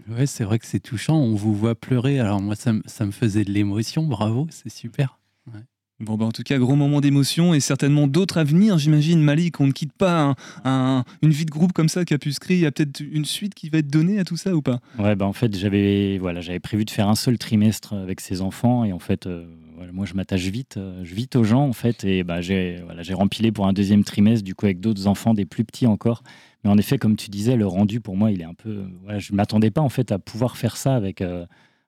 Ouais, 0.08 0.26
c'est 0.26 0.44
vrai 0.44 0.60
que 0.60 0.66
c'est 0.66 0.78
touchant. 0.78 1.16
On 1.16 1.34
vous 1.34 1.52
voit 1.56 1.74
pleurer. 1.74 2.20
Alors 2.20 2.40
moi, 2.40 2.54
ça, 2.54 2.72
me- 2.72 2.82
ça 2.86 3.04
me 3.04 3.10
faisait 3.10 3.42
de 3.42 3.50
l'émotion. 3.50 4.04
Bravo, 4.04 4.46
c'est 4.50 4.70
super. 4.70 5.18
Bon, 6.00 6.16
bah, 6.16 6.24
en 6.24 6.32
tout 6.32 6.42
cas, 6.42 6.58
gros 6.58 6.74
moment 6.74 7.00
d'émotion 7.00 7.54
et 7.54 7.60
certainement 7.60 8.08
d'autres 8.08 8.38
à 8.38 8.44
venir, 8.44 8.78
j'imagine. 8.78 9.20
Malik, 9.22 9.60
on 9.60 9.68
ne 9.68 9.72
quitte 9.72 9.92
pas 9.92 10.22
un- 10.22 10.34
un- 10.64 11.04
une 11.22 11.30
vie 11.30 11.44
de 11.44 11.52
groupe 11.52 11.72
comme 11.72 11.88
ça 11.88 12.04
qui 12.04 12.12
a 12.14 12.18
pu 12.18 12.32
se 12.32 12.40
créer. 12.40 12.56
Il 12.56 12.62
y 12.62 12.66
a 12.66 12.72
peut-être 12.72 13.00
une 13.00 13.24
suite 13.24 13.54
qui 13.54 13.68
va 13.70 13.78
être 13.78 13.86
donnée 13.88 14.18
à 14.18 14.24
tout 14.24 14.36
ça 14.36 14.56
ou 14.56 14.60
pas? 14.60 14.80
Ouais, 14.98 15.14
bah 15.14 15.24
en 15.24 15.32
fait, 15.32 15.56
j'avais 15.56 16.18
voilà, 16.18 16.40
prévu 16.60 16.84
de 16.84 16.90
faire 16.90 17.08
un 17.08 17.14
seul 17.14 17.38
trimestre 17.38 17.94
avec 17.94 18.20
ces 18.20 18.40
enfants 18.42 18.84
et 18.84 18.92
en 18.92 18.98
fait, 18.98 19.26
euh, 19.28 19.46
moi, 19.92 20.04
je 20.04 20.14
m'attache 20.14 20.42
vite, 20.46 20.78
euh, 20.78 21.00
je 21.04 21.14
vite 21.14 21.36
aux 21.36 21.44
gens 21.44 21.64
en 21.68 21.72
fait 21.72 22.02
et 22.04 22.24
bah 22.24 22.40
j'ai 22.40 22.80
voilà, 22.84 23.02
rempilé 23.14 23.52
pour 23.52 23.66
un 23.68 23.72
deuxième 23.72 24.02
trimestre 24.02 24.44
du 24.44 24.56
coup 24.56 24.66
avec 24.66 24.80
d'autres 24.80 25.06
enfants, 25.06 25.32
des 25.32 25.44
plus 25.44 25.64
petits 25.64 25.86
encore. 25.86 26.24
Mais 26.64 26.70
en 26.70 26.76
effet, 26.78 26.98
comme 26.98 27.14
tu 27.14 27.30
disais, 27.30 27.54
le 27.54 27.66
rendu 27.68 28.00
pour 28.00 28.16
moi, 28.16 28.32
il 28.32 28.40
est 28.40 28.44
un 28.46 28.54
peu. 28.54 28.84
euh, 29.10 29.18
je 29.20 29.32
m'attendais 29.32 29.70
pas 29.70 29.80
en 29.82 29.88
fait 29.90 30.10
à 30.10 30.18
pouvoir 30.18 30.56
faire 30.56 30.76
ça 30.76 30.96
avec 30.96 31.20
euh, 31.20 31.46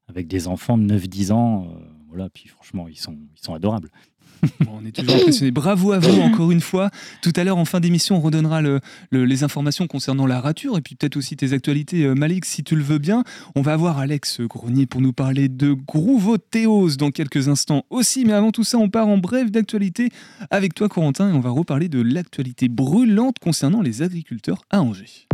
avec 0.09 0.29
des 0.29 0.47
enfants 0.47 0.79
de 0.79 0.85
9-10 0.85 1.33
ans. 1.33 1.66
Voilà, 2.09 2.29
puis 2.31 2.49
franchement, 2.49 2.88
ils 2.88 2.99
sont 2.99 3.12
ils 3.37 3.45
sont 3.45 3.55
adorables. 3.55 3.90
On 4.69 4.85
est 4.85 4.92
toujours 4.92 5.14
impressionné. 5.16 5.51
Bravo 5.51 5.92
à 5.92 5.99
vous 5.99 6.21
encore 6.21 6.51
une 6.53 6.61
fois. 6.61 6.90
Tout 7.23 7.33
à 7.37 7.42
l'heure, 7.42 7.57
en 7.57 7.64
fin 7.64 7.81
d'émission, 7.81 8.16
on 8.16 8.21
redonnera 8.21 8.61
le- 8.61 8.81
le- 9.11 9.25
les 9.25 9.45
informations 9.45 9.87
concernant 9.87 10.27
la 10.27 10.40
rature 10.42 10.77
et 10.77 10.83
puis 10.83 10.95
peut-être 10.95 11.16
aussi 11.16 11.37
tes 11.37 11.55
actualités, 11.55 12.05
euh, 12.05 12.14
Malik, 12.14 12.45
si 12.45 12.62
tu 12.62 12.77
le 12.77 12.83
veux 12.83 12.99
bien. 12.99 13.25
On 13.55 13.62
va 13.62 13.73
avoir 13.73 13.99
Alex 13.99 14.42
Grenier 14.42 14.85
pour 14.85 15.01
nous 15.01 15.14
parler 15.14 15.49
de 15.49 15.73
Groovothéos 15.73 16.97
dans 16.97 17.11
quelques 17.11 17.49
instants 17.49 17.85
aussi. 17.88 18.27
Mais 18.27 18.35
avant 18.35 18.53
tout 18.53 18.62
ça, 18.62 18.77
on 18.77 18.90
part 18.90 19.09
en 19.09 19.16
bref 19.16 19.51
d'actualité 19.51 20.11
avec 20.51 20.75
toi, 20.75 20.88
Corentin, 20.90 21.31
et 21.31 21.33
on 21.33 21.40
va 21.40 21.51
reparler 21.51 21.88
de 21.88 22.03
l'actualité 22.03 22.69
brûlante 22.69 23.38
concernant 23.38 23.81
les 23.81 24.03
agriculteurs 24.03 24.62
à 24.71 24.83
Angers. 24.83 25.27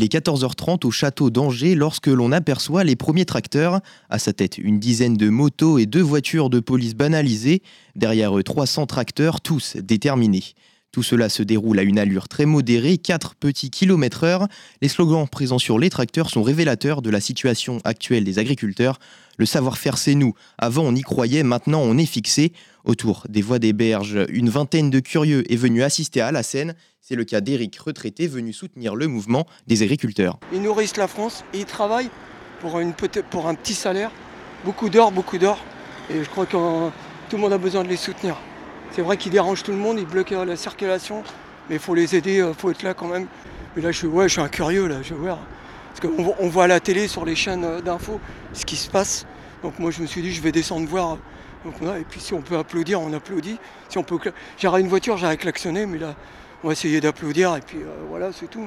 Il 0.00 0.04
est 0.04 0.14
14h30 0.14 0.86
au 0.86 0.90
château 0.90 1.28
d'Angers 1.28 1.74
lorsque 1.74 2.06
l'on 2.06 2.32
aperçoit 2.32 2.84
les 2.84 2.96
premiers 2.96 3.26
tracteurs. 3.26 3.80
À 4.08 4.18
sa 4.18 4.32
tête, 4.32 4.56
une 4.56 4.80
dizaine 4.80 5.12
de 5.12 5.28
motos 5.28 5.76
et 5.76 5.84
deux 5.84 6.00
voitures 6.00 6.48
de 6.48 6.58
police 6.58 6.94
banalisées. 6.94 7.60
Derrière 7.96 8.38
eux, 8.38 8.42
300 8.42 8.86
tracteurs, 8.86 9.42
tous 9.42 9.76
déterminés. 9.76 10.54
Tout 10.90 11.02
cela 11.02 11.28
se 11.28 11.42
déroule 11.42 11.78
à 11.78 11.82
une 11.82 11.98
allure 11.98 12.28
très 12.28 12.46
modérée, 12.46 12.96
4 12.96 13.34
petits 13.34 13.68
kilomètres 13.68 14.24
heure. 14.24 14.48
Les 14.80 14.88
slogans 14.88 15.28
présents 15.28 15.58
sur 15.58 15.78
les 15.78 15.90
tracteurs 15.90 16.30
sont 16.30 16.42
révélateurs 16.42 17.02
de 17.02 17.10
la 17.10 17.20
situation 17.20 17.78
actuelle 17.84 18.24
des 18.24 18.38
agriculteurs. 18.38 18.98
Le 19.36 19.44
savoir-faire, 19.44 19.98
c'est 19.98 20.14
nous. 20.14 20.32
Avant, 20.56 20.84
on 20.84 20.94
y 20.94 21.02
croyait, 21.02 21.42
maintenant, 21.42 21.82
on 21.82 21.98
est 21.98 22.06
fixé. 22.06 22.54
Autour 22.84 23.26
des 23.28 23.42
voies 23.42 23.58
des 23.58 23.74
berges, 23.74 24.18
une 24.30 24.48
vingtaine 24.48 24.88
de 24.88 25.00
curieux 25.00 25.44
est 25.52 25.56
venu 25.56 25.82
assister 25.82 26.22
à 26.22 26.32
la 26.32 26.42
scène. 26.42 26.74
C'est 27.00 27.14
le 27.14 27.24
cas 27.24 27.40
d'Éric, 27.40 27.78
retraité, 27.78 28.26
venu 28.26 28.52
soutenir 28.52 28.94
le 28.94 29.06
mouvement 29.06 29.46
des 29.66 29.82
agriculteurs. 29.82 30.38
Ils 30.52 30.62
nourrissent 30.62 30.96
la 30.96 31.08
France 31.08 31.44
et 31.54 31.60
ils 31.60 31.64
travaillent 31.64 32.10
pour, 32.60 32.76
un 32.76 33.54
petit 33.54 33.74
salaire. 33.74 34.10
Beaucoup 34.64 34.90
d'or, 34.90 35.10
beaucoup 35.10 35.38
d'or. 35.38 35.58
Et 36.10 36.22
je 36.22 36.28
crois 36.28 36.46
que 36.46 36.56
euh, 36.56 36.88
tout 37.28 37.36
le 37.36 37.42
monde 37.42 37.52
a 37.52 37.58
besoin 37.58 37.84
de 37.84 37.88
les 37.88 37.96
soutenir. 37.96 38.36
C'est 38.92 39.02
vrai 39.02 39.16
qu'ils 39.16 39.32
dérangent 39.32 39.62
tout 39.62 39.70
le 39.70 39.78
monde, 39.78 39.98
ils 39.98 40.06
bloquent 40.06 40.34
euh, 40.34 40.44
la 40.44 40.56
circulation, 40.56 41.22
mais 41.68 41.76
il 41.76 41.80
faut 41.80 41.94
les 41.94 42.14
aider, 42.16 42.44
il 42.46 42.54
faut 42.54 42.70
être 42.70 42.82
là 42.82 42.92
quand 42.92 43.08
même. 43.08 43.26
Et 43.76 43.80
là, 43.80 43.92
je 43.92 43.98
suis, 43.98 44.06
ouais, 44.06 44.28
je 44.28 44.32
suis 44.32 44.42
un 44.42 44.48
curieux, 44.48 44.86
là, 44.86 45.00
je 45.02 45.14
veux 45.14 45.20
voir. 45.20 45.38
Parce 45.88 46.00
qu'on 46.00 46.34
on 46.38 46.48
voit 46.48 46.64
à 46.64 46.68
la 46.68 46.80
télé, 46.80 47.08
sur 47.08 47.24
les 47.24 47.34
chaînes 47.34 47.64
euh, 47.64 47.80
d'infos, 47.80 48.20
ce 48.52 48.66
qui 48.66 48.76
se 48.76 48.90
passe. 48.90 49.26
Donc 49.62 49.78
moi, 49.78 49.90
je 49.90 50.02
me 50.02 50.06
suis 50.06 50.22
dit, 50.22 50.32
je 50.32 50.42
vais 50.42 50.52
descendre 50.52 50.86
voir. 50.86 51.16
Et 51.64 52.04
puis 52.08 52.20
si 52.20 52.32
on 52.32 52.40
peut 52.40 52.56
applaudir, 52.56 53.00
on 53.00 53.12
applaudit. 53.12 53.58
Si 53.88 53.98
on 53.98 54.02
peut, 54.02 54.18
J'aurais 54.58 54.80
une 54.80 54.88
voiture, 54.88 55.18
j'aurais 55.18 55.36
klaxonné, 55.36 55.84
mais 55.84 55.98
là, 55.98 56.14
on 56.62 56.68
va 56.68 56.72
essayer 56.72 57.00
d'applaudir, 57.00 57.54
et 57.56 57.60
puis 57.60 57.78
euh, 57.78 57.86
voilà, 58.08 58.30
c'est 58.32 58.48
tout. 58.50 58.66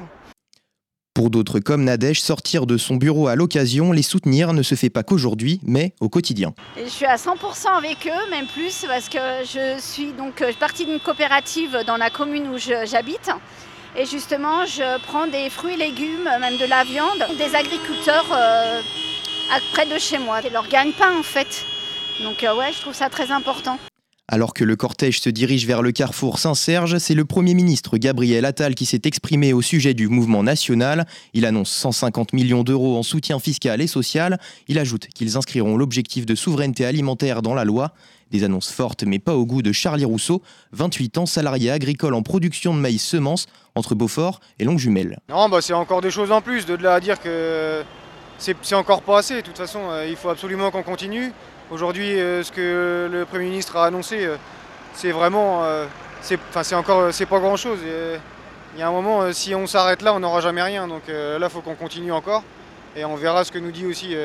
Pour 1.13 1.29
d'autres 1.29 1.59
comme 1.59 1.83
Nadège, 1.83 2.21
sortir 2.21 2.65
de 2.65 2.75
son 2.77 2.95
bureau 2.95 3.27
à 3.27 3.35
l'occasion, 3.35 3.91
les 3.91 4.01
soutenir 4.01 4.51
ne 4.53 4.63
se 4.63 4.73
fait 4.73 4.89
pas 4.89 5.03
qu'aujourd'hui, 5.03 5.59
mais 5.63 5.93
au 5.99 6.09
quotidien. 6.09 6.55
Et 6.75 6.85
je 6.85 6.89
suis 6.89 7.05
à 7.05 7.17
100% 7.17 7.67
avec 7.77 8.07
eux, 8.07 8.29
même 8.31 8.47
plus, 8.47 8.83
parce 8.87 9.09
que 9.09 9.19
je 9.45 9.79
suis 9.79 10.11
donc 10.13 10.43
partie 10.59 10.85
d'une 10.85 10.99
coopérative 10.99 11.77
dans 11.85 11.97
la 11.97 12.09
commune 12.09 12.47
où 12.47 12.57
j'habite. 12.57 13.29
Et 13.95 14.07
justement, 14.07 14.65
je 14.65 14.99
prends 15.05 15.27
des 15.27 15.51
fruits 15.51 15.75
et 15.75 15.77
légumes, 15.77 16.23
même 16.39 16.57
de 16.57 16.65
la 16.65 16.83
viande, 16.83 17.27
des 17.37 17.53
agriculteurs 17.55 18.25
euh, 18.31 18.81
à- 19.51 19.59
près 19.71 19.85
de 19.85 19.99
chez 19.99 20.17
moi. 20.17 20.39
C'est 20.41 20.49
leur 20.49 20.67
gagne-pain, 20.67 21.15
en 21.15 21.21
fait. 21.21 21.63
Donc 22.23 22.43
euh, 22.43 22.55
ouais, 22.55 22.73
je 22.73 22.81
trouve 22.81 22.95
ça 22.95 23.09
très 23.11 23.29
important. 23.29 23.77
Alors 24.29 24.53
que 24.53 24.63
le 24.63 24.77
cortège 24.77 25.19
se 25.19 25.29
dirige 25.29 25.67
vers 25.67 25.81
le 25.81 25.91
carrefour 25.91 26.39
Saint-Serge, 26.39 26.97
c'est 26.97 27.13
le 27.13 27.25
Premier 27.25 27.53
ministre 27.53 27.97
Gabriel 27.97 28.45
Attal 28.45 28.73
qui 28.73 28.85
s'est 28.85 29.01
exprimé 29.03 29.51
au 29.51 29.61
sujet 29.61 29.93
du 29.93 30.07
mouvement 30.07 30.43
national. 30.43 31.05
Il 31.33 31.45
annonce 31.45 31.69
150 31.71 32.31
millions 32.31 32.63
d'euros 32.63 32.97
en 32.97 33.03
soutien 33.03 33.37
fiscal 33.39 33.81
et 33.81 33.87
social. 33.87 34.39
Il 34.69 34.79
ajoute 34.79 35.07
qu'ils 35.07 35.35
inscriront 35.35 35.75
l'objectif 35.75 36.25
de 36.25 36.35
souveraineté 36.35 36.85
alimentaire 36.85 37.41
dans 37.41 37.53
la 37.53 37.65
loi. 37.65 37.91
Des 38.31 38.45
annonces 38.45 38.71
fortes 38.71 39.03
mais 39.03 39.19
pas 39.19 39.35
au 39.35 39.45
goût 39.45 39.61
de 39.61 39.73
Charlie 39.73 40.05
Rousseau, 40.05 40.41
28 40.71 41.17
ans, 41.17 41.25
salarié 41.25 41.69
agricole 41.69 42.13
en 42.13 42.21
production 42.21 42.73
de 42.73 42.79
maïs 42.79 43.03
semences 43.03 43.47
entre 43.75 43.93
Beaufort 43.93 44.39
et 44.57 44.63
Longue 44.63 44.79
Jumelle. 44.79 45.19
Non, 45.27 45.49
bah 45.49 45.59
c'est 45.61 45.73
encore 45.73 45.99
des 45.99 46.11
choses 46.11 46.31
en 46.31 46.39
plus, 46.39 46.65
de 46.65 46.75
là 46.75 46.93
à 46.93 46.99
dire 47.01 47.19
que 47.19 47.83
c'est 48.37 48.75
encore 48.75 49.01
pas 49.01 49.19
assez. 49.19 49.35
De 49.35 49.41
toute 49.41 49.57
façon, 49.57 49.79
euh, 49.89 50.07
il 50.07 50.15
faut 50.15 50.29
absolument 50.29 50.71
qu'on 50.71 50.83
continue. 50.83 51.33
Aujourd'hui, 51.73 52.19
euh, 52.19 52.43
ce 52.43 52.51
que 52.51 53.09
le 53.11 53.25
Premier 53.25 53.45
ministre 53.45 53.77
a 53.77 53.87
annoncé, 53.87 54.23
euh, 54.23 54.37
c'est 54.93 55.11
vraiment. 55.11 55.63
c'est 56.21 56.75
encore. 56.75 57.11
C'est 57.11 57.25
pas 57.25 57.39
grand 57.39 57.57
chose. 57.57 57.79
Il 58.75 58.79
y 58.79 58.83
a 58.83 58.87
un 58.87 58.91
moment, 58.91 59.33
si 59.33 59.55
on 59.55 59.65
s'arrête 59.65 60.03
là, 60.03 60.13
on 60.13 60.19
n'aura 60.19 60.39
jamais 60.39 60.61
rien. 60.61 60.87
Donc 60.87 61.07
là, 61.07 61.39
il 61.41 61.49
faut 61.49 61.61
qu'on 61.61 61.73
continue 61.73 62.11
encore. 62.11 62.43
Et 62.95 63.03
on 63.05 63.15
verra 63.15 63.43
ce 63.43 63.51
que 63.51 63.57
nous 63.57 63.71
dit 63.71 63.87
aussi 63.87 64.15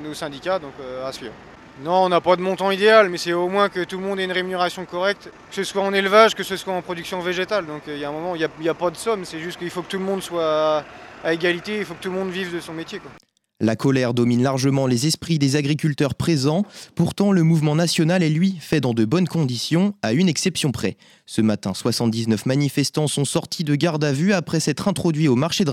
nos 0.00 0.14
syndicats, 0.14 0.58
donc 0.58 0.72
à 1.06 1.12
suivre. 1.12 1.34
Non, 1.82 2.04
on 2.04 2.08
n'a 2.08 2.22
pas 2.22 2.36
de 2.36 2.40
montant 2.40 2.70
idéal, 2.70 3.10
mais 3.10 3.18
c'est 3.18 3.34
au 3.34 3.48
moins 3.48 3.68
que 3.68 3.84
tout 3.84 3.98
le 3.98 4.04
monde 4.04 4.18
ait 4.18 4.24
une 4.24 4.32
rémunération 4.32 4.86
correcte, 4.86 5.24
que 5.50 5.54
ce 5.54 5.64
soit 5.64 5.82
en 5.82 5.92
élevage, 5.92 6.34
que 6.34 6.42
ce 6.42 6.56
soit 6.56 6.72
en 6.72 6.80
production 6.80 7.20
végétale. 7.20 7.66
Donc 7.66 7.82
il 7.86 7.98
y 7.98 8.04
a 8.04 8.08
un 8.08 8.12
moment, 8.12 8.34
il 8.34 8.48
n'y 8.60 8.68
a, 8.68 8.74
pas 8.74 8.90
de 8.90 8.96
somme, 8.96 9.26
c'est 9.26 9.40
juste 9.40 9.58
qu'il 9.58 9.68
faut 9.68 9.82
que 9.82 9.90
tout 9.90 9.98
le 9.98 10.04
monde 10.06 10.22
soit 10.22 10.84
à 11.22 11.32
égalité, 11.34 11.78
il 11.80 11.84
faut 11.84 11.92
que 11.92 12.02
tout 12.02 12.10
le 12.10 12.18
monde 12.18 12.30
vive 12.30 12.54
de 12.54 12.60
son 12.60 12.72
métier. 12.72 13.00
La 13.62 13.76
colère 13.76 14.12
domine 14.12 14.42
largement 14.42 14.88
les 14.88 15.06
esprits 15.06 15.38
des 15.38 15.54
agriculteurs 15.54 16.16
présents, 16.16 16.64
pourtant 16.96 17.30
le 17.30 17.44
mouvement 17.44 17.76
national 17.76 18.24
est 18.24 18.28
lui 18.28 18.56
fait 18.58 18.80
dans 18.80 18.92
de 18.92 19.04
bonnes 19.04 19.28
conditions, 19.28 19.94
à 20.02 20.14
une 20.14 20.28
exception 20.28 20.72
près. 20.72 20.96
Ce 21.26 21.42
matin, 21.42 21.72
79 21.72 22.44
manifestants 22.46 23.06
sont 23.06 23.24
sortis 23.24 23.62
de 23.62 23.76
garde 23.76 24.02
à 24.02 24.12
vue 24.12 24.32
après 24.32 24.58
s'être 24.58 24.88
introduits 24.88 25.28
au 25.28 25.36
marché 25.36 25.64
de 25.64 25.70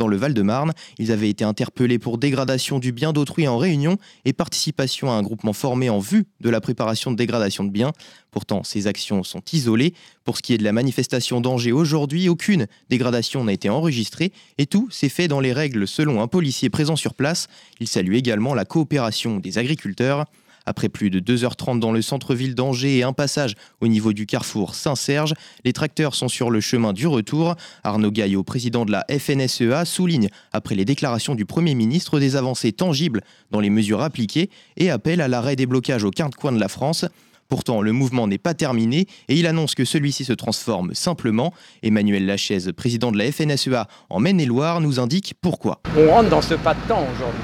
dans 0.00 0.08
le 0.08 0.16
Val-de-Marne. 0.16 0.72
Ils 0.98 1.12
avaient 1.12 1.28
été 1.28 1.44
interpellés 1.44 2.00
pour 2.00 2.18
dégradation 2.18 2.80
du 2.80 2.90
bien 2.90 3.12
d'autrui 3.12 3.46
en 3.46 3.58
réunion 3.58 3.98
et 4.24 4.32
participation 4.32 5.10
à 5.10 5.14
un 5.14 5.22
groupement 5.22 5.52
formé 5.52 5.90
en 5.90 6.00
vue 6.00 6.24
de 6.40 6.50
la 6.50 6.60
préparation 6.60 7.12
de 7.12 7.16
dégradation 7.16 7.62
de 7.62 7.70
biens. 7.70 7.92
Pourtant, 8.30 8.64
ces 8.64 8.86
actions 8.86 9.22
sont 9.22 9.42
isolées. 9.52 9.92
Pour 10.24 10.38
ce 10.38 10.42
qui 10.42 10.54
est 10.54 10.58
de 10.58 10.64
la 10.64 10.72
manifestation 10.72 11.40
d'Angers 11.40 11.72
aujourd'hui, 11.72 12.28
aucune 12.28 12.66
dégradation 12.88 13.44
n'a 13.44 13.52
été 13.52 13.68
enregistrée 13.68 14.32
et 14.58 14.66
tout 14.66 14.88
s'est 14.90 15.08
fait 15.08 15.28
dans 15.28 15.40
les 15.40 15.52
règles 15.52 15.86
selon 15.86 16.22
un 16.22 16.28
policier 16.28 16.70
présent 16.70 16.96
sur 16.96 17.14
place. 17.14 17.48
Il 17.78 17.86
salue 17.86 18.14
également 18.14 18.54
la 18.54 18.64
coopération 18.64 19.38
des 19.38 19.58
agriculteurs. 19.58 20.24
Après 20.66 20.88
plus 20.88 21.10
de 21.10 21.20
2h30 21.20 21.78
dans 21.78 21.92
le 21.92 22.02
centre-ville 22.02 22.54
d'Angers 22.54 22.98
et 22.98 23.02
un 23.02 23.12
passage 23.12 23.54
au 23.80 23.88
niveau 23.88 24.12
du 24.12 24.26
carrefour 24.26 24.74
Saint-Serge, 24.74 25.34
les 25.64 25.72
tracteurs 25.72 26.14
sont 26.14 26.28
sur 26.28 26.50
le 26.50 26.60
chemin 26.60 26.92
du 26.92 27.06
retour. 27.06 27.54
Arnaud 27.84 28.10
Gaillot, 28.10 28.42
président 28.42 28.84
de 28.84 28.92
la 28.92 29.04
FNSEA, 29.10 29.84
souligne, 29.84 30.28
après 30.52 30.74
les 30.74 30.84
déclarations 30.84 31.34
du 31.34 31.46
Premier 31.46 31.74
ministre, 31.74 32.20
des 32.20 32.36
avancées 32.36 32.72
tangibles 32.72 33.22
dans 33.50 33.60
les 33.60 33.70
mesures 33.70 34.02
appliquées 34.02 34.50
et 34.76 34.90
appelle 34.90 35.20
à 35.20 35.28
l'arrêt 35.28 35.56
des 35.56 35.66
blocages 35.66 36.04
aux 36.04 36.10
quatre 36.10 36.36
coins 36.36 36.52
de 36.52 36.60
la 36.60 36.68
France. 36.68 37.04
Pourtant, 37.48 37.82
le 37.82 37.90
mouvement 37.90 38.28
n'est 38.28 38.38
pas 38.38 38.54
terminé 38.54 39.06
et 39.28 39.34
il 39.34 39.48
annonce 39.48 39.74
que 39.74 39.84
celui-ci 39.84 40.24
se 40.24 40.32
transforme 40.32 40.94
simplement. 40.94 41.52
Emmanuel 41.82 42.24
Lachaise, 42.24 42.70
président 42.76 43.10
de 43.10 43.18
la 43.18 43.32
FNSEA 43.32 43.88
en 44.08 44.20
Maine-et-Loire, 44.20 44.80
nous 44.80 45.00
indique 45.00 45.34
pourquoi. 45.40 45.80
On 45.96 46.08
rentre 46.08 46.30
dans 46.30 46.42
ce 46.42 46.54
pas 46.54 46.74
de 46.74 46.80
temps 46.86 47.04
aujourd'hui 47.12 47.40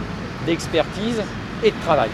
d'expertise 0.46 1.20
et 1.64 1.72
de 1.72 1.76
travail 1.85 2.11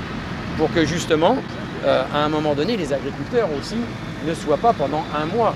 pour 0.56 0.72
que 0.72 0.84
justement, 0.84 1.36
euh, 1.84 2.04
à 2.12 2.24
un 2.24 2.28
moment 2.28 2.54
donné, 2.54 2.76
les 2.76 2.92
agriculteurs 2.92 3.48
aussi 3.58 3.76
ne 4.26 4.34
soient 4.34 4.58
pas 4.58 4.72
pendant 4.72 5.04
un 5.14 5.26
mois 5.26 5.54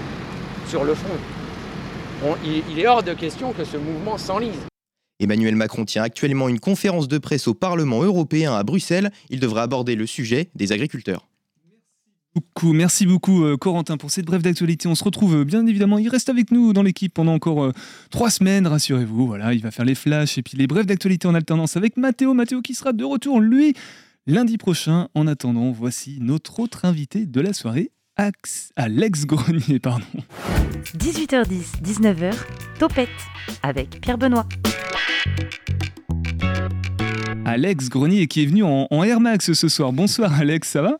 sur 0.68 0.84
le 0.84 0.94
front. 0.94 2.34
il, 2.44 2.78
est 2.78 2.86
hors 2.86 3.02
de 3.02 3.12
question 3.12 3.52
que 3.52 3.64
ce 3.64 3.76
mouvement 3.76 4.18
s'enlise. 4.18 4.66
Emmanuel 5.20 5.54
Macron 5.54 5.84
tient 5.84 6.02
actuellement 6.02 6.48
une 6.48 6.60
conférence 6.60 7.08
de 7.08 7.18
presse 7.18 7.48
au 7.48 7.54
Parlement 7.54 8.02
européen 8.02 8.54
à 8.54 8.64
Bruxelles. 8.64 9.10
Il 9.30 9.40
devra 9.40 9.62
aborder 9.62 9.94
le 9.94 10.06
sujet 10.06 10.50
des 10.54 10.72
agriculteurs. 10.72 11.26
Merci 12.64 13.06
beaucoup 13.06 13.44
euh, 13.44 13.56
Corentin 13.56 13.96
pour 13.96 14.10
cette 14.10 14.26
brève 14.26 14.42
d'actualité. 14.42 14.88
On 14.88 14.94
se 14.94 15.04
retrouve 15.04 15.36
euh, 15.36 15.44
bien 15.44 15.66
évidemment, 15.66 15.96
il 15.96 16.08
reste 16.08 16.28
avec 16.28 16.50
nous 16.50 16.74
dans 16.74 16.82
l'équipe 16.82 17.14
pendant 17.14 17.32
encore 17.32 17.72
trois 18.10 18.28
semaines, 18.28 18.66
rassurez-vous. 18.66 19.26
Voilà, 19.26 19.54
il 19.54 19.62
va 19.62 19.70
faire 19.70 19.86
les 19.86 19.94
flashs 19.94 20.36
et 20.36 20.42
puis 20.42 20.58
les 20.58 20.66
brèves 20.66 20.84
d'actualité 20.84 21.28
en 21.28 21.34
alternance 21.34 21.78
avec 21.78 21.96
Mathéo. 21.96 22.34
Mathéo 22.34 22.60
qui 22.60 22.74
sera 22.74 22.92
de 22.92 23.04
retour, 23.04 23.40
lui, 23.40 23.74
lundi 24.26 24.58
prochain. 24.58 25.08
En 25.14 25.26
attendant, 25.26 25.70
voici 25.72 26.18
notre 26.20 26.60
autre 26.60 26.84
invité 26.84 27.26
de 27.26 27.40
la 27.40 27.52
soirée, 27.52 27.90
Alex 28.76 29.26
Grenier. 29.26 29.78
Pardon. 29.78 30.04
18h10, 30.98 31.82
19h, 31.82 32.34
Topette 32.78 33.08
avec 33.62 34.00
Pierre 34.00 34.18
Benoît. 34.18 34.46
Alex 37.44 37.88
Grenier 37.88 38.26
qui 38.26 38.42
est 38.42 38.46
venu 38.46 38.64
en, 38.64 38.88
Air 39.04 39.20
Max 39.20 39.52
ce 39.52 39.68
soir. 39.68 39.92
Bonsoir 39.92 40.32
Alex, 40.34 40.68
ça 40.68 40.82
va? 40.82 40.98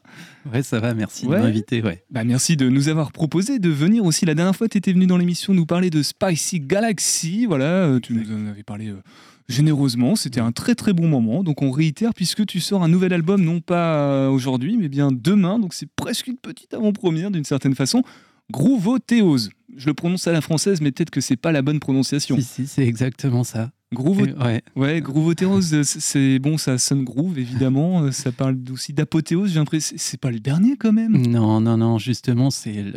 Ouais, 0.53 0.63
ça 0.63 0.79
va, 0.79 0.95
merci 0.95 1.27
de 1.27 1.33
m'inviter. 1.33 1.83
Ouais. 1.83 2.05
Bah, 2.11 2.23
merci 2.23 2.57
de 2.57 2.69
nous 2.69 2.89
avoir 2.89 3.11
proposé 3.11 3.59
de 3.59 3.69
venir 3.69 4.05
aussi. 4.05 4.27
La 4.27 4.35
dernière 4.35 4.55
fois, 4.55 4.69
tu 4.69 4.79
étais 4.79 4.93
venu 4.93 5.07
dans 5.07 5.17
l'émission 5.17 5.55
nous 5.55 5.67
parler 5.67 5.91
de 5.91 6.03
Spicy 6.03 6.61
Galaxy. 6.61 7.47
Voilà, 7.47 7.87
euh, 7.87 7.99
tu 7.99 8.13
nous 8.13 8.31
en 8.33 8.47
avais 8.47 8.63
parlé 8.63 8.89
euh, 8.89 9.03
généreusement. 9.49 10.17
C'était 10.17 10.41
un 10.41 10.53
très 10.53 10.75
très 10.75 10.93
bon 10.93 11.09
moment. 11.09 11.43
Donc 11.43 11.63
on 11.63 11.71
réitère 11.71 12.15
puisque 12.15 12.47
tu 12.47 12.61
sors 12.61 12.83
un 12.83 12.89
nouvel 12.89 13.13
album, 13.13 13.43
non 13.43 13.61
pas 13.61 13.97
euh, 13.99 14.29
aujourd'hui, 14.29 14.77
mais 14.77 14.89
bien 14.89 15.11
demain. 15.13 15.59
Donc 15.59 15.75
c'est 15.75 15.89
presque 15.95 16.27
une 16.27 16.37
petite 16.37 16.75
avant-première 16.75 17.31
d'une 17.31 17.45
certaine 17.45 17.75
façon. 17.75 18.03
Groovothéose. 18.51 19.51
Je 19.77 19.87
le 19.89 19.95
prononce 19.95 20.27
à 20.29 20.33
la 20.33 20.41
française, 20.41 20.81
mais 20.81 20.93
peut-être 20.93 21.11
que 21.11 21.21
c'est 21.21 21.37
pas 21.37 21.53
la 21.53 21.63
bonne 21.63 21.81
prononciation. 21.81 22.37
Si, 22.37 22.45
si, 22.45 22.67
c'est 22.67 22.87
exactement 22.87 23.45
ça. 23.45 23.71
Groove, 23.93 24.23
ouais. 24.45 24.63
ouais 24.75 25.01
groovothéose, 25.01 25.83
c'est 25.83 26.41
bon, 26.41 26.59
ça 26.59 26.77
sonne 26.77 27.05
groove 27.05 27.39
évidemment. 27.39 28.03
Euh, 28.03 28.11
ça 28.11 28.33
parle 28.33 28.57
aussi 28.73 28.93
d'apothéose. 28.93 29.51
J'ai 29.51 29.59
l'impression, 29.59 29.97
c'est 29.99 30.21
pas 30.21 30.31
le 30.31 30.41
dernier 30.41 30.77
quand 30.77 30.93
même. 30.93 31.17
Non, 31.27 31.61
non, 31.61 31.77
non. 31.77 31.99
Justement, 31.99 32.51
c'est 32.51 32.83
le, 32.83 32.95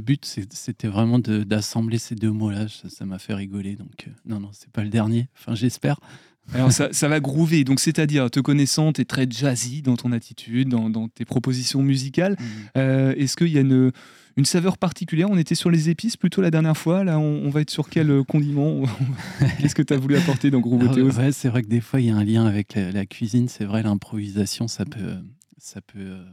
but, 0.00 0.24
c'était 0.24 0.88
vraiment 0.88 1.18
d'assembler 1.18 1.98
ces 1.98 2.14
deux 2.14 2.30
mots-là. 2.30 2.66
Ça 2.68 3.04
m'a 3.04 3.18
fait 3.18 3.34
rigoler. 3.34 3.76
Donc, 3.76 4.06
euh, 4.06 4.10
non, 4.24 4.40
non, 4.40 4.50
c'est 4.52 4.70
pas 4.70 4.82
le 4.82 4.90
dernier. 4.90 5.28
Enfin, 5.38 5.54
j'espère. 5.54 5.98
Alors 6.54 6.72
ça, 6.72 6.88
ça, 6.92 7.06
va 7.06 7.20
groover, 7.20 7.62
donc 7.62 7.78
c'est-à-dire, 7.78 8.28
te 8.28 8.40
connaissant, 8.40 8.92
tu 8.92 9.00
es 9.00 9.04
très 9.04 9.26
jazzy 9.30 9.80
dans 9.80 9.96
ton 9.96 10.10
attitude, 10.10 10.68
dans, 10.68 11.08
tes 11.08 11.24
propositions 11.24 11.82
musicales. 11.82 12.32
Mmh. 12.32 12.44
Euh, 12.78 13.14
est-ce 13.16 13.36
qu'il 13.36 13.48
y 13.48 13.58
a 13.58 13.60
une, 13.60 13.92
une 14.36 14.44
saveur 14.44 14.78
particulière? 14.78 15.28
On 15.30 15.36
était 15.36 15.54
sur 15.54 15.70
les 15.70 15.88
épices 15.88 16.16
plutôt 16.16 16.40
la 16.40 16.50
dernière 16.50 16.76
fois. 16.76 17.04
Là, 17.04 17.18
on, 17.18 17.48
va 17.50 17.60
être 17.60 17.70
sur 17.70 17.88
quel 17.88 18.10
euh, 18.10 18.24
condiment? 18.24 18.82
Qu'est-ce 19.60 19.74
que 19.74 19.82
tu 19.82 19.92
as 19.92 19.98
voulu 19.98 20.16
apporter 20.16 20.50
dans 20.50 20.60
Gros 20.60 20.78
ah 20.82 20.92
ouais, 20.92 21.32
C'est 21.32 21.48
vrai 21.48 21.62
que 21.62 21.68
des 21.68 21.80
fois, 21.80 22.00
il 22.00 22.06
y 22.06 22.10
a 22.10 22.16
un 22.16 22.24
lien 22.24 22.46
avec 22.46 22.74
la, 22.74 23.06
cuisine. 23.06 23.48
C'est 23.48 23.64
vrai, 23.64 23.82
l'improvisation, 23.82 24.68
ça 24.68 24.84
peut, 24.84 25.16
ça 25.58 25.80
peut 25.80 25.98
euh, 26.00 26.24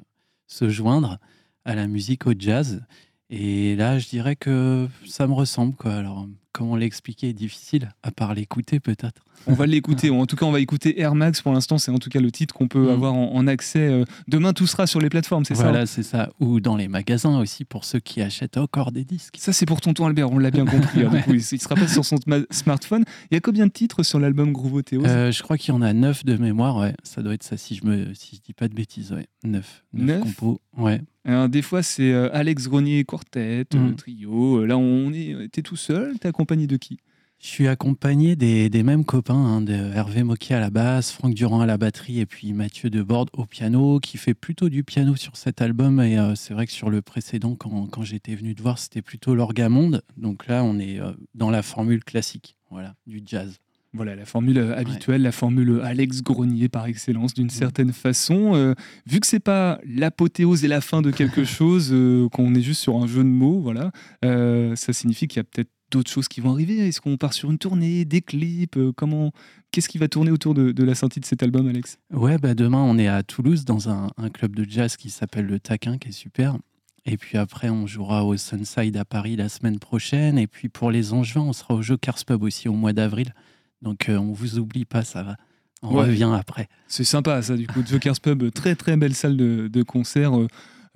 se 0.47 0.69
joindre 0.69 1.19
à 1.65 1.75
la 1.75 1.87
musique, 1.87 2.25
au 2.25 2.33
jazz. 2.37 2.81
Et 3.29 3.75
là, 3.75 3.99
je 3.99 4.07
dirais 4.07 4.35
que 4.35 4.87
ça 5.05 5.27
me 5.27 5.33
ressemble. 5.33 5.75
Quoi. 5.75 5.93
Alors, 5.93 6.27
comment 6.51 6.75
l'expliquer 6.75 7.29
est 7.29 7.33
difficile, 7.33 7.91
à 8.03 8.11
part 8.11 8.33
l'écouter 8.33 8.79
peut-être. 8.79 9.23
On 9.47 9.53
va 9.53 9.65
l'écouter, 9.65 10.09
en 10.09 10.25
tout 10.25 10.35
cas 10.35 10.45
on 10.45 10.51
va 10.51 10.59
écouter 10.59 10.99
Air 10.99 11.15
Max 11.15 11.41
pour 11.41 11.53
l'instant, 11.53 11.77
c'est 11.77 11.91
en 11.91 11.97
tout 11.97 12.09
cas 12.09 12.19
le 12.19 12.31
titre 12.31 12.53
qu'on 12.53 12.67
peut 12.67 12.87
mm. 12.87 12.89
avoir 12.89 13.13
en, 13.13 13.47
accès. 13.47 13.87
Euh, 13.87 14.03
demain 14.27 14.51
tout 14.51 14.67
sera 14.67 14.85
sur 14.85 14.99
les 14.99 15.09
plateformes, 15.09 15.45
c'est 15.45 15.55
ça 15.55 15.63
Voilà, 15.63 15.85
c'est 15.85 16.03
ça. 16.03 16.31
Ou 16.41 16.59
dans 16.59 16.75
les 16.75 16.89
magasins 16.89 17.39
aussi 17.39 17.63
pour 17.63 17.85
ceux 17.85 17.99
qui 17.99 18.21
achètent 18.21 18.57
encore 18.57 18.91
des 18.91 19.05
disques. 19.05 19.35
Ça 19.37 19.53
c'est 19.53 19.65
pour 19.65 19.79
tonton 19.79 20.05
Albert, 20.05 20.31
on 20.31 20.37
l'a 20.37 20.51
bien 20.51 20.65
compris. 20.65 21.03
Hein, 21.03 21.11
il, 21.27 21.35
ne 21.35 21.39
sera 21.39 21.75
pas 21.75 21.87
sur 21.87 22.03
son 22.03 22.17
smartphone. 22.51 23.05
Il 23.31 23.35
y 23.35 23.37
a 23.37 23.39
combien 23.39 23.67
de 23.67 23.71
titres 23.71 24.03
sur 24.03 24.19
l'album 24.19 24.51
Groovothéos 24.51 25.05
euh, 25.05 25.31
Je 25.31 25.41
crois 25.41 25.57
qu'il 25.57 25.73
y 25.73 25.77
en 25.77 25.81
a 25.81 25.93
neuf 25.93 26.25
de 26.25 26.35
mémoire, 26.35 26.75
ouais. 26.77 26.93
Ça 27.03 27.21
doit 27.21 27.33
être 27.33 27.43
ça 27.43 27.55
si 27.55 27.75
je 27.75 27.85
me 27.85 28.13
si 28.13 28.35
je 28.35 28.41
dis 28.41 28.53
pas 28.53 28.67
de 28.67 28.73
bêtises, 28.73 29.13
ouais. 29.13 29.27
Neuf. 29.45 29.85
Neuf, 29.93 30.21
compos, 30.21 30.59
ouais. 30.77 31.01
Des 31.49 31.61
fois 31.61 31.83
c'est 31.83 32.11
euh, 32.11 32.29
Alex 32.33 32.67
Grenier 32.67 33.03
quartet, 33.03 33.65
mm. 33.73 33.95
trio. 33.95 34.65
Là 34.65 34.77
on 34.77 35.11
est, 35.13 35.49
t'es 35.51 35.61
tout 35.61 35.75
seul, 35.75 36.17
t'es 36.19 36.27
accompagné 36.27 36.67
de 36.67 36.77
qui? 36.77 36.99
Je 37.41 37.47
suis 37.47 37.69
accompagné 37.69 38.35
des, 38.35 38.83
mêmes 38.83 39.05
copains, 39.05 39.33
hein, 39.33 39.61
de 39.61 39.71
Hervé 39.71 40.23
Moquet 40.23 40.55
à 40.55 40.59
la 40.59 40.69
basse, 40.69 41.13
Franck 41.13 41.33
Durand 41.33 41.61
à 41.61 41.65
la 41.65 41.77
batterie 41.77 42.19
et 42.19 42.25
puis 42.25 42.51
Mathieu 42.51 42.89
Deborde 42.89 43.29
au 43.31 43.45
piano, 43.45 44.01
qui 44.01 44.17
fait 44.17 44.33
plutôt 44.33 44.67
du 44.67 44.83
piano 44.83 45.15
sur 45.15 45.37
cet 45.37 45.61
album. 45.61 46.01
Et 46.01 46.19
euh, 46.19 46.35
c'est 46.35 46.53
vrai 46.53 46.65
que 46.65 46.73
sur 46.73 46.89
le 46.89 47.01
précédent, 47.01 47.55
quand, 47.55 48.03
j'étais 48.03 48.35
venu 48.35 48.55
te 48.55 48.61
voir, 48.61 48.77
c'était 48.77 49.01
plutôt 49.01 49.35
l'orgamonde. 49.35 50.03
Donc 50.17 50.47
là, 50.47 50.65
on 50.65 50.79
est 50.79 50.99
euh, 50.99 51.13
dans 51.33 51.49
la 51.49 51.61
formule 51.61 52.03
classique, 52.03 52.57
voilà, 52.71 52.95
du 53.07 53.21
jazz. 53.25 53.61
Voilà, 53.93 54.15
la 54.15 54.25
formule 54.25 54.59
euh, 54.59 54.77
habituelle, 54.77 55.23
la 55.23 55.31
formule 55.31 55.81
Alex 55.83 56.21
Grenier 56.21 56.69
par 56.69 56.85
excellence, 56.85 57.33
d'une 57.33 57.47
mm. 57.47 57.51
certaine 57.51 57.93
façon. 57.93 58.75
vu 59.07 59.19
que 59.19 59.27
c'est 59.27 59.39
pas 59.39 59.79
l'apothéose 59.85 60.63
et 60.63 60.67
la 60.67 60.81
fin 60.81 61.01
de 61.01 61.11
quelque 61.11 61.43
chose, 61.45 61.93
qu'on 62.31 62.53
est 62.55 62.61
juste 62.61 62.81
sur 62.81 62.97
un 62.97 63.07
jeu 63.07 63.23
de 63.23 63.29
mots, 63.29 63.59
voilà, 63.61 63.91
ça 64.23 64.93
signifie 64.93 65.27
qu'il 65.27 65.37
y 65.37 65.41
a 65.41 65.43
peut-être 65.43 65.69
d'autres 65.89 66.11
choses 66.11 66.27
qui 66.27 66.41
vont 66.41 66.51
arriver 66.51 66.87
Est-ce 66.87 67.01
qu'on 67.01 67.17
part 67.17 67.33
sur 67.33 67.51
une 67.51 67.57
tournée, 67.57 68.05
des 68.05 68.21
clips 68.21 68.77
euh, 68.77 68.91
Comment 68.95 69.31
Qu'est-ce 69.71 69.89
qui 69.89 69.97
va 69.97 70.07
tourner 70.07 70.31
autour 70.31 70.53
de, 70.53 70.83
la 70.83 70.95
sortie 70.95 71.19
de 71.19 71.25
cet 71.25 71.43
album, 71.43 71.67
Alex? 71.67 71.99
Ouais, 72.11 72.39
bah 72.39 72.55
demain 72.55 72.81
on 72.81 72.97
est 72.97 73.07
à 73.07 73.21
Toulouse 73.21 73.65
dans 73.65 73.87
un, 73.87 74.09
club 74.33 74.55
de 74.55 74.65
jazz 74.67 74.97
qui 74.97 75.11
s'appelle 75.11 75.45
le 75.45 75.59
Taquin, 75.59 75.99
qui 75.99 76.09
est 76.09 76.13
super. 76.13 76.57
Et 77.05 77.17
puis 77.17 77.37
après, 77.37 77.69
on 77.69 77.85
jouera 77.85 78.25
au 78.25 78.35
Sunside 78.35 78.97
à 78.97 79.05
Paris 79.05 79.35
la 79.35 79.47
semaine 79.47 79.77
prochaine. 79.77 80.39
Et 80.39 80.47
puis 80.47 80.69
pour 80.69 80.89
les 80.89 81.13
Angevins, 81.13 81.41
on 81.41 81.53
sera 81.53 81.75
au 81.75 81.97
Cars 81.97 82.25
Pub 82.25 82.41
aussi 82.41 82.67
au 82.67 82.73
mois 82.73 82.93
d'avril. 82.93 83.33
Donc 83.81 84.09
euh, 84.09 84.17
on 84.17 84.31
vous 84.31 84.59
oublie 84.59 84.85
pas, 84.85 85.03
ça 85.03 85.23
va. 85.23 85.35
on 85.81 85.89
revient 85.89 86.31
après. 86.37 86.67
C'est 86.87 87.03
sympa 87.03 87.41
ça, 87.41 87.55
du 87.55 87.67
coup. 87.67 87.81
Joker's 87.85 88.19
Pub, 88.19 88.51
très 88.51 88.75
très 88.75 88.97
belle 88.97 89.15
salle 89.15 89.37
de, 89.37 89.67
de 89.67 89.83
concert. 89.83 90.33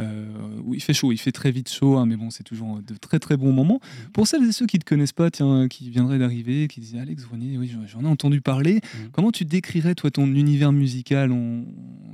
Euh, 0.01 0.59
où 0.63 0.73
il 0.73 0.81
fait 0.81 0.93
chaud, 0.93 1.11
il 1.11 1.17
fait 1.17 1.31
très 1.31 1.51
vite 1.51 1.69
chaud, 1.69 1.97
hein, 1.97 2.07
mais 2.07 2.15
bon, 2.15 2.31
c'est 2.31 2.43
toujours 2.43 2.81
de 2.81 2.95
très 2.95 3.19
très 3.19 3.37
bons 3.37 3.51
moments. 3.53 3.79
Mmh. 3.83 4.11
Pour 4.11 4.27
celles 4.27 4.43
et 4.43 4.51
ceux 4.51 4.65
qui 4.65 4.77
ne 4.77 4.81
te 4.81 4.85
connaissent 4.85 5.13
pas, 5.13 5.29
tiens, 5.29 5.67
qui 5.67 5.89
viendraient 5.91 6.17
d'arriver, 6.17 6.67
qui 6.67 6.79
disaient 6.79 6.99
Alex 6.99 7.25
Grenier, 7.25 7.57
oui, 7.59 7.71
j'en 7.87 8.01
ai 8.01 8.07
entendu 8.07 8.41
parler. 8.41 8.77
Mmh. 8.77 8.97
Comment 9.11 9.31
tu 9.31 9.45
décrirais, 9.45 9.93
toi, 9.93 10.09
ton 10.09 10.25
univers 10.33 10.71
musical? 10.71 11.31
On, 11.31 11.65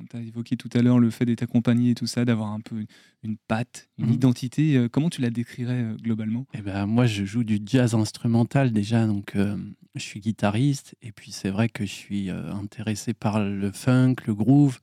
t'a 0.10 0.20
évoqué 0.20 0.58
tout 0.58 0.70
à 0.74 0.82
l'heure 0.82 1.00
le 1.00 1.10
fait 1.12 1.26
d'être 1.26 1.44
accompagné 1.44 1.92
et 1.92 1.96
tout 1.96 2.08
ça, 2.08 2.26
d'avoir 2.26 2.52
un 2.52 2.60
peu 2.62 2.86
une 3.24 3.38
patte, 3.48 3.88
une 3.98 4.08
Mhm. 4.08 4.14
identité. 4.14 4.76
Euh, 4.76 4.90
Comment 4.90 5.10
tu 5.10 5.22
la 5.22 5.30
décrirais 5.30 5.84
euh, 5.84 5.96
globalement? 5.96 6.48
Eh 6.56 6.62
ben, 6.62 6.86
moi, 6.88 7.06
je 7.06 7.24
joue 7.26 7.44
du 7.44 7.60
jazz 7.64 7.94
instrumental 7.96 8.72
déjà, 8.72 9.06
donc 9.08 9.36
je 9.36 10.02
suis 10.02 10.20
guitariste. 10.20 10.96
Et 11.02 11.12
puis, 11.12 11.32
c'est 11.32 11.50
vrai 11.50 11.70
que 11.70 11.86
je 11.86 11.92
suis 11.92 12.30
intéressé 12.30 13.14
par 13.14 13.40
le 13.44 13.72
funk, 13.72 14.16
le 14.26 14.34
groove, 14.36 14.80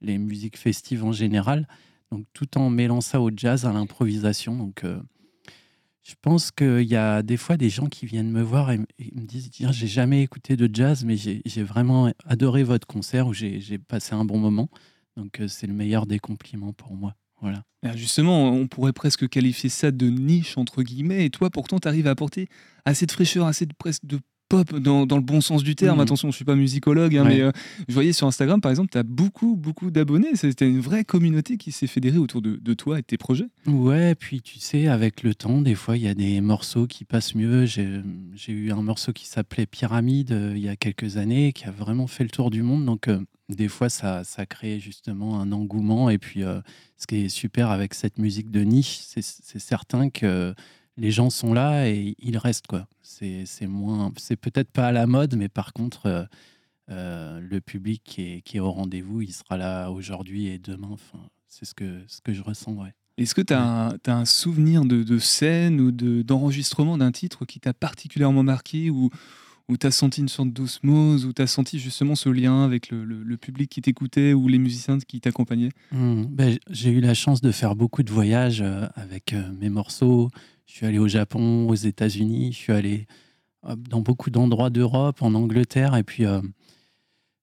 les 0.00 0.18
musiques 0.18 0.56
festives 0.58 1.04
en 1.04 1.12
général. 1.12 1.68
Donc, 2.12 2.26
tout 2.34 2.58
en 2.58 2.68
mêlant 2.68 3.00
ça 3.00 3.22
au 3.22 3.30
jazz, 3.34 3.64
à 3.64 3.72
l'improvisation. 3.72 4.54
Donc, 4.54 4.84
euh, 4.84 5.00
je 6.02 6.14
pense 6.20 6.50
qu'il 6.50 6.82
y 6.82 6.94
a 6.94 7.22
des 7.22 7.38
fois 7.38 7.56
des 7.56 7.70
gens 7.70 7.86
qui 7.86 8.04
viennent 8.04 8.30
me 8.30 8.42
voir 8.42 8.70
et, 8.70 8.78
me 8.78 9.24
disent 9.24 9.48
Tiens, 9.50 9.72
j'ai 9.72 9.86
jamais 9.86 10.22
écouté 10.22 10.56
de 10.56 10.68
jazz, 10.70 11.06
mais 11.06 11.16
j'ai 11.16 11.62
vraiment 11.62 12.12
adoré 12.26 12.64
votre 12.64 12.86
concert 12.86 13.28
où 13.28 13.32
j'ai 13.32 13.78
passé 13.78 14.14
un 14.14 14.26
bon 14.26 14.38
moment. 14.38 14.68
Donc, 15.16 15.40
euh, 15.40 15.48
c'est 15.48 15.66
le 15.66 15.72
meilleur 15.72 16.04
des 16.04 16.18
compliments 16.18 16.74
pour 16.74 16.94
moi. 16.94 17.14
Voilà. 17.40 17.64
Ah, 17.82 17.96
Justement, 17.96 18.50
on 18.50 18.68
pourrait 18.68 18.92
presque 18.92 19.26
qualifier 19.28 19.70
ça 19.70 19.90
de 19.90 20.06
niche, 20.10 20.58
entre 20.58 20.82
guillemets, 20.82 21.24
et 21.24 21.30
toi, 21.30 21.48
pourtant, 21.48 21.78
tu 21.78 21.88
arrives 21.88 22.06
à 22.06 22.10
apporter 22.10 22.48
assez 22.84 23.06
de 23.06 23.12
fraîcheur, 23.12 23.46
assez 23.46 23.64
de, 23.64 23.74
de 24.02 24.20
pop 24.52 24.78
dans, 24.78 25.06
dans 25.06 25.16
le 25.16 25.22
bon 25.22 25.40
sens 25.40 25.62
du 25.62 25.74
terme. 25.74 25.96
Mhm. 25.96 26.02
Attention, 26.02 26.30
je 26.30 26.36
suis 26.36 26.44
pas 26.44 26.54
musicologue, 26.56 27.16
hein, 27.16 27.24
Ouais. 27.24 27.28
mais 27.36 27.40
euh, 27.40 27.52
je 27.88 27.94
voyais 27.94 28.12
sur 28.12 28.26
Instagram, 28.26 28.60
par 28.60 28.70
exemple, 28.70 28.90
tu 28.92 28.98
as 28.98 29.02
beaucoup, 29.02 29.56
beaucoup 29.56 29.90
d'abonnés. 29.90 30.28
C'était 30.34 30.68
une 30.68 30.80
vraie 30.80 31.04
communauté 31.04 31.56
qui 31.56 31.72
s'est 31.72 31.86
fédérée 31.86 32.18
autour 32.18 32.42
de, 32.42 32.56
de 32.56 32.74
toi 32.74 32.98
et 32.98 33.00
de 33.02 33.06
tes 33.06 33.16
projets. 33.16 33.46
Ouais, 33.66 34.14
puis 34.14 34.42
tu 34.42 34.58
sais, 34.58 34.88
avec 34.88 35.22
le 35.22 35.34
temps, 35.34 35.62
des 35.62 35.74
fois, 35.74 35.96
il 35.96 36.02
y 36.02 36.08
a 36.08 36.14
des 36.14 36.40
morceaux 36.42 36.86
qui 36.86 37.04
passent 37.04 37.34
mieux. 37.34 37.64
J'ai 37.64 38.02
eu 38.48 38.70
un 38.72 38.82
morceau 38.82 39.12
qui 39.12 39.26
s'appelait 39.26 39.64
Pyramide 39.66 40.32
euh, 40.32 40.52
il 40.54 40.62
y 40.62 40.68
a 40.68 40.76
quelques 40.76 41.16
années, 41.16 41.52
qui 41.54 41.64
a 41.64 41.70
vraiment 41.70 42.06
fait 42.06 42.24
le 42.24 42.30
tour 42.30 42.50
du 42.50 42.62
monde. 42.62 42.84
Donc, 42.84 43.08
euh, 43.08 43.18
des 43.48 43.68
fois, 43.68 43.88
ça, 43.88 44.22
ça 44.24 44.44
crée 44.44 44.80
justement 44.80 45.40
un 45.40 45.50
engouement. 45.52 46.10
Et 46.10 46.18
puis, 46.18 46.42
ce 46.96 47.06
qui 47.06 47.16
est 47.24 47.28
super 47.28 47.70
avec 47.70 47.94
cette 47.94 48.18
musique 48.18 48.50
de 48.50 48.60
niche, 48.60 48.98
c'est 49.02 49.58
certain 49.58 50.08
que 50.10 50.54
les 50.96 51.10
gens 51.10 51.30
sont 51.30 51.54
là 51.54 51.88
et 51.88 52.14
ils 52.18 52.36
restent, 52.38 52.66
quoi. 52.66 52.86
C'est 53.02 53.44
c'est 53.46 53.66
moins, 53.66 54.12
c'est 54.16 54.36
peut-être 54.36 54.70
pas 54.70 54.88
à 54.88 54.92
la 54.92 55.06
mode, 55.06 55.36
mais 55.36 55.48
par 55.48 55.72
contre, 55.72 56.06
euh, 56.06 56.24
euh, 56.90 57.40
le 57.40 57.60
public 57.60 58.02
qui 58.04 58.22
est, 58.22 58.42
qui 58.42 58.56
est 58.56 58.60
au 58.60 58.70
rendez-vous, 58.70 59.22
il 59.22 59.32
sera 59.32 59.56
là 59.56 59.90
aujourd'hui 59.90 60.46
et 60.46 60.58
demain. 60.58 60.88
Enfin, 60.90 61.18
c'est 61.48 61.64
ce 61.64 61.74
que, 61.74 62.00
ce 62.08 62.20
que 62.20 62.32
je 62.32 62.42
ressens, 62.42 62.72
ouais. 62.74 62.92
Est-ce 63.18 63.34
que 63.34 63.42
tu 63.42 63.52
as, 63.52 63.94
un- 64.06 64.24
souvenir 64.24 64.84
de, 64.84 65.02
de 65.02 65.18
scène 65.18 65.80
ou 65.80 65.92
de- 65.92 66.22
d'enregistrement 66.22 66.96
d'un 66.98 67.12
titre 67.12 67.44
qui 67.44 67.60
t'a 67.60 67.74
particulièrement 67.74 68.42
marqué 68.42 68.90
ou 68.90 69.10
où 69.68 69.76
tu 69.76 69.86
as 69.86 69.90
senti 69.92 70.20
une 70.20 70.28
sorte 70.28 70.50
d'osmose, 70.52 71.24
où 71.24 71.32
tu 71.32 71.40
as 71.40 71.46
senti 71.46 71.78
justement 71.78 72.16
ce 72.16 72.28
lien 72.28 72.64
avec 72.64 72.90
le, 72.90 73.04
le- 73.04 73.22
le 73.22 73.36
public 73.36 73.70
qui 73.70 73.80
t'écoutait 73.80 74.32
ou 74.32 74.48
les 74.48 74.58
musiciens 74.58 74.98
qui 74.98 75.20
t'accompagnaient? 75.20 75.70
Hmm, 75.92 76.24
ben, 76.24 76.58
j'ai 76.68 76.90
eu 76.90 77.00
la 77.00 77.14
chance 77.14 77.40
de 77.40 77.52
faire 77.52 77.76
beaucoup 77.76 78.02
de 78.02 78.10
voyages 78.10 78.60
euh, 78.60 78.88
avec 78.96 79.34
mes 79.60 79.68
morceaux. 79.70 80.30
Je 80.72 80.78
suis 80.78 80.86
allé 80.86 80.98
au 80.98 81.06
Japon, 81.06 81.68
aux 81.68 81.74
États-Unis, 81.74 82.52
je 82.52 82.56
suis 82.56 82.72
allé 82.72 83.06
dans 83.76 84.00
beaucoup 84.00 84.30
d'endroits 84.30 84.70
d'Europe, 84.70 85.20
en 85.20 85.34
Angleterre, 85.34 85.94
et 85.96 86.02
puis 86.02 86.24
euh, 86.24 86.40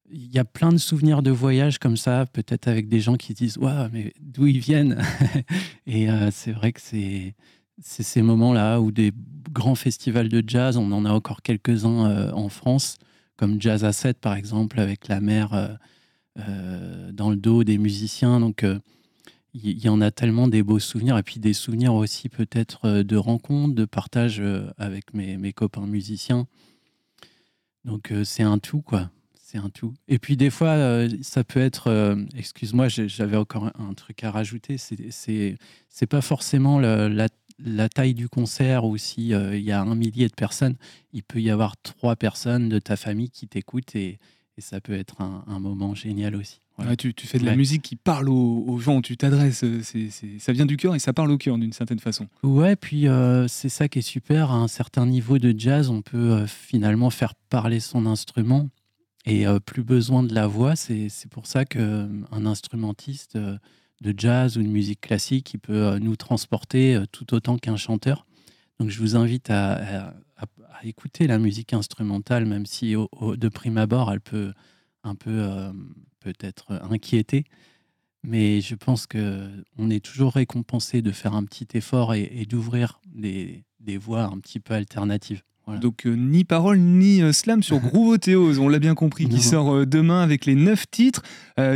il 0.09 0.33
y 0.33 0.39
a 0.39 0.45
plein 0.45 0.71
de 0.71 0.79
souvenirs 0.79 1.21
de 1.21 1.29
voyages 1.29 1.77
comme 1.77 1.95
ça, 1.95 2.25
peut-être 2.25 2.67
avec 2.67 2.89
des 2.89 2.99
gens 2.99 3.17
qui 3.17 3.35
disent 3.35 3.59
Waouh, 3.59 3.87
mais 3.93 4.13
d'où 4.19 4.47
ils 4.47 4.57
viennent 4.57 4.99
Et 5.85 6.09
euh, 6.09 6.31
c'est 6.31 6.51
vrai 6.51 6.71
que 6.71 6.81
c'est 6.81 7.35
ces 7.79 8.21
moments-là 8.23 8.81
où 8.81 8.91
des 8.91 9.11
grands 9.51 9.75
festivals 9.75 10.29
de 10.29 10.43
jazz, 10.45 10.75
on 10.75 10.91
en 10.91 11.05
a 11.05 11.11
encore 11.11 11.43
quelques-uns 11.43 12.09
euh, 12.09 12.31
en 12.31 12.49
France, 12.49 12.97
comme 13.37 13.61
Jazz 13.61 13.85
à 13.85 13.93
7 13.93 14.19
par 14.19 14.33
exemple, 14.33 14.79
avec 14.79 15.07
la 15.07 15.21
mer 15.21 15.77
dans 16.35 17.29
le 17.29 17.35
dos 17.35 17.63
des 17.63 17.77
musiciens. 17.77 18.39
Donc 18.39 18.65
il 19.53 19.83
y, 19.83 19.89
en 19.89 19.99
a 20.01 20.11
tellement 20.11 20.47
des 20.47 20.61
beaux 20.61 20.79
souvenirs, 20.79 21.17
et 21.17 21.23
puis 21.23 21.39
des 21.39 21.53
souvenirs 21.53 21.93
aussi 21.93 22.29
peut-être 22.29 22.85
euh, 22.85 23.03
de 23.03 23.15
rencontres, 23.15 23.73
de 23.73 23.85
partage 23.85 24.39
euh, 24.39 24.69
avec 24.77 25.13
mes, 25.13 25.37
mes 25.37 25.53
copains 25.53 25.87
musiciens. 25.87 26.47
Donc 27.85 28.11
euh, 28.11 28.23
c'est 28.23 28.43
un 28.43 28.59
tout, 28.59 28.81
quoi. 28.81 29.09
C'est 29.41 29.57
un 29.57 29.69
tout. 29.69 29.95
Et 30.07 30.19
puis 30.19 30.37
des 30.37 30.51
fois, 30.51 31.07
ça 31.23 31.43
peut 31.43 31.59
être, 31.59 32.15
excuse-moi, 32.37 32.87
j'avais 32.87 33.35
encore 33.35 33.71
un, 33.79 33.93
truc 33.95 34.23
à 34.23 34.29
rajouter. 34.29 34.77
C'est 34.77 36.05
pas 36.07 36.21
forcément 36.21 36.79
la, 36.79 37.89
taille 37.89 38.13
du 38.13 38.29
concert 38.29 38.85
ou 38.85 38.95
si 38.97 39.33
euh, 39.33 39.57
y 39.57 39.71
a 39.71 39.81
un 39.81 39.95
millier 39.95 40.27
de 40.27 40.35
personnes, 40.35 40.75
il 41.13 41.23
peut 41.23 41.41
y 41.41 41.49
avoir 41.49 41.77
trois 41.81 42.15
personnes 42.15 42.69
de 42.69 42.77
ta 42.77 42.95
famille 42.95 43.31
qui 43.31 43.47
t'écoutent 43.47 43.95
et, 43.95 44.19
et 44.59 44.61
ça 44.61 44.79
peut 44.81 44.93
être 44.93 45.21
un, 45.21 45.43
un 45.47 45.59
moment 45.59 45.95
génial 45.95 46.35
aussi. 46.35 46.59
Voilà. 46.75 46.91
Ouais, 46.91 46.97
tu, 46.97 47.13
tu 47.13 47.27
fais 47.27 47.39
de 47.39 47.45
la 47.45 47.51
Ouais. 47.51 47.57
musique 47.57 47.81
qui 47.81 47.95
parle 47.95 48.29
aux, 48.29 48.65
aux 48.67 48.77
gens, 48.79 49.01
tu 49.01 49.17
t'adresses, 49.17 49.63
euh, 49.63 49.81
ça 50.39 50.53
vient 50.53 50.65
du 50.65 50.77
cœur 50.77 50.95
et 50.95 50.99
ça 50.99 51.11
parle 51.13 51.31
au 51.31 51.37
cœur 51.37 51.57
d'une 51.57 51.73
certaine 51.73 51.99
façon. 51.99 52.27
Ouais, 52.43 52.75
puis 52.75 53.07
euh, 53.07 53.47
c'est 53.47 53.69
ça 53.69 53.87
qui 53.89 53.99
est 53.99 54.03
super. 54.03 54.51
À 54.51 54.55
un 54.55 54.67
certain 54.67 55.05
niveau 55.05 55.37
de 55.39 55.53
jazz, 55.57 55.89
on 55.89 56.01
peut 56.01 56.17
euh, 56.31 56.47
finalement 56.47 57.09
faire 57.09 57.35
parler 57.49 57.79
son 57.79 58.05
instrument 58.05 58.69
et 59.25 59.45
euh, 59.47 59.59
plus 59.59 59.83
besoin 59.83 60.23
de 60.23 60.33
la 60.33 60.47
voix. 60.47 60.75
C'est 60.75 61.09
pour 61.29 61.47
ça 61.47 61.65
qu'un 61.65 62.45
instrumentiste 62.45 63.37
de 63.37 64.13
jazz 64.17 64.57
ou 64.57 64.63
de 64.63 64.67
musique 64.67 65.01
classique, 65.01 65.53
il 65.53 65.59
peut 65.59 65.97
nous 65.99 66.15
transporter 66.15 67.01
tout 67.11 67.33
autant 67.33 67.57
qu'un 67.57 67.75
chanteur. 67.77 68.25
Donc 68.79 68.89
je 68.89 68.99
vous 68.99 69.15
invite 69.17 69.49
à, 69.49 69.73
à- 70.07 70.13
à- 70.39 70.85
écouter 70.85 71.27
la 71.27 71.39
musique 71.39 71.73
instrumentale, 71.73 72.45
même 72.45 72.65
si 72.65 72.93
de 72.93 73.49
prime 73.49 73.77
abord, 73.77 74.11
elle 74.11 74.21
peut 74.21 74.53
un 75.03 75.15
peu 75.15 75.43
euh, 75.43 75.71
peut-être 76.19 76.71
inquiéter. 76.89 77.45
Mais 78.23 78.61
je 78.61 78.75
pense 78.75 79.07
que 79.07 79.49
on 79.77 79.89
est 79.89 80.03
toujours 80.03 80.33
récompensé 80.33 81.01
de 81.01 81.11
faire 81.11 81.33
un 81.33 81.45
petit 81.45 81.67
effort 81.77 82.13
et, 82.13 82.45
d'ouvrir 82.45 82.99
des 83.13 83.63
voies 83.97 84.23
un 84.23 84.39
petit 84.39 84.59
peu 84.59 84.73
alternatives. 84.73 85.43
Voilà. 85.69 85.79
Donc 85.81 86.05
euh, 86.05 86.15
ni 86.15 86.43
parole 86.43 86.79
ni 86.79 87.21
euh, 87.21 87.31
slam 87.31 87.63
sur 87.63 87.79
Groovoteos, 87.79 88.59
on 88.59 88.67
l'a 88.69 88.79
bien 88.79 88.95
compris, 88.95 89.27
qui 89.29 89.41
sort 89.41 89.73
euh, 89.73 89.85
demain 89.85 90.21
avec 90.21 90.45
les 90.45 90.55
neuf 90.55 90.85
titres 90.89 91.23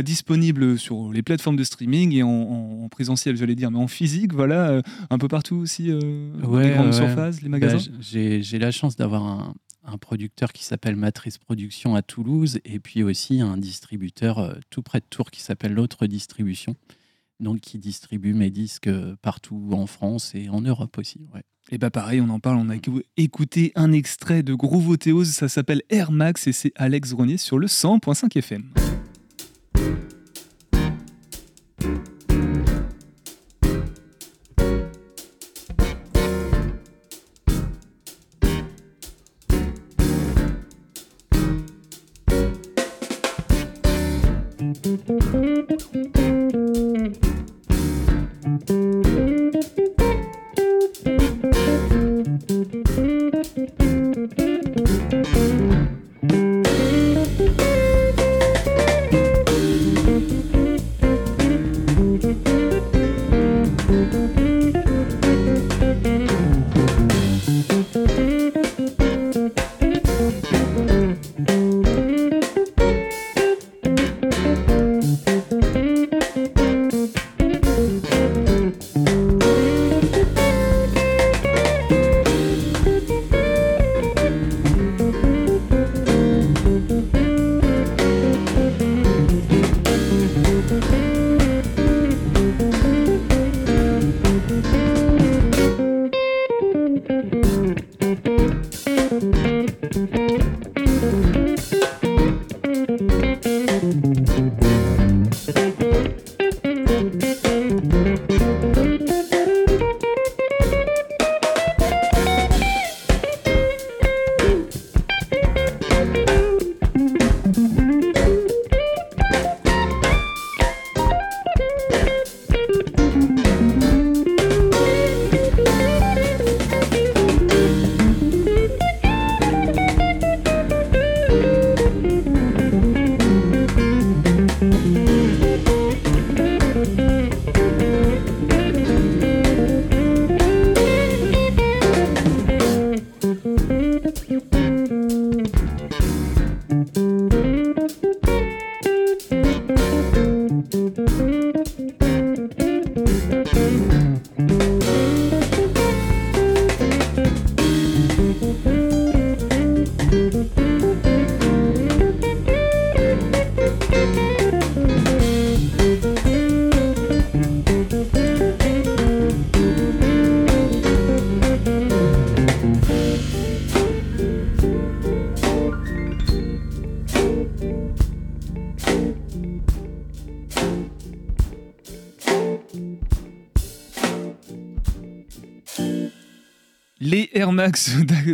disponibles 0.02 0.78
sur 0.78 1.12
les 1.12 1.22
plateformes 1.22 1.56
de 1.56 1.64
streaming 1.64 2.12
et 2.12 2.22
en, 2.22 2.28
en- 2.28 2.84
en 2.84 2.88
présentiel, 2.88 3.36
j'allais 3.36 3.54
dire, 3.54 3.70
mais 3.70 3.78
en 3.78 3.86
physique, 3.86 4.32
voilà, 4.34 4.82
un 5.10 5.18
peu 5.18 5.28
partout 5.28 5.56
aussi, 5.56 5.88
dans 5.88 6.58
les 6.58 6.70
grandes 6.72 6.86
ouais. 6.86 6.92
surfaces, 6.92 7.40
les 7.42 7.48
Bah, 7.48 7.58
magasins. 7.58 7.90
j'ai 8.00 8.42
j'ai 8.42 8.58
la 8.58 8.70
chance 8.70 8.96
d'avoir 8.96 9.22
un, 9.24 9.54
un 9.84 9.98
producteur 9.98 10.52
qui 10.52 10.64
s'appelle 10.64 10.96
Matrice 10.96 11.38
Production 11.38 11.94
à 11.94 12.02
Toulouse 12.02 12.58
et 12.64 12.78
puis 12.80 13.02
aussi 13.02 13.40
un 13.40 13.56
distributeur 13.56 14.56
tout 14.70 14.82
près 14.82 15.00
de 15.00 15.06
Tours 15.08 15.30
qui 15.30 15.40
s'appelle 15.42 15.72
L'autre 15.74 16.06
Distribution, 16.06 16.74
donc 17.40 17.60
qui 17.60 17.78
distribue 17.78 18.32
mes 18.34 18.50
disques 18.50 18.90
partout 19.22 19.70
en 19.72 19.86
France 19.86 20.32
et 20.34 20.48
en 20.48 20.60
Europe 20.60 20.96
aussi. 20.98 21.20
ouais. 21.34 21.42
Et 21.70 21.78
bah 21.78 21.90
pareil, 21.90 22.20
on 22.20 22.28
en 22.28 22.40
parle, 22.40 22.58
on 22.58 22.68
a 22.68 22.76
écouté 23.16 23.72
un 23.74 23.90
extrait 23.92 24.42
de 24.42 24.54
Groove 24.54 24.98
Théose, 24.98 25.30
ça 25.30 25.48
s'appelle 25.48 25.82
Air 25.88 26.12
Max 26.12 26.46
et 26.46 26.52
c'est 26.52 26.72
Alex 26.76 27.14
Grenier 27.14 27.38
sur 27.38 27.58
le 27.58 27.66
100.5 27.66 28.36
FM. 28.38 28.64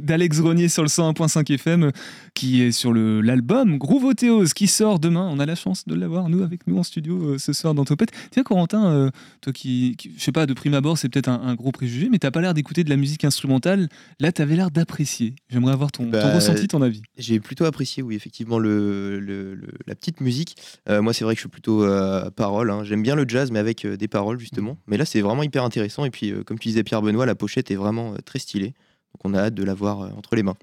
d'Alex 0.03 0.41
Grenier 0.41 0.69
sur 0.69 0.83
le 0.83 0.89
101.5 0.89 1.53
FM 1.53 1.91
qui 2.35 2.63
est 2.63 2.73
sur 2.73 2.93
l'album 2.93 3.79
Groovothéose 3.79 4.53
qui 4.55 4.67
sort 4.67 4.99
demain. 4.99 5.29
On 5.33 5.39
a 5.39 5.47
la 5.47 5.55
chance 5.55 5.87
de 5.87 5.95
l'avoir, 5.95 6.29
nous, 6.29 6.43
avec 6.43 6.67
nous 6.67 6.79
en 6.79 6.83
studio 6.83 7.39
ce 7.39 7.53
soir 7.53 7.75
dans 7.75 7.85
Topette. 7.85 8.11
Tiens, 8.31 8.43
Corentin, 8.43 9.11
toi 9.41 9.53
qui, 9.53 9.97
je 10.17 10.23
sais 10.23 10.33
pas, 10.33 10.47
de 10.47 10.53
prime 10.55 10.75
abord, 10.75 10.99
c'est 10.99 11.09
peut-être 11.09 11.29
un, 11.29 11.55
gros 11.55 11.73
préjugé, 11.73 12.09
mais 12.11 12.19
t'as 12.19 12.31
pas 12.31 12.41
l'air 12.41 12.55
d'écouter 12.55 12.85
de 12.85 12.91
la 12.91 12.97
musique 12.97 13.25
instrumentale. 13.25 13.89
Là, 14.21 14.33
tu 14.33 14.43
avais 14.43 14.57
l'air 14.57 14.71
d'apprécier. 14.71 15.35
J'aimerais 15.49 15.73
avoir 15.73 15.91
ton, 15.93 16.05
ton, 16.05 16.11
Bah, 16.11 16.35
ressenti, 16.35 16.69
ton 16.69 16.83
avis. 16.83 17.03
J'ai 17.19 17.41
plutôt 17.41 17.65
apprécié, 17.65 18.03
oui, 18.03 18.15
effectivement, 18.15 18.59
le, 18.59 19.19
le- 19.21 19.55
le- 19.55 19.69
la 19.87 19.95
petite 19.95 20.21
musique. 20.21 20.57
Euh, 20.89 21.03
moi, 21.03 21.13
c'est 21.13 21.25
vrai 21.25 21.35
que 21.35 21.39
je 21.39 21.43
suis 21.43 21.49
plutôt 21.51 21.83
euh, 21.85 22.31
parole. 22.31 22.71
hein. 22.71 22.85
J'aime 22.85 23.03
bien 23.03 23.15
le 23.17 23.25
jazz, 23.27 23.51
mais 23.51 23.59
avec 23.59 23.85
euh, 23.85 23.97
des 23.97 24.09
paroles, 24.09 24.39
justement. 24.39 24.77
Mais 24.87 24.97
là, 24.97 25.05
c'est 25.05 25.21
vraiment 25.21 25.43
hyper 25.43 25.65
intéressant. 25.65 26.05
Et 26.05 26.11
puis, 26.11 26.31
euh, 26.31 26.43
comme 26.45 26.59
tu 26.59 26.69
disais, 26.69 26.83
Pierre 26.85 27.03
Benoît, 27.03 27.27
la 27.27 27.35
pochette 27.35 27.71
est 27.71 27.77
vraiment 27.77 28.13
euh, 28.13 28.17
très 28.25 28.39
stylée. 28.39 28.75
Donc, 29.15 29.21
on 29.25 29.35
a 29.35 29.41
hâte 29.45 29.55
de 29.55 29.65
la 29.65 29.75
voir 29.75 30.01
euh, 30.03 30.11
entre 30.17 30.37
les 30.37 30.43
mains. 30.43 30.55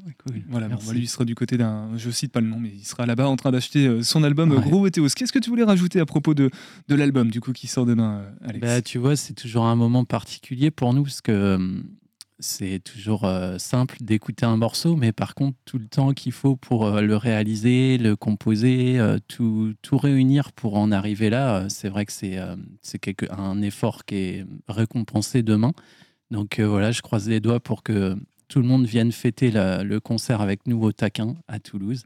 Voilà, 0.50 0.68
bon, 0.70 0.78
lui, 0.91 1.02
il 1.02 1.08
sera 1.08 1.26
du 1.26 1.36
côté 1.36 1.58
d'un. 1.58 1.89
Je 1.98 2.10
cite 2.10 2.32
pas 2.32 2.41
le 2.41 2.48
nom, 2.48 2.60
mais 2.60 2.70
il 2.74 2.86
sera 2.86 3.06
là-bas 3.06 3.28
en 3.28 3.36
train 3.36 3.52
d'acheter 3.52 3.88
euh, 3.88 4.02
son 4.04 4.24
album 4.24 4.52
Ouais. 4.52 4.62
Gros 4.62 4.89
Théos. 4.89 5.08
Qu'est-ce 5.16 5.34
que 5.34 5.39
tu 5.39 5.50
voulais 5.50 5.64
rajouter 5.66 6.00
à 6.00 6.06
propos 6.06 6.34
de, 6.34 6.50
de 6.88 6.95
l'album, 6.95 7.30
du 7.30 7.41
coup, 7.41 7.52
qui 7.52 7.68
sort 7.68 7.86
demain, 7.86 8.20
euh, 8.22 8.48
Alex? 8.50 8.60
Bah, 8.62 8.82
tu 8.82 8.98
vois, 8.98 9.16
c'est 9.16 9.34
toujours 9.34 9.66
un 9.66 9.76
moment 9.76 10.06
particulier 10.06 10.72
pour 10.72 10.93
nous 10.93 11.04
parce 11.04 11.22
que 11.22 11.32
euh, 11.32 11.80
c'est 12.39 12.80
toujours 12.84 13.26
euh, 13.26 13.58
simple 13.58 13.98
d'écouter 14.00 14.45
un 14.45 14.58
morceau, 14.58 14.95
mais 14.95 15.12
par 15.12 15.34
contre, 15.36 15.58
tout 15.66 15.80
le 15.80 15.88
temps 15.88 16.14
qu'il 16.14 16.32
faut 16.32 16.56
pour 16.56 16.86
euh, 16.86 17.02
le 17.02 17.18
réaliser, 17.18 17.98
le 17.98 18.16
composer, 18.16 18.98
euh, 19.00 19.18
tout, 19.28 19.74
tout 19.82 19.98
réunir 19.98 20.52
pour 20.54 20.78
en 20.78 20.91
arriver 20.91 21.30
là, 21.32 21.58
euh, 21.58 21.66
c'est 21.70 21.89
vrai 21.89 22.06
que 22.06 22.14
c'est 22.14 22.38
euh, 22.38 22.56
c'est 22.82 23.00
quelque- 23.00 23.26
un 23.32 23.62
effort 23.62 24.06
qui 24.06 24.16
est 24.16 24.45
récompensé 24.68 25.43
demain. 25.43 25.74
Donc 26.32 26.60
euh, 26.60 26.68
voilà, 26.68 26.91
je 26.91 27.02
croise 27.02 27.28
les 27.28 27.39
doigts 27.39 27.60
pour 27.60 27.82
que 27.84 28.16
tout 28.48 28.60
le 28.62 28.68
monde 28.68 28.86
vienne 28.86 29.12
fêter 29.12 29.52
la- 29.52 29.84
le 29.84 30.00
concert 30.00 30.41
avec 30.41 30.66
nous 30.68 30.82
au 30.82 30.91
Taquin 30.91 31.36
à 31.48 31.60
Toulouse. 31.60 32.04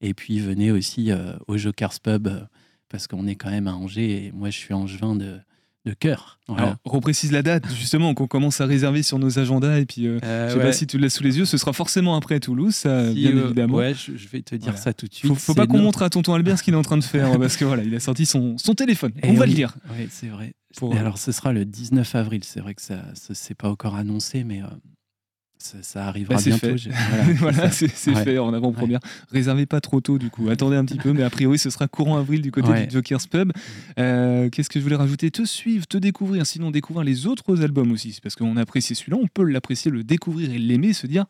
Et 0.00 0.14
puis 0.14 0.40
venez 0.40 0.70
aussi 0.72 1.10
euh, 1.12 1.34
au 1.48 1.56
Jokers 1.56 2.00
Pub 2.02 2.26
euh, 2.26 2.40
parce 2.88 3.06
qu'on 3.06 3.26
est 3.26 3.36
quand 3.36 3.50
même 3.50 3.68
à 3.68 3.74
Angers 3.74 4.26
et 4.26 4.32
moi 4.32 4.50
je 4.50 4.58
suis 4.58 4.74
angevin 4.74 5.14
de, 5.14 5.38
de 5.84 5.92
cœur. 5.94 6.38
Voilà. 6.48 6.62
Alors, 6.62 6.76
reprécise 6.84 7.30
la 7.32 7.42
date, 7.42 7.64
justement, 7.74 8.12
qu'on 8.14 8.26
commence 8.26 8.60
à 8.60 8.66
réserver 8.66 9.02
sur 9.02 9.18
nos 9.18 9.38
agendas. 9.38 9.78
Et 9.78 9.86
puis, 9.86 10.06
euh, 10.06 10.18
Euh, 10.24 10.48
je 10.48 10.54
sais 10.54 10.60
pas 10.60 10.72
si 10.72 10.86
tu 10.86 10.98
l'as 10.98 11.08
sous 11.10 11.22
les 11.22 11.38
yeux, 11.38 11.44
ce 11.44 11.56
sera 11.56 11.72
forcément 11.72 12.14
après 12.16 12.38
Toulouse, 12.40 12.74
ça, 12.74 13.08
Si, 13.08 13.14
bien 13.14 13.36
euh, 13.36 13.44
évidemment. 13.46 13.76
ouais, 13.78 13.94
je, 13.94 14.16
je 14.16 14.28
vais 14.28 14.42
te 14.42 14.54
dire 14.54 14.70
Voilà. 14.72 14.80
ça 14.80 14.92
tout 14.92 15.06
de 15.06 15.14
suite. 15.14 15.28
Faut, 15.28 15.34
faut 15.34 15.54
pas 15.54 15.66
qu'on 15.66 15.78
montre 15.78 16.02
à 16.02 16.10
tonton 16.10 16.34
Albert 16.34 16.58
ce 16.58 16.62
qu'il 16.62 16.74
est 16.74 16.76
en 16.76 16.82
train 16.82 16.98
de 16.98 17.04
faire, 17.04 17.36
parce 17.38 17.56
que 17.56 17.64
voilà, 17.64 17.82
il 17.84 17.94
a 17.94 18.00
sorti 18.00 18.26
son, 18.26 18.58
son 18.58 18.74
téléphone. 18.74 19.12
Eh 19.22 19.28
On 19.30 19.34
va 19.34 19.46
le 19.46 19.54
dire. 19.54 19.74
Oui, 19.90 20.06
c'est 20.10 20.28
vrai. 20.28 20.54
Pour- 20.76 20.94
Et 20.94 20.98
alors, 20.98 21.18
ce 21.18 21.32
sera 21.32 21.52
le 21.52 21.64
19 21.64 22.14
avril. 22.16 22.42
C'est 22.44 22.60
vrai 22.60 22.74
que 22.74 22.82
ça, 22.82 23.02
ça 23.14 23.34
c'est 23.34 23.54
pas 23.54 23.68
encore 23.70 23.96
annoncé, 23.96 24.44
mais 24.44 24.62
euh, 24.62 24.66
ça, 25.62 25.78
ça 25.82 26.06
arrivera 26.06 26.34
Bah, 26.34 26.40
c'est 26.40 26.50
bientôt. 26.50 26.76
fait. 26.76 26.90
Voilà, 27.38 27.70
ça. 27.70 27.86
c'est 27.94 28.10
Ouais. 28.14 28.24
fait 28.24 28.38
en 28.38 28.52
avant-première. 28.52 29.00
Réservez 29.30 29.66
pas 29.66 29.80
trop 29.80 30.00
tôt, 30.00 30.18
du 30.18 30.30
coup. 30.30 30.48
Attendez 30.50 30.76
un 30.76 30.84
petit 30.84 30.98
peu, 30.98 31.12
mais 31.12 31.22
a 31.22 31.30
priori, 31.30 31.58
ce 31.58 31.70
sera 31.70 31.88
courant 31.88 32.16
avril 32.18 32.42
du 32.42 32.50
côté 32.50 32.68
Ouais. 32.68 32.86
du 32.86 32.92
Jokers 32.92 33.26
Pub. 33.30 33.52
Euh, 33.98 34.48
Qu'est-ce 34.50 34.68
que 34.70 34.78
je 34.78 34.84
voulais 34.84 34.96
rajouter? 34.96 35.30
Te 35.30 35.44
suivre, 35.44 35.86
te 35.86 35.96
découvrir, 35.98 36.46
sinon 36.46 36.70
découvrir 36.70 37.04
les 37.04 37.26
autres 37.26 37.62
albums 37.62 37.92
aussi. 37.92 38.18
Parce 38.22 38.34
qu'on 38.36 38.56
a 38.56 38.62
apprécié 38.62 38.94
celui-là, 38.94 39.18
on 39.22 39.26
peut 39.28 39.44
l'apprécier, 39.44 39.90
le 39.90 40.04
découvrir 40.04 40.50
et 40.52 40.58
l'aimer, 40.58 40.92
se 40.92 41.06
dire 41.06 41.24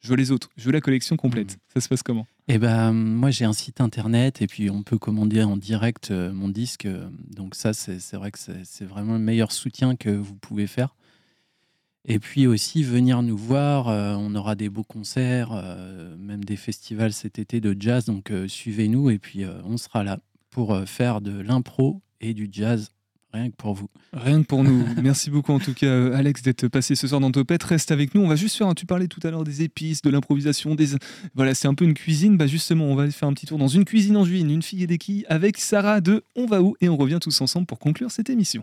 je 0.00 0.10
veux 0.10 0.16
les 0.16 0.30
autres, 0.30 0.48
je 0.56 0.64
veux 0.66 0.70
la 0.72 0.80
collection 0.80 1.16
complète. 1.16 1.54
Mmh. 1.54 1.60
Ça 1.74 1.80
se 1.80 1.88
passe 1.88 2.02
comment? 2.04 2.24
Eh 2.46 2.58
ben, 2.58 2.92
moi, 2.92 3.30
j'ai 3.32 3.44
un 3.44 3.52
site 3.52 3.80
internet 3.80 4.40
et 4.40 4.46
puis 4.46 4.70
on 4.70 4.84
peut 4.84 4.96
commander 4.96 5.42
en 5.42 5.56
direct 5.56 6.12
euh, 6.12 6.32
mon 6.32 6.48
disque. 6.48 6.86
euh, 6.86 7.08
Donc 7.34 7.56
ça, 7.56 7.72
c'est 7.72 8.14
vrai 8.14 8.30
que 8.30 8.38
c'est 8.38 8.84
vraiment 8.84 9.14
le 9.14 9.18
meilleur 9.18 9.50
soutien 9.50 9.96
que 9.96 10.10
vous 10.10 10.34
pouvez 10.36 10.68
faire. 10.68 10.94
Et 12.10 12.18
puis 12.18 12.46
aussi 12.46 12.82
venir 12.82 13.22
nous 13.22 13.36
voir. 13.36 13.88
euh, 13.88 14.14
on 14.18 14.34
aura 14.34 14.54
des 14.54 14.68
beaux 14.70 14.82
concerts, 14.82 15.50
euh, 15.52 16.16
même 16.18 16.42
des 16.44 16.56
festivals 16.56 17.12
cet 17.12 17.38
été 17.38 17.60
de 17.60 17.76
jazz. 17.78 18.06
Donc 18.06 18.30
euh, 18.30 18.48
suivez-nous 18.48 19.10
et 19.10 19.18
puis 19.18 19.42
on 19.64 19.76
sera 19.76 20.02
là 20.04 20.18
pour 20.50 20.76
faire 20.86 21.20
de 21.20 21.38
l'impro 21.40 22.00
et 22.20 22.32
du 22.34 22.48
jazz, 22.50 22.90
rien 23.32 23.50
que 23.50 23.54
pour 23.56 23.74
vous. 23.74 23.88
Rien 24.14 24.40
que 24.42 24.46
pour 24.46 24.64
nous. 24.64 24.84
Merci 25.02 25.30
beaucoup 25.30 25.52
en 25.52 25.58
tout 25.60 25.74
cas, 25.74 26.12
Alex, 26.14 26.42
d'être 26.42 26.66
passé 26.68 26.94
ce 26.94 27.06
soir 27.06 27.20
dans 27.20 27.30
Topette. 27.30 27.62
Reste 27.62 27.92
avec 27.92 28.14
nous. 28.14 28.22
On 28.22 28.28
va 28.28 28.34
juste 28.36 28.56
faire. 28.56 28.66
un- 28.66 28.74
Tu 28.74 28.86
parlais 28.86 29.06
tout 29.06 29.20
à 29.24 29.30
l'heure 29.30 29.44
des 29.44 29.62
épices, 29.62 30.00
de 30.02 30.08
l'improvisation, 30.10 30.74
des. 30.74 30.96
Voilà, 31.34 31.54
c'est 31.54 31.68
un 31.68 31.74
peu 31.74 31.84
une 31.84 31.94
cuisine. 31.94 32.36
Bah 32.38 32.46
justement, 32.46 32.86
on 32.86 32.94
va 32.94 33.08
faire 33.10 33.28
un 33.28 33.34
petit 33.34 33.46
tour 33.46 33.58
dans 33.58 33.68
une 33.68 33.84
cuisine 33.84 34.16
en 34.16 34.24
juin, 34.24 34.48
une 34.48 34.62
fille 34.62 34.82
et 34.82 34.86
des 34.86 34.98
quilles 34.98 35.26
avec 35.28 35.58
Sarah 35.58 36.00
de 36.00 36.24
On 36.34 36.46
va 36.46 36.62
où? 36.62 36.74
Et 36.80 36.88
on 36.88 36.96
revient 36.96 37.18
tous 37.20 37.38
ensemble 37.42 37.66
pour 37.66 37.78
conclure 37.78 38.10
cette 38.10 38.30
émission. 38.30 38.62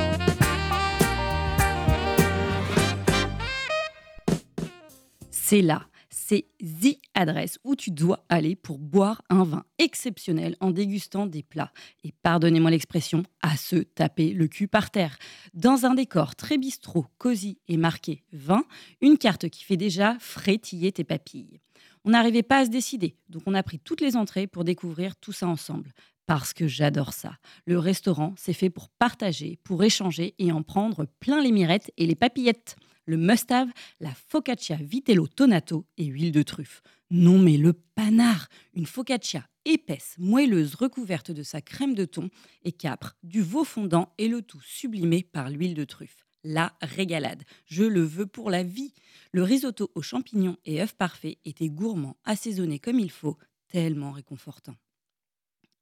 C'est 5.51 5.61
là, 5.61 5.85
c'est 6.09 6.45
the 6.61 6.97
adresse 7.13 7.59
où 7.65 7.75
tu 7.75 7.91
dois 7.91 8.23
aller 8.29 8.55
pour 8.55 8.79
boire 8.79 9.21
un 9.29 9.43
vin 9.43 9.65
exceptionnel 9.79 10.55
en 10.61 10.71
dégustant 10.71 11.25
des 11.25 11.43
plats. 11.43 11.73
Et 12.05 12.13
pardonnez-moi 12.23 12.71
l'expression, 12.71 13.23
à 13.41 13.57
se 13.57 13.75
taper 13.75 14.31
le 14.31 14.47
cul 14.47 14.69
par 14.69 14.91
terre. 14.91 15.17
Dans 15.53 15.85
un 15.85 15.93
décor 15.93 16.37
très 16.37 16.57
bistrot, 16.57 17.05
cosy 17.17 17.57
et 17.67 17.75
marqué 17.75 18.23
vin, 18.31 18.63
une 19.01 19.17
carte 19.17 19.49
qui 19.49 19.65
fait 19.65 19.75
déjà 19.75 20.15
frétiller 20.21 20.93
tes 20.93 21.03
papilles. 21.03 21.59
On 22.05 22.11
n'arrivait 22.11 22.43
pas 22.43 22.59
à 22.59 22.65
se 22.65 22.69
décider, 22.69 23.17
donc 23.27 23.43
on 23.45 23.53
a 23.53 23.61
pris 23.61 23.79
toutes 23.79 23.99
les 23.99 24.15
entrées 24.15 24.47
pour 24.47 24.63
découvrir 24.63 25.17
tout 25.17 25.33
ça 25.33 25.49
ensemble. 25.49 25.91
Parce 26.27 26.53
que 26.53 26.65
j'adore 26.65 27.11
ça. 27.11 27.35
Le 27.65 27.77
restaurant, 27.77 28.33
c'est 28.37 28.53
fait 28.53 28.69
pour 28.69 28.87
partager, 28.87 29.59
pour 29.65 29.83
échanger 29.83 30.33
et 30.39 30.53
en 30.53 30.63
prendre 30.63 31.07
plein 31.19 31.41
les 31.41 31.51
mirettes 31.51 31.91
et 31.97 32.05
les 32.05 32.15
papillettes. 32.15 32.77
Le 33.05 33.17
must-have, 33.17 33.71
la 33.99 34.13
focaccia 34.13 34.75
vitello 34.75 35.27
tonato 35.27 35.85
et 35.97 36.05
huile 36.05 36.31
de 36.31 36.43
truffe. 36.43 36.81
Non 37.09 37.39
mais 37.39 37.57
le 37.57 37.73
panard 37.73 38.47
Une 38.73 38.85
focaccia 38.85 39.47
épaisse, 39.65 40.15
moelleuse, 40.17 40.75
recouverte 40.75 41.31
de 41.31 41.43
sa 41.43 41.61
crème 41.61 41.95
de 41.95 42.05
thon 42.05 42.29
et 42.63 42.71
capre, 42.71 43.15
du 43.23 43.41
veau 43.41 43.63
fondant 43.63 44.13
et 44.17 44.27
le 44.27 44.41
tout 44.41 44.61
sublimé 44.61 45.23
par 45.23 45.49
l'huile 45.49 45.73
de 45.73 45.83
truffe. 45.83 46.25
La 46.43 46.73
régalade. 46.81 47.43
Je 47.65 47.83
le 47.83 48.01
veux 48.01 48.25
pour 48.25 48.49
la 48.49 48.63
vie. 48.63 48.93
Le 49.31 49.43
risotto 49.43 49.91
aux 49.93 50.01
champignons 50.01 50.57
et 50.65 50.81
œufs 50.81 50.93
parfaits 50.93 51.37
était 51.45 51.69
gourmand, 51.69 52.17
assaisonné 52.23 52.79
comme 52.79 52.99
il 52.99 53.11
faut, 53.11 53.37
tellement 53.67 54.11
réconfortant. 54.11 54.75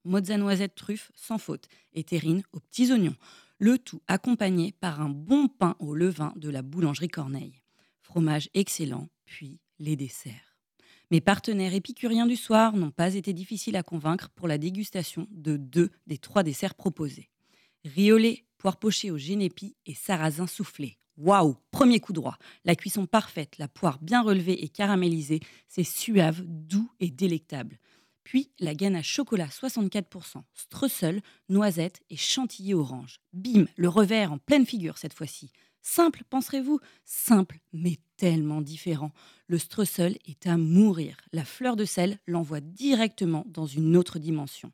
Mozza 0.04 0.38
noisette 0.38 0.76
truffe 0.76 1.12
sans 1.16 1.38
faute 1.38 1.68
et 1.94 2.04
terrine 2.04 2.44
aux 2.54 2.60
petits 2.60 2.92
oignons. 2.92 3.16
Le 3.62 3.78
tout 3.78 4.01
accompagné 4.07 4.72
par 4.72 5.01
un 5.01 5.10
bon 5.10 5.49
pain 5.49 5.76
au 5.80 5.93
levain 5.93 6.32
de 6.38 6.49
la 6.49 6.62
boulangerie 6.62 7.10
Corneille. 7.10 7.62
Fromage 8.01 8.49
excellent, 8.53 9.10
puis 9.26 9.60
les 9.80 9.97
desserts. 9.97 10.55
Mes 11.12 11.20
partenaires 11.20 11.74
épicuriens 11.74 12.26
du 12.26 12.38
soir 12.38 12.78
n'ont 12.78 12.91
pas 12.91 13.16
été 13.16 13.34
difficiles 13.34 13.76
à 13.76 13.84
convaincre 13.84 14.30
pour 14.30 14.47
la 14.47 14.57
dégustation 14.57 15.28
de 15.32 15.57
deux 15.57 15.89
des 16.07 16.18
trois 16.18 16.43
desserts 16.43 16.74
proposés. 16.74 17.30
Riolet, 17.84 18.45
poire 18.57 18.78
pochée 18.78 19.12
au 19.12 19.18
génépi 19.18 19.76
et 19.86 19.93
sarrasin 19.93 20.47
soufflé. 20.47 20.97
Waouh 21.18 21.57
Premier 21.70 21.99
coup 21.99 22.14
droit. 22.14 22.38
La 22.64 22.78
cuisson 22.78 23.07
parfaite, 23.07 23.57
la 23.57 23.68
poire 23.68 23.99
bien 24.01 24.22
relevée 24.22 24.64
et 24.64 24.70
caramélisée, 24.70 25.41
c'est 25.68 25.84
suave, 25.84 26.43
doux 26.45 26.89
et 27.01 27.10
délectable. 27.10 27.78
Puis 28.30 28.52
la 28.60 28.76
ganache 28.76 29.12
chocolat 29.12 29.48
64%, 29.48 30.44
streusel, 30.54 31.24
noisette 31.50 32.02
et 32.12 32.16
chantilly 32.16 32.76
orange. 32.76 33.20
Bim, 33.34 33.66
le 33.76 33.90
revers 33.90 34.32
en 34.32 34.38
pleine 34.38 34.68
figure 34.68 35.00
cette 35.00 35.16
fois-ci. 35.16 35.52
Simple, 35.82 36.22
penserez-vous? 36.30 36.80
Simple, 37.06 37.58
mais 37.74 37.98
tellement 38.18 38.62
différent. 38.62 39.12
Le 39.48 39.58
streusel 39.58 40.20
est 40.28 40.46
à 40.46 40.58
mourir. 40.58 41.18
La 41.34 41.44
fleur 41.44 41.76
de 41.76 41.86
sel 41.86 42.20
l'envoie 42.28 42.62
directement 42.62 43.46
dans 43.48 43.66
une 43.66 43.98
autre 43.98 44.20
dimension. 44.20 44.72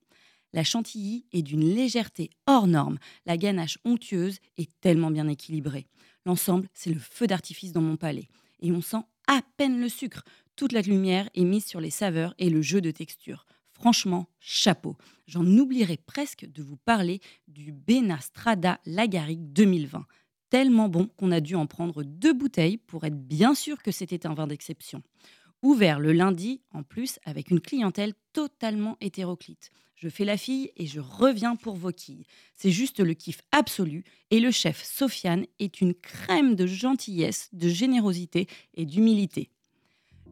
La 0.51 0.65
chantilly 0.65 1.25
est 1.31 1.41
d'une 1.41 1.63
légèreté 1.63 2.31
hors 2.47 2.67
norme. 2.67 2.97
La 3.25 3.37
ganache 3.37 3.77
onctueuse 3.85 4.39
est 4.57 4.69
tellement 4.81 5.11
bien 5.11 5.29
équilibrée. 5.29 5.87
L'ensemble, 6.25 6.67
c'est 6.73 6.91
le 6.91 6.99
feu 6.99 7.25
d'artifice 7.25 7.71
dans 7.71 7.79
mon 7.79 7.95
palais. 7.95 8.27
Et 8.59 8.73
on 8.73 8.81
sent 8.81 9.05
à 9.27 9.41
peine 9.55 9.79
le 9.79 9.87
sucre. 9.87 10.25
Toute 10.55 10.71
la 10.71 10.81
lumière 10.81 11.29
est 11.35 11.43
mise 11.43 11.65
sur 11.65 11.81
les 11.81 11.89
saveurs 11.89 12.33
et 12.37 12.49
le 12.49 12.61
jeu 12.61 12.79
de 12.79 12.91
texture. 12.91 13.45
Franchement, 13.73 14.27
chapeau. 14.39 14.95
J'en 15.27 15.45
oublierais 15.45 15.97
presque 15.97 16.45
de 16.49 16.63
vous 16.63 16.77
parler 16.77 17.19
du 17.49 17.73
Benastrada 17.73 18.79
Lagaric 18.85 19.51
2020. 19.51 20.05
Tellement 20.49 20.87
bon 20.87 21.07
qu'on 21.17 21.31
a 21.31 21.41
dû 21.41 21.55
en 21.55 21.67
prendre 21.67 22.03
deux 22.03 22.31
bouteilles 22.31 22.77
pour 22.77 23.03
être 23.03 23.19
bien 23.27 23.53
sûr 23.53 23.83
que 23.83 23.91
c'était 23.91 24.25
un 24.25 24.33
vin 24.33 24.47
d'exception. 24.47 25.03
Ouvert 25.61 25.99
le 25.99 26.13
lundi, 26.13 26.61
en 26.71 26.83
plus, 26.83 27.19
avec 27.25 27.51
une 27.51 27.59
clientèle 27.59 28.13
totalement 28.31 28.95
hétéroclite. 29.01 29.71
Je 29.95 30.07
fais 30.07 30.23
la 30.23 30.37
fille 30.37 30.71
et 30.77 30.85
je 30.85 31.01
reviens 31.01 31.57
pour 31.57 31.75
vos 31.75 31.91
quilles. 31.91 32.25
C'est 32.53 32.71
juste 32.71 33.01
le 33.01 33.13
kiff 33.13 33.41
absolu 33.51 34.05
et 34.31 34.39
le 34.39 34.51
chef 34.51 34.85
Sofiane 34.85 35.45
est 35.59 35.81
une 35.81 35.93
crème 35.93 36.55
de 36.55 36.65
gentillesse, 36.65 37.49
de 37.51 37.67
générosité 37.67 38.47
et 38.73 38.85
d'humilité. 38.85 39.49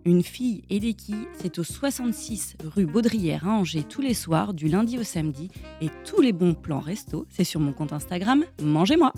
Une 0.06 0.22
fille 0.22 0.64
et 0.70 0.82
des 0.82 0.94
quilles, 0.94 1.28
c'est 1.42 1.60
au 1.60 1.64
66 1.64 2.58
rue 2.76 2.86
Baudrière 2.86 3.48
à 3.48 3.52
Angers 3.52 3.84
tous 3.84 4.02
les 4.02 4.14
soirs, 4.14 4.54
du 4.54 4.68
lundi 4.68 4.98
au 4.98 5.04
samedi. 5.04 5.50
Et 5.82 5.88
tous 6.04 6.20
les 6.20 6.34
bons 6.34 6.56
plans 6.56 6.82
resto, 6.82 7.26
c'est 7.30 7.46
sur 7.46 7.62
mon 7.62 7.72
compte 7.72 7.94
Instagram 7.94 8.44
Mangez-moi. 8.62 9.14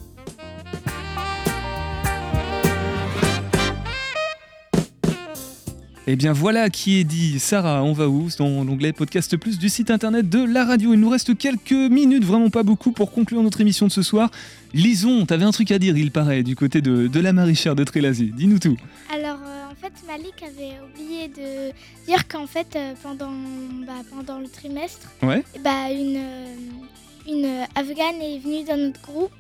Eh 6.08 6.16
bien 6.16 6.34
voilà 6.34 6.70
qui 6.70 7.00
est 7.00 7.04
dit. 7.04 7.40
Sarah, 7.40 7.84
on 7.84 7.94
va 7.94 8.08
où 8.08 8.30
Dans 8.38 8.64
l'onglet 8.64 8.94
Podcast 8.94 9.38
Plus 9.38 9.58
du 9.58 9.70
site 9.70 9.90
internet 9.90 10.30
de 10.30 10.44
la 10.44 10.66
radio? 10.66 10.94
Il 10.94 11.00
nous 11.00 11.10
reste 11.10 11.36
quelques 11.36 11.72
minutes, 11.72 12.24
vraiment 12.24 12.52
pas 12.52 12.62
beaucoup, 12.62 12.92
pour 12.92 13.12
conclure 13.12 13.42
notre 13.42 13.60
émission 13.60 13.88
de 13.88 13.92
ce 13.92 14.04
soir. 14.04 14.30
Lison, 14.76 15.26
t'avais 15.26 15.46
un 15.46 15.52
truc 15.52 15.72
à 15.72 15.80
dire, 15.80 15.98
il 15.98 16.12
paraît, 16.12 16.44
du 16.44 16.56
côté 16.56 16.82
de, 16.82 17.08
de 17.08 17.20
la 17.20 17.34
maraîchère 17.34 17.76
de 17.76 17.84
Trélazé. 17.84 18.26
Dis-nous 18.26 18.60
tout. 18.60 18.78
Alors, 19.12 19.40
euh, 19.48 19.55
fait, 19.90 20.08
Malik 20.08 20.44
avait 20.44 20.76
oublié 20.92 21.28
de 21.28 21.72
dire 22.08 22.28
qu'en 22.28 22.48
fait, 22.48 22.68
euh, 22.76 22.94
pendant, 23.04 23.32
bah, 23.86 23.94
pendant 24.10 24.40
le 24.40 24.48
trimestre, 24.48 25.08
Ouais. 25.24 25.44
bah, 25.64 25.92
une, 25.92 26.18
euh, 26.18 26.56
une 27.28 27.46
Afghane 27.76 28.22
est 28.22 28.40
venue 28.40 28.64
dans 28.64 28.78
notre 28.78 29.02
groupe. 29.02 29.32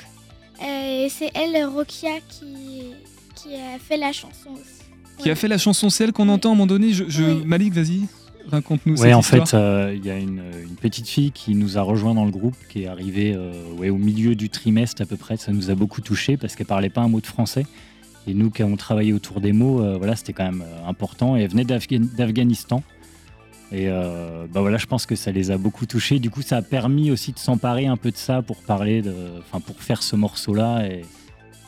euh, 0.63 1.05
et 1.05 1.09
c'est 1.09 1.31
elle, 1.33 1.65
Rokia, 1.65 2.19
qui, 2.29 2.93
qui 3.35 3.55
a 3.55 3.77
fait 3.79 3.97
la 3.97 4.11
chanson 4.13 4.51
aussi. 4.53 4.83
Qui 5.17 5.29
a 5.29 5.35
fait 5.35 5.47
la 5.47 5.57
chanson 5.57 5.89
celle 5.89 6.11
qu'on 6.13 6.29
entend 6.29 6.49
à 6.49 6.51
un 6.53 6.55
moment 6.55 6.67
donné. 6.67 6.93
Je, 6.93 7.05
je- 7.09 7.23
Malik, 7.43 7.73
vas-y, 7.73 8.01
raconte-nous 8.49 9.01
Ouais, 9.01 9.13
en 9.13 9.19
histoire. 9.21 9.47
fait, 9.49 9.55
euh, 9.57 9.93
il 9.95 10.05
y 10.05 10.09
a 10.09 10.17
une, 10.17 10.41
une 10.63 10.75
petite 10.75 11.07
fille 11.07 11.31
qui 11.31 11.55
nous 11.55 11.77
a 11.77 11.81
rejoint 11.81 12.13
dans 12.13 12.25
le 12.25 12.31
groupe, 12.31 12.55
qui 12.69 12.83
est 12.83 12.87
arrivée 12.87 13.33
euh, 13.35 13.51
ouais, 13.77 13.89
au 13.89 13.97
milieu 13.97 14.35
du 14.35 14.49
trimestre 14.49 15.01
à 15.01 15.05
peu 15.05 15.17
près. 15.17 15.35
Ça 15.37 15.51
nous 15.51 15.69
a 15.69 15.75
beaucoup 15.75 16.01
touché 16.01 16.37
parce 16.37 16.55
qu'elle 16.55 16.67
parlait 16.67 16.89
pas 16.89 17.01
un 17.01 17.07
mot 17.09 17.19
de 17.21 17.27
français. 17.27 17.65
Et 18.27 18.33
nous 18.33 18.49
qui 18.49 18.63
avons 18.63 18.75
travaillé 18.75 19.13
autour 19.13 19.39
des 19.41 19.51
mots, 19.53 19.81
euh, 19.81 19.97
voilà, 19.97 20.15
c'était 20.15 20.33
quand 20.33 20.45
même 20.45 20.63
euh, 20.65 20.87
important. 20.89 21.37
Et 21.37 21.41
elle 21.41 21.49
venait 21.51 21.63
d'Afghan- 21.65 22.09
d'Afghanistan. 22.17 22.81
Et 23.71 23.87
euh, 23.89 24.45
bah 24.51 24.61
voilà, 24.61 24.77
je 24.77 24.85
pense 24.85 25.05
que 25.05 25.15
ça 25.15 25.31
les 25.31 25.51
a 25.51 25.57
beaucoup 25.57 25.85
touchés. 25.85 26.19
Du 26.19 26.29
coup, 26.29 26.41
ça 26.41 26.57
a 26.57 26.61
permis 26.61 27.11
aussi 27.11 27.31
de 27.33 27.39
s'emparer 27.39 27.87
un 27.87 27.97
peu 27.97 28.11
de 28.11 28.17
ça 28.17 28.41
pour 28.41 28.57
parler, 28.57 29.03
enfin 29.39 29.59
pour 29.59 29.81
faire 29.81 30.01
ce 30.03 30.15
morceau-là 30.15 30.85
et 30.87 31.01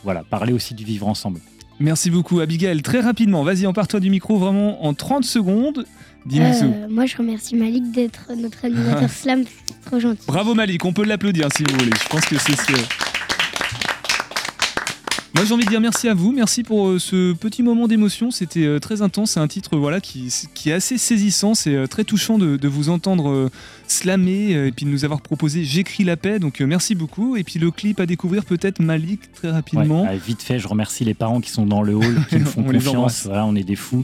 voilà, 0.03 0.23
parler 0.23 0.53
aussi 0.53 0.73
du 0.73 0.83
vivre 0.83 1.07
ensemble. 1.07 1.39
Merci 1.79 2.09
beaucoup, 2.09 2.39
Abigail. 2.39 2.81
Très 2.81 3.01
rapidement, 3.01 3.43
vas-y, 3.43 3.67
empare-toi 3.67 3.99
du 3.99 4.09
micro 4.09 4.37
vraiment 4.37 4.83
en 4.85 4.93
30 4.93 5.25
secondes. 5.25 5.85
Dis-nous. 6.25 6.45
Euh, 6.45 6.87
moi, 6.89 7.05
je 7.05 7.15
remercie 7.17 7.55
Malik 7.55 7.91
d'être 7.91 8.31
notre 8.35 8.65
animateur 8.65 9.09
slam. 9.11 9.43
C'est 9.67 9.81
trop 9.89 9.99
gentil. 9.99 10.23
Bravo 10.27 10.53
Malik, 10.55 10.83
on 10.85 10.93
peut 10.93 11.03
l'applaudir 11.05 11.47
si 11.55 11.63
vous 11.63 11.77
voulez. 11.77 11.91
Je 12.03 12.09
pense 12.09 12.25
que 12.25 12.37
c'est 12.37 12.55
ce. 12.55 13.06
Moi 15.37 15.45
j'ai 15.45 15.53
envie 15.53 15.65
de 15.65 15.69
dire 15.69 15.79
merci 15.81 16.09
à 16.09 16.15
vous, 16.15 16.31
merci 16.31 16.63
pour 16.63 16.87
euh, 16.87 16.97
ce 16.97 17.31
petit 17.33 17.61
moment 17.61 17.87
d'émotion, 17.87 18.31
c'était 18.31 18.65
euh, 18.65 18.79
très 18.79 19.03
intense, 19.03 19.31
c'est 19.31 19.39
un 19.39 19.47
titre 19.47 19.75
euh, 19.75 19.77
voilà, 19.79 20.01
qui, 20.01 20.33
qui 20.55 20.71
est 20.71 20.73
assez 20.73 20.97
saisissant, 20.97 21.53
c'est 21.53 21.75
euh, 21.75 21.85
très 21.85 22.03
touchant 22.03 22.39
de, 22.39 22.57
de 22.57 22.67
vous 22.67 22.89
entendre 22.89 23.51
slammer 23.87 24.51
et 24.67 24.71
puis 24.71 24.85
de 24.87 24.89
nous 24.89 25.05
avoir 25.05 25.21
proposé 25.21 25.63
J'écris 25.63 26.03
la 26.03 26.17
paix, 26.17 26.39
donc 26.39 26.59
merci 26.61 26.95
beaucoup. 26.95 27.37
Et 27.37 27.43
puis 27.43 27.59
le 27.59 27.69
clip 27.71 27.99
à 27.99 28.05
découvrir 28.07 28.43
peut-être 28.45 28.79
Malik 28.81 29.31
très 29.31 29.51
rapidement. 29.51 30.03
Ouais, 30.03 30.17
vite 30.17 30.41
fait, 30.41 30.57
je 30.59 30.67
remercie 30.67 31.05
les 31.05 31.13
parents 31.13 31.39
qui 31.39 31.51
sont 31.51 31.65
dans 31.67 31.83
le 31.83 31.93
hall, 31.93 32.17
qui 32.29 32.35
nous 32.39 32.45
font 32.45 32.63
On 32.67 32.71
confiance. 32.73 33.25
Voilà, 33.25 33.45
on 33.45 33.55
est 33.55 33.63
des 33.63 33.75
fous. 33.75 34.03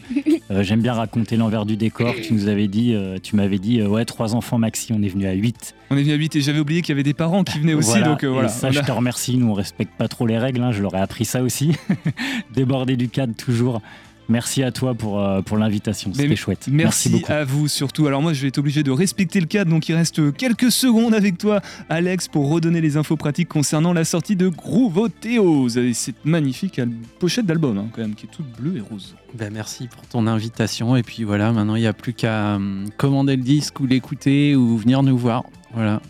J'aime 0.61 0.81
bien 0.81 0.93
raconter 0.93 1.35
l'envers 1.35 1.65
du 1.65 1.75
décor. 1.77 2.13
Tu 2.21 2.33
nous 2.33 2.47
avais 2.47 2.67
dit, 2.67 2.95
tu 3.23 3.35
m'avais 3.35 3.57
dit, 3.59 3.81
ouais, 3.81 4.05
trois 4.05 4.35
enfants 4.35 4.57
maxi, 4.59 4.93
on 4.93 5.01
est 5.01 5.09
venu 5.09 5.25
à 5.25 5.33
8. 5.33 5.73
On 5.89 5.97
est 5.97 6.03
venu 6.03 6.13
à 6.13 6.17
8 6.17 6.35
et 6.37 6.41
j'avais 6.41 6.59
oublié 6.59 6.81
qu'il 6.81 6.89
y 6.89 6.93
avait 6.93 7.03
des 7.03 7.13
parents 7.13 7.43
qui 7.43 7.59
venaient 7.59 7.73
aussi, 7.73 7.89
Voilà, 7.89 8.07
donc 8.07 8.23
euh, 8.23 8.29
et 8.29 8.33
voilà. 8.33 8.47
ça, 8.49 8.71
je 8.71 8.79
te 8.79 8.91
remercie. 8.91 9.37
Nous, 9.37 9.47
on 9.47 9.53
respecte 9.53 9.91
pas 9.97 10.07
trop 10.07 10.25
les 10.25 10.37
règles. 10.37 10.61
hein, 10.61 10.71
Je 10.71 10.81
leur 10.81 10.95
ai 10.95 10.99
appris 10.99 11.22
ça 11.25 11.41
aussi. 11.43 11.71
Déborder 12.53 12.95
du 12.95 13.09
cadre 13.09 13.33
toujours. 13.35 13.81
Merci 14.29 14.63
à 14.63 14.71
toi 14.71 14.93
pour, 14.93 15.19
euh, 15.19 15.41
pour 15.41 15.57
l'invitation. 15.57 16.11
Mais 16.15 16.23
C'était 16.23 16.35
chouette. 16.35 16.69
Merci, 16.71 17.09
beaucoup. 17.09 17.31
à 17.31 17.43
vous 17.43 17.67
surtout. 17.67 18.07
Alors 18.07 18.21
moi 18.21 18.33
je 18.33 18.41
vais 18.41 18.47
être 18.47 18.57
obligé 18.57 18.83
de 18.83 18.91
respecter 18.91 19.39
le 19.39 19.47
cadre, 19.47 19.69
donc 19.69 19.89
il 19.89 19.95
reste 19.95 20.35
quelques 20.35 20.71
secondes 20.71 21.13
avec 21.13 21.37
toi 21.37 21.61
Alex 21.89 22.27
pour 22.29 22.49
redonner 22.49 22.79
les 22.79 22.95
infos 22.95 23.17
pratiques 23.17 23.49
concernant 23.49 23.91
la 23.93 24.05
sortie 24.05 24.35
de 24.35 24.47
Groovoteos 24.47 25.77
et 25.77 25.93
cette 25.93 26.23
magnifique 26.25 26.79
pochette 27.19 27.45
d'album 27.45 27.77
hein, 27.77 27.87
quand 27.91 28.01
même 28.01 28.15
qui 28.15 28.25
est 28.27 28.29
toute 28.29 28.49
bleue 28.57 28.77
et 28.77 28.81
rose. 28.81 29.15
Ben, 29.33 29.51
merci 29.51 29.87
pour 29.87 30.07
ton 30.07 30.25
invitation. 30.27 30.95
Et 30.95 31.03
puis 31.03 31.23
voilà, 31.23 31.51
maintenant 31.51 31.75
il 31.75 31.81
n'y 31.81 31.87
a 31.87 31.93
plus 31.93 32.13
qu'à 32.13 32.55
hum, 32.55 32.85
commander 32.97 33.35
le 33.35 33.43
disque 33.43 33.79
ou 33.81 33.87
l'écouter 33.87 34.55
ou 34.55 34.77
venir 34.77 35.03
nous 35.03 35.17
voir. 35.17 35.43
Voilà. 35.73 36.01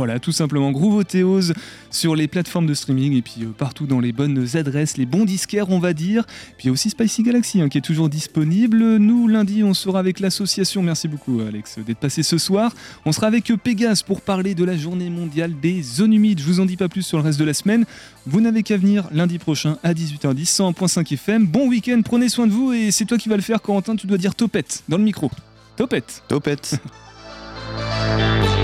Voilà, 0.00 0.18
tout 0.18 0.32
simplement 0.32 0.70
Groovoteos 0.70 1.52
sur 1.90 2.16
les 2.16 2.26
plateformes 2.26 2.64
de 2.64 2.72
streaming 2.72 3.12
et 3.18 3.20
puis 3.20 3.42
euh, 3.42 3.48
partout 3.48 3.86
dans 3.86 4.00
les 4.00 4.12
bonnes 4.12 4.46
adresses, 4.54 4.96
les 4.96 5.04
bons 5.04 5.26
disquaires 5.26 5.68
on 5.68 5.78
va 5.78 5.92
dire. 5.92 6.24
Puis 6.56 6.64
il 6.64 6.66
y 6.68 6.70
a 6.70 6.72
aussi 6.72 6.88
Spicy 6.88 7.22
Galaxy 7.22 7.60
hein, 7.60 7.68
qui 7.68 7.76
est 7.76 7.82
toujours 7.82 8.08
disponible. 8.08 8.96
Nous 8.96 9.28
lundi 9.28 9.62
on 9.62 9.74
sera 9.74 9.98
avec 9.98 10.20
l'association, 10.20 10.80
merci 10.80 11.06
beaucoup 11.06 11.42
Alex 11.46 11.80
d'être 11.80 11.98
passé 11.98 12.22
ce 12.22 12.38
soir. 12.38 12.74
On 13.04 13.12
sera 13.12 13.26
avec 13.26 13.52
Pégase 13.62 14.02
pour 14.02 14.22
parler 14.22 14.54
de 14.54 14.64
la 14.64 14.74
journée 14.74 15.10
mondiale 15.10 15.52
des 15.60 15.82
zones 15.82 16.14
humides. 16.14 16.40
Je 16.40 16.46
vous 16.46 16.60
en 16.60 16.64
dis 16.64 16.78
pas 16.78 16.88
plus 16.88 17.02
sur 17.02 17.18
le 17.18 17.24
reste 17.24 17.38
de 17.38 17.44
la 17.44 17.52
semaine. 17.52 17.84
Vous 18.24 18.40
n'avez 18.40 18.62
qu'à 18.62 18.78
venir 18.78 19.06
lundi 19.12 19.36
prochain 19.36 19.76
à 19.82 19.92
18h10, 19.92 20.72
100.5 20.72 21.12
FM. 21.12 21.46
Bon 21.46 21.68
week-end, 21.68 22.00
prenez 22.02 22.30
soin 22.30 22.46
de 22.46 22.52
vous 22.52 22.72
et 22.72 22.90
c'est 22.90 23.04
toi 23.04 23.18
qui 23.18 23.28
vas 23.28 23.36
le 23.36 23.42
faire 23.42 23.60
Corentin, 23.60 23.96
tu 23.96 24.06
dois 24.06 24.16
dire 24.16 24.34
topette 24.34 24.82
dans 24.88 24.96
le 24.96 25.04
micro. 25.04 25.30
Topette 25.76 26.22
Topette 26.26 26.80